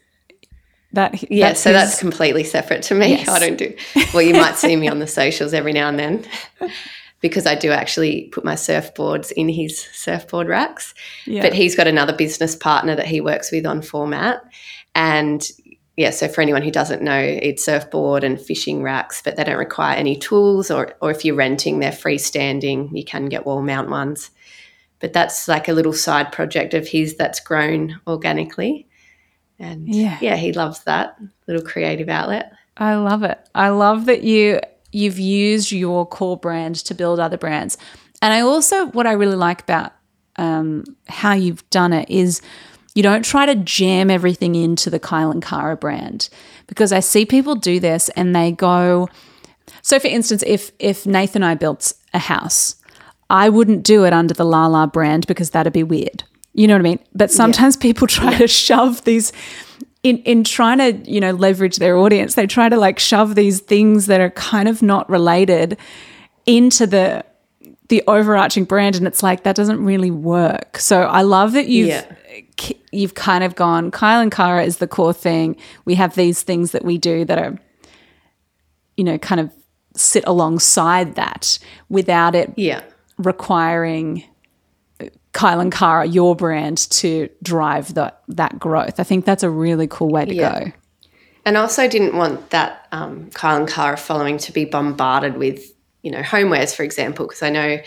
that 0.93 1.31
yeah 1.31 1.53
so 1.53 1.73
that's 1.73 1.99
completely 1.99 2.43
separate 2.43 2.83
to 2.83 2.95
me 2.95 3.11
Yes. 3.11 3.29
i 3.29 3.39
don't 3.39 3.59
do 3.59 3.75
well 4.15 4.23
you 4.23 4.33
might 4.33 4.57
see 4.57 4.75
me 4.75 4.89
on 4.89 5.01
the 5.01 5.07
socials 5.07 5.53
every 5.53 5.73
now 5.73 5.89
and 5.89 5.99
then 5.99 6.25
because 7.21 7.47
i 7.47 7.55
do 7.55 7.71
actually 7.71 8.23
put 8.33 8.45
my 8.45 8.55
surfboards 8.55 9.31
in 9.33 9.49
his 9.49 9.79
surfboard 9.93 10.49
racks 10.49 10.95
yeah. 11.27 11.43
but 11.43 11.53
he's 11.53 11.77
got 11.77 11.87
another 11.87 12.15
business 12.15 12.57
partner 12.57 12.97
that 12.97 13.07
he 13.07 13.21
works 13.21 13.53
with 13.53 13.67
on 13.67 13.83
format 13.83 14.43
and 14.95 15.51
yeah 15.97 16.09
so 16.09 16.27
for 16.27 16.41
anyone 16.41 16.63
who 16.63 16.71
doesn't 16.71 17.03
know 17.03 17.21
it's 17.21 17.65
surfboard 17.65 18.25
and 18.25 18.41
fishing 18.41 18.83
racks 18.83 19.21
but 19.23 19.37
they 19.37 19.45
don't 19.45 19.59
require 19.59 19.95
any 19.95 20.17
tools 20.17 20.71
or, 20.71 20.95
or 21.03 21.11
if 21.11 21.23
you're 21.23 21.37
renting 21.37 21.81
they're 21.81 21.93
freestanding 21.93 22.89
you 22.97 23.05
can 23.05 23.27
get 23.27 23.45
wall 23.45 23.63
mount 23.63 23.91
ones 23.91 24.31
but 25.01 25.13
that's 25.13 25.49
like 25.49 25.69
a 25.69 25.73
little 25.73 25.93
side 25.93 26.33
project 26.33 26.75
of 26.75 26.87
his 26.89 27.17
that's 27.17 27.41
grown 27.41 28.01
organically 28.07 28.87
and 29.59 29.89
Yeah. 29.89 30.19
yeah 30.21 30.37
he 30.37 30.53
loves 30.53 30.85
that 30.85 31.17
little 31.47 31.63
creative 31.63 32.09
outlet 32.09 32.53
I 32.81 32.95
love 32.95 33.25
it. 33.25 33.39
I 33.57 33.71
love 33.71 34.07
that 34.07 34.23
you 34.23 34.61
you've 34.93 35.19
used 35.19 35.73
your 35.73 36.07
core 36.07 36.37
brand 36.37 36.77
to 36.77 36.95
build 36.95 37.19
other 37.19 37.37
brands. 37.37 37.77
And 38.23 38.33
I 38.33 38.41
also 38.41 38.87
what 38.87 39.05
I 39.07 39.13
really 39.13 39.35
like 39.37 39.63
about 39.63 39.93
um, 40.37 40.85
how 41.09 41.33
you've 41.33 41.69
done 41.71 41.93
it 41.93 42.09
is 42.09 42.41
you 42.95 43.03
don't 43.03 43.25
try 43.25 43.47
to 43.47 43.57
jam 43.57 44.11
everything 44.11 44.55
into 44.55 44.91
the 44.91 45.01
Kyle 45.01 45.33
and 45.33 45.43
Kara 45.43 45.77
brand 45.77 46.29
because 46.69 46.93
I 46.93 47.01
see 47.01 47.27
people 47.27 47.57
do 47.57 47.81
this 47.81 48.09
and 48.11 48.35
they 48.35 48.53
go. 48.53 49.09
So, 49.83 49.99
for 49.99 50.07
instance, 50.07 50.45
if 50.47 50.71
if 50.79 51.05
Nathan 51.05 51.43
and 51.43 51.51
I 51.51 51.55
built 51.57 51.93
a 52.15 52.21
house, 52.21 52.77
I 53.31 53.49
wouldn't 53.49 53.83
do 53.85 54.05
it 54.05 54.13
under 54.13 54.35
the 54.35 54.45
La 54.45 54.67
La 54.67 54.87
brand 54.87 55.27
because 55.27 55.51
that'd 55.51 55.73
be 55.73 55.83
weird. 55.83 56.25
You 56.55 56.67
know 56.67 56.75
what 56.75 56.81
I 56.81 56.83
mean? 56.83 56.99
But 57.15 57.31
sometimes 57.31 57.77
people 57.77 58.07
try 58.19 58.37
to 58.39 58.49
shove 58.49 59.05
these 59.05 59.33
in 60.03 60.19
in 60.19 60.45
trying 60.45 60.79
to 60.79 61.11
you 61.11 61.21
know 61.21 61.33
leverage 61.33 61.77
their 61.77 61.97
audience. 61.97 62.35
They 62.35 62.47
try 62.47 62.69
to 62.69 62.77
like 62.77 62.99
shove 62.99 63.35
these 63.35 63.61
things 63.61 64.07
that 64.07 64.21
are 64.21 64.31
kind 64.31 64.69
of 64.69 64.83
not 64.83 65.09
related 65.11 65.77
into 66.47 66.87
the 66.87 67.25
the 67.89 68.03
overarching 68.07 68.65
brand, 68.65 68.97
and 68.97 69.07
it's 69.07 69.23
like 69.23 69.45
that 69.45 69.57
doesn't 69.57 69.83
really 69.85 70.11
work. 70.11 70.79
So 70.79 71.03
I 71.03 71.23
love 71.23 71.53
that 71.53 71.69
you've 71.69 71.89
Yeah. 71.89 72.05
you've 72.93 73.15
kind 73.15 73.45
of 73.45 73.55
gone. 73.55 73.91
Kyle 73.91 74.21
and 74.21 74.31
Kara 74.33 74.63
is 74.65 74.77
the 74.79 74.87
core 74.89 75.13
thing. 75.15 75.57
We 75.85 75.95
have 75.95 76.15
these 76.15 76.43
things 76.43 76.73
that 76.73 76.85
we 76.85 76.99
do 76.99 77.25
that 77.25 77.39
are 77.39 77.59
you 78.97 79.05
know 79.05 79.19
kind 79.19 79.41
of 79.41 79.51
sit 79.97 80.25
alongside 80.27 81.15
that 81.17 81.59
without 81.89 82.35
it 82.35 82.53
yeah 82.57 82.83
requiring 83.19 84.25
Kyle 85.33 85.61
and 85.61 85.73
Kara, 85.73 86.07
your 86.07 86.35
brand, 86.35 86.79
to 86.91 87.29
drive 87.43 87.95
that 87.95 88.23
that 88.29 88.59
growth. 88.59 88.99
I 88.99 89.05
think 89.05 89.25
that's 89.25 89.43
a 89.43 89.51
really 89.51 89.87
cool 89.87 90.09
way 90.09 90.25
to 90.25 90.35
Yeah. 90.35 90.65
go. 90.65 90.73
And 91.45 91.57
I 91.57 91.61
also 91.61 91.89
didn't 91.89 92.17
want 92.17 92.51
that 92.51 92.89
um, 92.93 93.31
Kyle 93.31 93.57
and 93.57 93.69
Kara 93.69 93.97
following 93.97 94.39
to 94.39 94.53
be 94.53 94.65
bombarded 94.65 95.37
with, 95.37 95.73
you 96.03 96.11
know, 96.11 96.21
homewares, 96.21 96.75
for 96.75 96.83
example, 96.83 97.27
because 97.27 97.43
I 97.43 97.51
know 97.51 97.79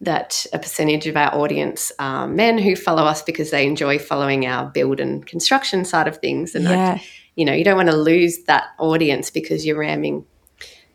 that 0.00 0.46
a 0.52 0.58
percentage 0.58 1.06
of 1.06 1.16
our 1.16 1.32
audience 1.34 1.92
are 1.98 2.26
men 2.26 2.58
who 2.58 2.74
follow 2.74 3.04
us 3.04 3.22
because 3.22 3.50
they 3.50 3.66
enjoy 3.66 3.98
following 3.98 4.46
our 4.46 4.66
build 4.66 4.98
and 5.00 5.24
construction 5.24 5.84
side 5.84 6.08
of 6.08 6.16
things. 6.18 6.54
And, 6.54 6.64
Yeah. 6.64 6.92
like, 6.94 7.02
you 7.36 7.44
know, 7.44 7.52
you 7.52 7.62
don't 7.64 7.76
want 7.76 7.90
to 7.90 7.96
lose 7.96 8.44
that 8.44 8.64
audience 8.78 9.30
because 9.30 9.64
you're 9.64 9.78
ramming 9.78 10.24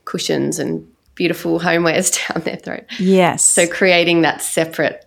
cushions 0.05 0.59
and 0.59 0.87
beautiful 1.19 1.59
homewares 1.59 2.17
down 2.33 2.43
their 2.43 2.55
throat. 2.55 2.85
Yes. 2.97 3.43
So 3.43 3.67
creating 3.67 4.21
that 4.21 4.41
separate 4.41 5.05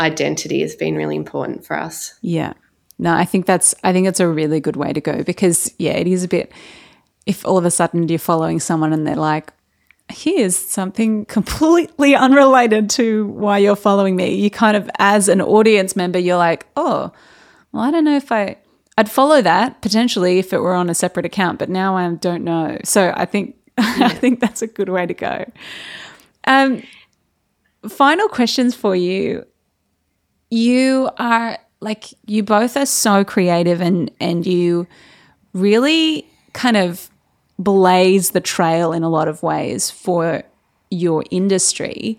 identity 0.00 0.60
has 0.60 0.74
been 0.74 0.96
really 0.96 1.14
important 1.14 1.64
for 1.64 1.78
us. 1.78 2.18
yeah. 2.20 2.52
No, 2.96 3.12
I 3.12 3.24
think 3.24 3.44
that's 3.44 3.74
I 3.82 3.92
think 3.92 4.06
it's 4.06 4.20
a 4.20 4.28
really 4.28 4.60
good 4.60 4.76
way 4.76 4.92
to 4.92 5.00
go 5.00 5.24
because 5.24 5.74
yeah, 5.78 5.94
it 5.94 6.06
is 6.06 6.22
a 6.22 6.28
bit 6.28 6.52
if 7.26 7.44
all 7.44 7.58
of 7.58 7.64
a 7.64 7.70
sudden 7.70 8.08
you're 8.08 8.20
following 8.20 8.60
someone 8.60 8.92
and 8.92 9.04
they're 9.04 9.16
like, 9.16 9.52
here's 10.12 10.56
something 10.56 11.24
completely 11.36 12.14
unrelated 12.14 12.88
to 12.90 13.26
why 13.26 13.58
you're 13.58 13.74
following 13.74 14.14
me. 14.14 14.36
You 14.36 14.48
kind 14.48 14.76
of 14.76 14.88
as 15.00 15.28
an 15.28 15.40
audience 15.40 15.96
member, 15.96 16.20
you're 16.20 16.36
like, 16.36 16.66
oh, 16.76 17.10
well, 17.72 17.82
I 17.82 17.90
don't 17.90 18.04
know 18.04 18.16
if 18.16 18.30
I 18.30 18.58
I'd 18.96 19.10
follow 19.10 19.42
that 19.42 19.82
potentially 19.82 20.38
if 20.38 20.52
it 20.52 20.58
were 20.58 20.74
on 20.74 20.88
a 20.88 20.94
separate 20.94 21.26
account, 21.26 21.58
but 21.58 21.68
now 21.68 21.96
I 21.96 22.08
don't 22.14 22.44
know. 22.44 22.78
So 22.84 23.12
I 23.16 23.24
think 23.24 23.56
I 23.78 24.10
think 24.10 24.40
that's 24.40 24.62
a 24.62 24.66
good 24.66 24.88
way 24.88 25.06
to 25.06 25.14
go. 25.14 25.50
Um, 26.46 26.82
final 27.88 28.28
questions 28.28 28.74
for 28.74 28.94
you. 28.94 29.44
You 30.50 31.10
are 31.18 31.58
like 31.80 32.14
you 32.26 32.42
both 32.42 32.76
are 32.76 32.86
so 32.86 33.24
creative 33.24 33.80
and 33.80 34.10
and 34.20 34.46
you 34.46 34.86
really 35.52 36.26
kind 36.52 36.76
of 36.76 37.10
blaze 37.58 38.30
the 38.30 38.40
trail 38.40 38.92
in 38.92 39.02
a 39.02 39.08
lot 39.08 39.28
of 39.28 39.42
ways 39.42 39.90
for 39.90 40.42
your 40.90 41.24
industry. 41.30 42.18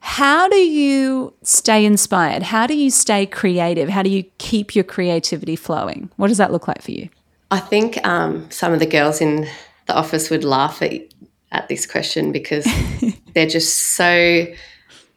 How 0.00 0.48
do 0.48 0.56
you 0.56 1.34
stay 1.42 1.84
inspired? 1.84 2.42
How 2.42 2.66
do 2.66 2.76
you 2.76 2.90
stay 2.90 3.26
creative? 3.26 3.88
How 3.88 4.02
do 4.02 4.10
you 4.10 4.24
keep 4.38 4.74
your 4.74 4.84
creativity 4.84 5.56
flowing? 5.56 6.10
What 6.16 6.28
does 6.28 6.38
that 6.38 6.52
look 6.52 6.68
like 6.68 6.82
for 6.82 6.92
you? 6.92 7.08
I 7.50 7.60
think 7.60 8.04
um, 8.06 8.50
some 8.50 8.72
of 8.72 8.78
the 8.78 8.86
girls 8.86 9.20
in 9.20 9.48
the 9.88 9.96
office 9.96 10.30
would 10.30 10.44
laugh 10.44 10.80
at, 10.82 10.92
at 11.50 11.68
this 11.68 11.86
question 11.86 12.30
because 12.30 12.66
they're 13.34 13.46
just 13.46 13.76
so. 13.96 14.46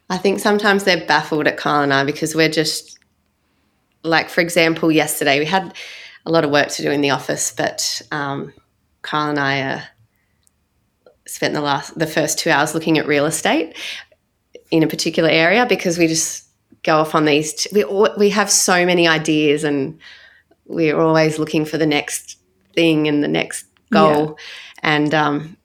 I 0.09 0.17
think 0.17 0.39
sometimes 0.39 0.83
they're 0.83 1.05
baffled 1.05 1.47
at 1.47 1.57
Carl 1.57 1.83
and 1.83 1.93
I 1.93 2.03
because 2.03 2.35
we're 2.35 2.49
just 2.49 2.97
like, 4.03 4.29
for 4.29 4.41
example, 4.41 4.91
yesterday 4.91 5.39
we 5.39 5.45
had 5.45 5.73
a 6.25 6.31
lot 6.31 6.43
of 6.43 6.51
work 6.51 6.69
to 6.69 6.81
do 6.81 6.91
in 6.91 7.01
the 7.01 7.11
office, 7.11 7.53
but 7.55 8.01
um, 8.11 8.51
Kyle 9.03 9.29
and 9.29 9.39
I 9.39 9.61
uh, 9.61 9.81
spent 11.27 11.53
the 11.53 11.61
last 11.61 11.97
the 11.97 12.07
first 12.07 12.39
two 12.39 12.49
hours 12.49 12.73
looking 12.73 12.97
at 12.97 13.07
real 13.07 13.25
estate 13.25 13.77
in 14.69 14.83
a 14.83 14.87
particular 14.87 15.29
area 15.29 15.65
because 15.65 15.97
we 15.97 16.07
just 16.07 16.47
go 16.83 16.97
off 16.97 17.15
on 17.15 17.25
these. 17.25 17.53
T- 17.53 17.69
we 17.73 18.09
we 18.17 18.29
have 18.29 18.49
so 18.49 18.85
many 18.85 19.07
ideas 19.07 19.63
and 19.63 19.99
we're 20.65 20.99
always 20.99 21.39
looking 21.39 21.65
for 21.65 21.77
the 21.77 21.85
next 21.85 22.37
thing 22.73 23.07
and 23.07 23.23
the 23.23 23.27
next 23.27 23.65
goal, 23.91 24.25
yeah. 24.27 24.35
and 24.83 25.13
um, 25.13 25.57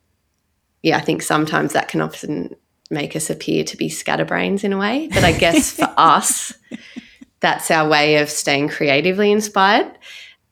yeah, 0.82 0.96
I 0.96 1.00
think 1.00 1.22
sometimes 1.22 1.72
that 1.72 1.88
can 1.88 2.00
often 2.00 2.54
make 2.90 3.16
us 3.16 3.30
appear 3.30 3.64
to 3.64 3.76
be 3.76 3.88
scatterbrains 3.88 4.62
in 4.64 4.72
a 4.72 4.78
way. 4.78 5.08
But 5.12 5.24
I 5.24 5.32
guess 5.32 5.72
for 5.76 5.92
us, 5.96 6.52
that's 7.40 7.70
our 7.70 7.88
way 7.88 8.16
of 8.16 8.30
staying 8.30 8.68
creatively 8.68 9.32
inspired. 9.32 9.90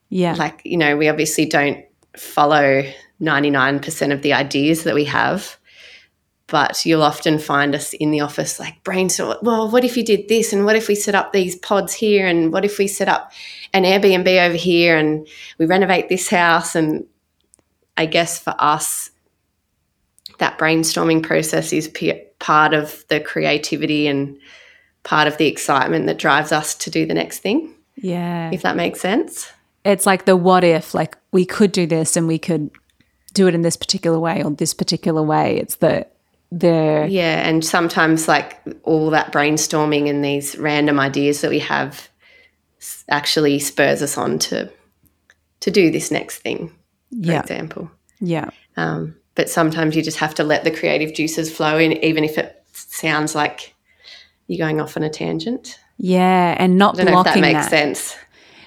Yeah, 0.09 0.35
like 0.35 0.63
you 0.65 0.77
know, 0.77 0.97
we 0.97 1.09
obviously 1.09 1.47
don't 1.47 1.85
follow 2.17 2.85
99% 3.21 4.13
of 4.13 4.23
the 4.23 4.33
ideas 4.33 4.85
that 4.85 4.95
we 4.95 5.05
have 5.05 5.59
but 6.47 6.85
you'll 6.85 7.03
often 7.03 7.39
find 7.39 7.75
us 7.75 7.93
in 7.95 8.11
the 8.11 8.21
office 8.21 8.61
like 8.61 8.83
brainstorm 8.85 9.37
well 9.43 9.71
what 9.71 9.85
if 9.85 9.97
you 9.97 10.05
did 10.05 10.29
this 10.29 10.53
and 10.53 10.65
what 10.65 10.77
if 10.77 10.89
we 10.89 10.95
set 10.95 11.15
up 11.15 11.33
these 11.33 11.57
pods 11.57 11.95
here 11.95 12.27
and 12.27 12.53
what 12.53 12.65
if 12.65 12.79
we 12.79 12.87
set 12.87 13.09
up 13.09 13.33
an 13.73 13.85
airbnb 13.85 14.47
over 14.47 14.57
here 14.57 14.97
and 14.97 15.27
we 15.59 15.67
renovate 15.67 16.09
this 16.09 16.29
house 16.29 16.75
and 16.75 17.07
i 17.97 18.07
guess 18.07 18.39
for 18.39 18.55
us 18.59 19.11
that 20.39 20.59
brainstorming 20.59 21.23
process 21.23 21.73
is 21.73 21.89
p- 21.89 22.23
part 22.39 22.75
of 22.75 23.05
the 23.09 23.21
creativity 23.21 24.07
and 24.07 24.39
part 25.03 25.29
of 25.29 25.37
the 25.37 25.47
excitement 25.47 26.07
that 26.07 26.19
drives 26.19 26.51
us 26.51 26.75
to 26.75 26.91
do 26.91 27.07
the 27.07 27.15
next 27.15 27.39
thing 27.39 27.75
yeah 27.97 28.51
if 28.53 28.63
that 28.63 28.77
makes 28.77 29.01
sense 29.01 29.51
it's 29.85 30.07
like 30.07 30.25
the 30.25 30.37
what 30.37 30.65
if 30.65 30.95
like 30.95 31.17
we 31.33 31.45
could 31.45 31.73
do 31.73 31.87
this 31.87 32.17
and 32.17 32.27
we 32.27 32.39
could 32.39 32.71
do 33.33 33.47
it 33.49 33.55
in 33.55 33.63
this 33.63 33.77
particular 33.77 34.19
way 34.19 34.43
or 34.43 34.51
this 34.51 34.75
particular 34.75 35.23
way 35.23 35.59
it's 35.59 35.77
the 35.77 36.07
there. 36.61 37.07
Yeah, 37.07 37.47
and 37.47 37.65
sometimes 37.65 38.29
like 38.29 38.61
all 38.85 39.11
that 39.11 39.33
brainstorming 39.33 40.09
and 40.09 40.25
these 40.25 40.57
random 40.57 41.01
ideas 41.01 41.41
that 41.41 41.51
we 41.51 41.59
have 41.61 42.09
actually 43.09 43.59
spurs 43.59 44.03
us 44.03 44.17
on 44.17 44.39
to 44.39 44.71
to 45.61 45.71
do 45.71 45.91
this 45.91 46.11
next 46.11 46.39
thing. 46.39 46.73
For 47.23 47.31
yeah. 47.31 47.41
example. 47.41 47.91
Yeah. 48.21 48.51
Um, 48.77 49.17
but 49.35 49.51
sometimes 49.51 49.97
you 49.97 50.03
just 50.03 50.19
have 50.19 50.35
to 50.37 50.45
let 50.45 50.65
the 50.65 50.71
creative 50.71 51.15
juices 51.15 51.55
flow 51.55 51.79
in, 51.79 51.93
even 52.05 52.25
if 52.25 52.39
it 52.39 52.63
sounds 52.73 53.35
like 53.35 53.75
you're 54.47 54.65
going 54.65 54.81
off 54.81 54.97
on 54.97 55.03
a 55.03 55.11
tangent. 55.11 55.79
Yeah, 55.97 56.57
and 56.59 56.77
not 56.77 56.97
blocking 56.97 57.15
that 57.15 57.41
makes 57.41 57.65
that. 57.65 57.71
sense. 57.71 58.17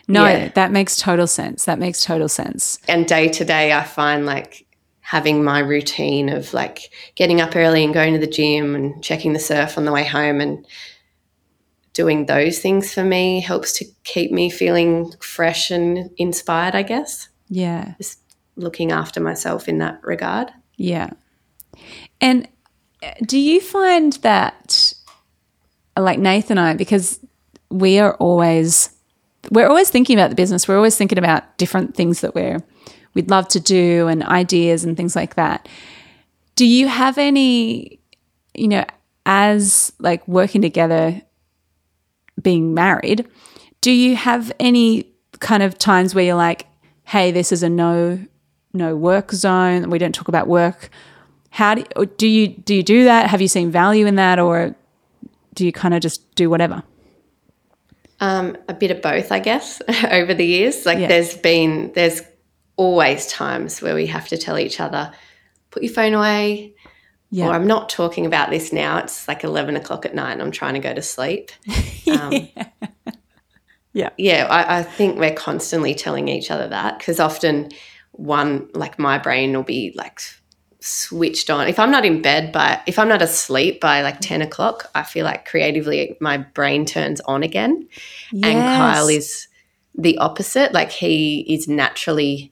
No, 0.08 0.26
yeah. 0.26 0.48
that 0.50 0.72
makes 0.72 0.98
total 0.98 1.28
sense. 1.28 1.66
That 1.66 1.80
makes 1.80 2.04
total 2.04 2.30
sense. 2.30 2.80
And 2.88 3.06
day 3.06 3.28
to 3.28 3.44
day, 3.44 3.74
I 3.74 3.84
find 3.84 4.26
like 4.26 4.66
having 5.02 5.44
my 5.44 5.60
routine 5.60 6.30
of 6.30 6.54
like 6.54 6.92
getting 7.16 7.42
up 7.42 7.56
early 7.56 7.84
and 7.84 7.94
going 7.94 8.14
to 8.14 8.20
the 8.20 8.28
gym 8.28 8.76
and 8.76 9.04
checking 9.04 9.34
the 9.34 9.40
surf 9.40 9.78
on 9.78 9.86
the 9.86 9.92
way 9.92 10.06
home 10.06 10.42
and 10.42 10.66
doing 11.94 12.26
those 12.26 12.60
things 12.60 12.94
for 12.94 13.04
me 13.04 13.42
helps 13.42 13.74
to 13.74 13.86
keep 14.04 14.32
me 14.32 14.50
feeling 14.50 15.12
fresh 15.20 15.72
and 15.72 16.10
inspired, 16.18 16.76
I 16.76 16.84
guess. 16.84 17.28
Yeah. 17.50 17.96
Just 17.98 18.20
looking 18.58 18.92
after 18.92 19.20
myself 19.20 19.70
in 19.70 19.78
that 19.78 20.00
regard. 20.04 20.52
Yeah. 20.76 21.12
And 22.20 22.48
uh, 23.04 23.12
do 23.26 23.40
you 23.40 23.62
find 23.62 24.14
that, 24.14 24.94
like 25.98 26.20
Nathan 26.20 26.58
and 26.58 26.68
I, 26.68 26.74
because 26.74 27.20
we 27.70 28.00
are 28.00 28.16
always, 28.16 28.90
we're 29.52 29.68
always 29.68 29.90
thinking 29.90 30.18
about 30.18 30.30
the 30.30 30.36
business, 30.36 30.68
we're 30.68 30.78
always 30.78 30.98
thinking 30.98 31.18
about 31.18 31.58
different 31.58 31.96
things 31.96 32.22
that 32.22 32.36
we're 32.36 32.64
we'd 33.14 33.32
love 33.32 33.48
to 33.48 33.60
do 33.60 34.08
and 34.08 34.24
ideas 34.24 34.84
and 34.84 34.96
things 34.96 35.16
like 35.16 35.36
that. 35.36 35.68
Do 36.56 36.68
you 36.68 36.88
have 36.88 37.18
any, 37.18 38.00
you 38.54 38.68
know, 38.68 38.86
as 39.26 39.92
like 40.00 40.28
working 40.28 40.62
together, 40.62 41.22
being 42.40 42.76
married, 42.76 43.28
do 43.82 43.92
you 43.92 44.16
have 44.16 44.52
any 44.60 45.12
kind 45.40 45.64
of 45.64 45.80
times 45.80 46.14
where 46.14 46.24
you're 46.24 46.36
like, 46.36 46.68
hey, 47.06 47.32
this 47.32 47.52
is 47.52 47.64
a 47.64 47.70
no 47.70 48.20
no 48.74 48.96
work 48.96 49.32
zone. 49.32 49.90
We 49.90 49.98
don't 49.98 50.14
talk 50.14 50.28
about 50.28 50.48
work. 50.48 50.90
How 51.50 51.76
do, 51.76 51.84
do 52.18 52.28
you 52.28 52.48
do 52.48 52.76
you 52.76 52.84
do 52.84 53.06
that? 53.06 53.30
Have 53.30 53.42
you 53.42 53.48
seen 53.48 53.72
value 53.72 54.06
in 54.06 54.16
that, 54.16 54.40
or 54.40 54.76
do 55.54 55.66
you 55.66 55.72
kind 55.72 55.94
of 55.94 56.02
just 56.02 56.36
do 56.36 56.50
whatever? 56.50 56.84
Um, 58.20 58.58
a 58.68 58.74
bit 58.74 58.92
of 58.92 59.02
both, 59.02 59.32
I 59.32 59.40
guess. 59.40 59.82
over 60.12 60.34
the 60.34 60.46
years, 60.46 60.86
like 60.86 61.00
yeah. 61.00 61.08
there's 61.08 61.36
been 61.38 61.92
there's 61.94 62.22
always 62.78 63.28
times 63.28 63.82
where 63.82 63.96
we 63.96 64.06
have 64.06 64.28
to 64.30 64.38
tell 64.38 64.58
each 64.58 64.80
other, 64.80 65.12
put 65.72 65.84
your 65.84 65.92
phone 65.92 66.14
away. 66.14 66.74
Yeah. 67.30 67.48
Or 67.48 67.52
I'm 67.52 67.68
not 67.68 67.90
talking 67.90 68.26
about 68.26 68.52
this 68.52 68.72
now. 68.72 69.00
It's 69.00 69.28
like 69.28 69.44
11 69.44 69.76
o'clock 69.76 70.06
at 70.06 70.16
night 70.16 70.34
and 70.34 70.42
I'm 70.42 70.52
trying 70.52 70.76
to 70.76 70.80
go 70.80 70.94
to 70.94 71.02
sleep. 71.02 71.52
Um, 72.08 72.48
yeah. 73.92 74.12
Yeah. 74.18 74.48
I, 74.50 74.80
I, 74.80 74.84
think 74.84 75.20
we're 75.20 75.34
constantly 75.34 75.94
telling 75.94 76.30
each 76.30 76.50
other 76.50 76.70
that 76.70 76.98
because 76.98 77.20
often 77.20 77.70
one, 78.18 78.70
like 78.74 79.00
my 79.00 79.18
brain 79.18 79.54
will 79.54 79.64
be 79.64 79.94
like 79.96 80.20
switched 80.80 81.50
on. 81.50 81.68
If 81.68 81.80
I'm 81.80 81.92
not 81.92 82.06
in 82.06 82.22
bed 82.22 82.52
by, 82.52 82.82
if 82.88 83.00
I'm 83.00 83.08
not 83.08 83.22
asleep 83.22 83.80
by 83.80 84.02
like 84.02 84.20
10 84.20 84.42
o'clock, 84.42 84.90
I 84.96 85.04
feel 85.04 85.26
like 85.26 85.46
creatively 85.46 86.18
my 86.20 86.38
brain 86.38 86.86
turns 86.86 87.22
on 87.22 87.44
again. 87.44 87.88
Yes. 88.32 88.54
And 88.54 88.60
Kyle 88.60 89.08
is 89.08 89.48
the 89.96 90.18
opposite. 90.18 90.74
Like 90.74 90.92
he 90.92 91.42
is 91.54 91.68
naturally 91.68 92.52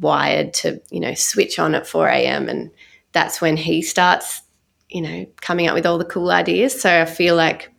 wired 0.00 0.54
to, 0.54 0.80
you 0.90 1.00
know, 1.00 1.14
switch 1.14 1.58
on 1.58 1.74
at 1.74 1.86
4 1.86 2.08
a.m. 2.08 2.48
And 2.48 2.70
that's 3.12 3.40
when 3.40 3.56
he 3.56 3.82
starts, 3.82 4.42
you 4.88 5.02
know, 5.02 5.26
coming 5.40 5.68
up 5.68 5.74
with 5.74 5.86
all 5.86 5.98
the 5.98 6.04
cool 6.04 6.30
ideas. 6.30 6.80
So 6.80 7.02
I 7.02 7.04
feel 7.04 7.36
like 7.36 7.72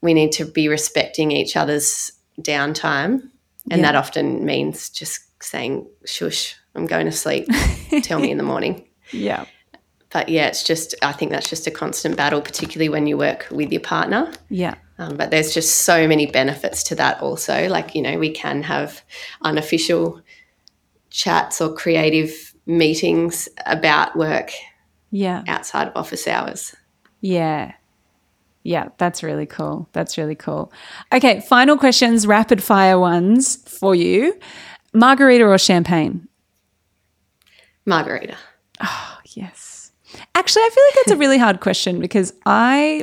we 0.00 0.14
need 0.14 0.32
to 0.32 0.44
be 0.44 0.68
respecting 0.68 1.32
each 1.32 1.56
other's 1.56 2.12
downtime. 2.40 3.30
And 3.70 3.80
yeah. 3.80 3.92
that 3.92 3.96
often 3.96 4.44
means 4.44 4.90
just 4.90 5.27
saying, 5.40 5.86
shush, 6.04 6.56
I'm 6.74 6.86
going 6.86 7.06
to 7.06 7.12
sleep. 7.12 7.48
Tell 8.02 8.18
me 8.18 8.30
in 8.30 8.38
the 8.38 8.44
morning. 8.44 8.86
Yeah. 9.12 9.44
But 10.10 10.28
yeah, 10.28 10.46
it's 10.46 10.62
just, 10.62 10.94
I 11.02 11.12
think 11.12 11.30
that's 11.30 11.48
just 11.48 11.66
a 11.66 11.70
constant 11.70 12.16
battle, 12.16 12.40
particularly 12.40 12.88
when 12.88 13.06
you 13.06 13.18
work 13.18 13.46
with 13.50 13.70
your 13.70 13.80
partner. 13.80 14.32
Yeah. 14.48 14.74
Um, 14.98 15.16
but 15.16 15.30
there's 15.30 15.52
just 15.52 15.82
so 15.82 16.08
many 16.08 16.26
benefits 16.26 16.82
to 16.84 16.94
that 16.96 17.20
also. 17.20 17.68
Like, 17.68 17.94
you 17.94 18.02
know, 18.02 18.18
we 18.18 18.30
can 18.30 18.62
have 18.62 19.02
unofficial 19.42 20.22
chats 21.10 21.60
or 21.60 21.74
creative 21.74 22.54
meetings 22.66 23.48
about 23.66 24.14
work 24.14 24.52
yeah 25.10 25.42
outside 25.48 25.88
of 25.88 25.96
office 25.96 26.28
hours 26.28 26.76
yeah 27.20 27.72
yeah 28.62 28.88
that's 28.98 29.22
really 29.22 29.46
cool 29.46 29.88
that's 29.92 30.18
really 30.18 30.34
cool 30.34 30.70
okay 31.12 31.40
final 31.40 31.76
questions 31.78 32.26
rapid 32.26 32.62
fire 32.62 32.98
ones 32.98 33.56
for 33.56 33.94
you 33.94 34.38
margarita 34.98 35.44
or 35.44 35.58
champagne 35.58 36.26
margarita 37.86 38.36
oh 38.82 39.18
yes 39.26 39.92
actually 40.34 40.62
i 40.62 40.70
feel 40.70 40.84
like 40.84 40.94
that's 40.94 41.10
a 41.12 41.16
really 41.16 41.38
hard 41.38 41.60
question 41.60 42.00
because 42.00 42.32
i 42.46 43.02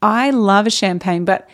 i 0.00 0.30
love 0.30 0.66
a 0.66 0.70
champagne 0.70 1.24
but 1.24 1.48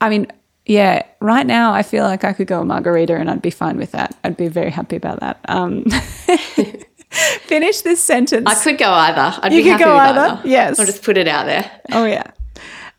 i 0.00 0.08
mean 0.08 0.26
yeah, 0.68 1.02
right 1.20 1.46
now 1.46 1.72
I 1.72 1.82
feel 1.82 2.04
like 2.04 2.24
I 2.24 2.34
could 2.34 2.46
go 2.46 2.60
a 2.60 2.64
margarita 2.64 3.16
and 3.16 3.30
I'd 3.30 3.40
be 3.40 3.50
fine 3.50 3.78
with 3.78 3.92
that. 3.92 4.14
I'd 4.22 4.36
be 4.36 4.48
very 4.48 4.70
happy 4.70 4.96
about 4.96 5.20
that. 5.20 5.40
Um, 5.48 5.84
finish 7.10 7.80
this 7.80 8.02
sentence. 8.02 8.46
I 8.46 8.54
could 8.54 8.76
go 8.76 8.90
either. 8.90 9.40
I'd 9.42 9.52
you 9.52 9.60
be 9.60 9.70
could 9.70 9.72
happy 9.80 9.84
go 9.84 9.94
with 9.94 10.02
either. 10.02 10.20
either. 10.20 10.48
Yes. 10.48 10.78
I'll 10.78 10.84
just 10.84 11.02
put 11.02 11.16
it 11.16 11.26
out 11.26 11.46
there. 11.46 11.70
Oh 11.92 12.04
yeah. 12.04 12.30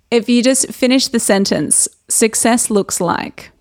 If 0.09 0.27
you 0.27 0.41
just 0.41 0.73
finish 0.73 1.09
the 1.09 1.19
sentence, 1.19 1.87
success 2.09 2.71
looks 2.71 2.99
like 2.99 3.51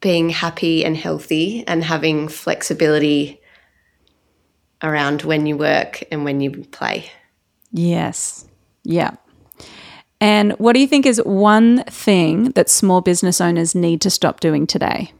being 0.00 0.30
happy 0.30 0.84
and 0.84 0.96
healthy 0.96 1.64
and 1.66 1.84
having 1.84 2.28
flexibility 2.28 3.40
around 4.82 5.22
when 5.22 5.46
you 5.46 5.56
work 5.56 6.02
and 6.10 6.24
when 6.24 6.40
you 6.40 6.50
play. 6.50 7.10
Yes. 7.70 8.46
Yeah. 8.82 9.12
And 10.20 10.52
what 10.52 10.74
do 10.74 10.80
you 10.80 10.86
think 10.86 11.06
is 11.06 11.20
one 11.24 11.84
thing 11.84 12.50
that 12.52 12.68
small 12.68 13.00
business 13.00 13.40
owners 13.40 13.74
need 13.74 14.00
to 14.02 14.10
stop 14.10 14.40
doing 14.40 14.66
today? 14.66 15.12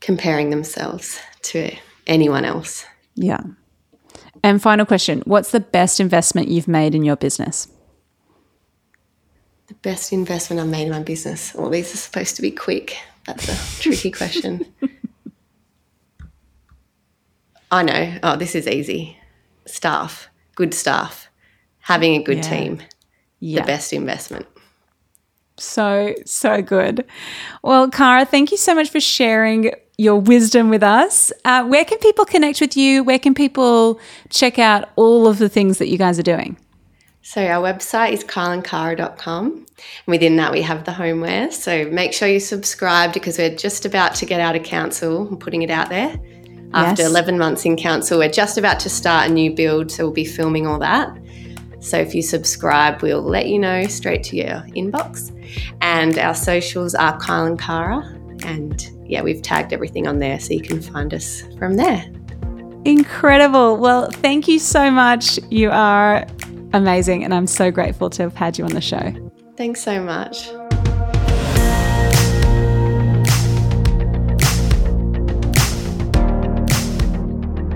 Comparing 0.00 0.50
themselves 0.50 1.20
to 1.42 1.74
anyone 2.06 2.44
else. 2.44 2.84
Yeah. 3.14 3.40
And 4.42 4.62
final 4.62 4.86
question 4.86 5.22
What's 5.26 5.50
the 5.50 5.60
best 5.60 6.00
investment 6.00 6.48
you've 6.48 6.68
made 6.68 6.94
in 6.94 7.04
your 7.04 7.16
business? 7.16 7.68
The 9.68 9.74
best 9.74 10.12
investment 10.12 10.60
I've 10.60 10.68
made 10.68 10.86
in 10.86 10.90
my 10.92 11.02
business. 11.02 11.54
Well, 11.54 11.70
these 11.70 11.92
are 11.94 11.98
supposed 11.98 12.36
to 12.36 12.42
be 12.42 12.50
quick. 12.50 12.96
That's 13.26 13.48
a 13.48 13.82
tricky 13.82 14.10
question. 14.10 14.64
I 17.70 17.82
know. 17.82 18.18
Oh, 18.22 18.36
this 18.36 18.54
is 18.54 18.66
easy. 18.66 19.18
Staff, 19.66 20.28
good 20.54 20.72
staff, 20.72 21.28
having 21.80 22.14
a 22.14 22.22
good 22.22 22.38
Yeah. 22.38 22.42
team, 22.50 22.82
Yeah. 23.40 23.60
the 23.60 23.66
best 23.66 23.92
investment. 23.92 24.46
So, 25.58 26.14
so 26.24 26.62
good. 26.62 27.04
Well, 27.62 27.90
Kara, 27.90 28.24
thank 28.24 28.50
you 28.52 28.56
so 28.56 28.74
much 28.74 28.88
for 28.88 29.00
sharing 29.00 29.72
your 29.98 30.16
wisdom 30.16 30.70
with 30.70 30.82
us. 30.82 31.30
Uh, 31.44 31.64
where 31.64 31.84
can 31.84 31.98
people 31.98 32.24
connect 32.24 32.60
with 32.62 32.74
you? 32.76 33.02
Where 33.04 33.18
can 33.18 33.34
people 33.34 34.00
check 34.30 34.58
out 34.58 34.88
all 34.96 35.26
of 35.26 35.38
the 35.38 35.48
things 35.50 35.76
that 35.78 35.88
you 35.88 35.98
guys 35.98 36.18
are 36.18 36.22
doing? 36.22 36.56
So 37.28 37.46
our 37.46 37.62
website 37.62 38.12
is 38.12 38.24
kyleandkara.com. 38.24 39.46
And 39.46 39.66
within 40.06 40.36
that, 40.36 40.50
we 40.50 40.62
have 40.62 40.84
the 40.84 40.92
homeware. 40.92 41.50
So 41.50 41.84
make 41.90 42.14
sure 42.14 42.26
you 42.26 42.40
subscribe 42.40 43.12
because 43.12 43.36
we're 43.36 43.54
just 43.54 43.84
about 43.84 44.14
to 44.14 44.24
get 44.24 44.40
out 44.40 44.56
of 44.56 44.62
council 44.62 45.28
and 45.28 45.38
putting 45.38 45.60
it 45.60 45.68
out 45.68 45.90
there. 45.90 46.18
After 46.72 47.02
Yes. 47.02 47.10
11 47.10 47.36
months 47.36 47.66
in 47.66 47.76
council, 47.76 48.20
we're 48.20 48.30
just 48.30 48.56
about 48.56 48.80
to 48.80 48.88
start 48.88 49.28
a 49.28 49.32
new 49.34 49.54
build. 49.54 49.90
So 49.90 50.04
we'll 50.04 50.14
be 50.14 50.24
filming 50.24 50.66
all 50.66 50.78
that. 50.78 51.14
So 51.80 51.98
if 51.98 52.14
you 52.14 52.22
subscribe, 52.22 53.02
we'll 53.02 53.20
let 53.20 53.46
you 53.46 53.58
know 53.58 53.86
straight 53.88 54.22
to 54.22 54.36
your 54.36 54.64
inbox. 54.74 55.30
And 55.82 56.16
our 56.16 56.34
socials 56.34 56.94
are 56.94 57.20
Kyle 57.20 57.44
and 57.44 57.60
Kara. 57.60 58.10
And 58.42 58.90
yeah, 59.04 59.20
we've 59.20 59.42
tagged 59.42 59.74
everything 59.74 60.06
on 60.06 60.18
there 60.18 60.40
so 60.40 60.54
you 60.54 60.62
can 60.62 60.80
find 60.80 61.12
us 61.12 61.42
from 61.58 61.74
there. 61.74 62.06
Incredible. 62.86 63.76
Well, 63.76 64.10
thank 64.10 64.48
you 64.48 64.58
so 64.58 64.90
much. 64.90 65.38
You 65.50 65.70
are 65.70 66.26
amazing, 66.72 67.24
and 67.24 67.34
I'm 67.34 67.46
so 67.46 67.70
grateful 67.70 68.10
to 68.10 68.22
have 68.22 68.34
had 68.34 68.58
you 68.58 68.64
on 68.64 68.72
the 68.72 68.80
show. 68.80 69.12
Thanks 69.56 69.80
so 69.80 70.02
much. 70.02 70.48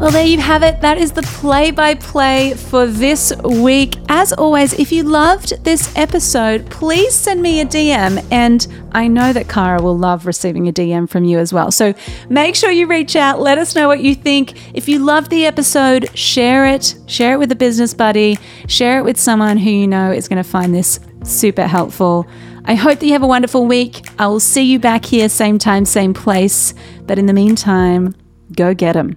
Well, 0.03 0.11
there 0.11 0.27
you 0.27 0.41
have 0.41 0.65
it. 0.65 0.81
That 0.81 0.99
is 0.99 1.13
the 1.13 1.23
play 1.23 1.71
by 1.71 1.95
play 1.95 2.55
for 2.55 2.89
this 2.89 3.33
week. 3.45 3.95
As 4.09 4.33
always, 4.33 4.73
if 4.73 4.91
you 4.91 5.05
loved 5.05 5.63
this 5.63 5.97
episode, 5.97 6.69
please 6.69 7.15
send 7.15 7.41
me 7.41 7.61
a 7.61 7.65
DM. 7.65 8.27
And 8.33 8.67
I 8.91 9.07
know 9.07 9.33
that 9.33 9.49
Kara 9.49 9.81
will 9.81 9.97
love 9.97 10.27
receiving 10.27 10.67
a 10.67 10.73
DM 10.73 11.09
from 11.09 11.23
you 11.23 11.39
as 11.39 11.53
well. 11.53 11.71
So 11.71 11.95
make 12.29 12.57
sure 12.57 12.73
you 12.73 12.89
reach 12.89 13.15
out. 13.15 13.39
Let 13.39 13.59
us 13.59 13.77
know 13.77 13.87
what 13.87 14.01
you 14.01 14.17
think. 14.17 14.75
If 14.75 14.89
you 14.89 14.99
loved 14.99 15.31
the 15.31 15.47
episode, 15.47 16.11
share 16.19 16.67
it. 16.67 16.97
Share 17.07 17.35
it 17.35 17.39
with 17.39 17.53
a 17.53 17.57
business 17.57 17.95
buddy. 17.95 18.41
Share 18.67 18.99
it 18.99 19.05
with 19.05 19.21
someone 19.21 19.57
who 19.57 19.71
you 19.71 19.87
know 19.87 20.11
is 20.11 20.27
going 20.27 20.43
to 20.43 20.51
find 20.51 20.75
this 20.75 20.99
super 21.23 21.69
helpful. 21.69 22.27
I 22.65 22.75
hope 22.75 22.99
that 22.99 23.07
you 23.07 23.13
have 23.13 23.23
a 23.23 23.29
wonderful 23.29 23.67
week. 23.67 24.05
I 24.19 24.27
will 24.27 24.41
see 24.41 24.65
you 24.65 24.81
back 24.81 25.05
here, 25.05 25.29
same 25.29 25.61
time, 25.61 25.85
same 25.85 26.13
place. 26.13 26.75
But 27.07 27.21
in 27.21 27.27
the 27.27 27.33
meantime, 27.33 28.17
go 28.57 28.75
get 28.75 28.97
'em. 28.97 29.17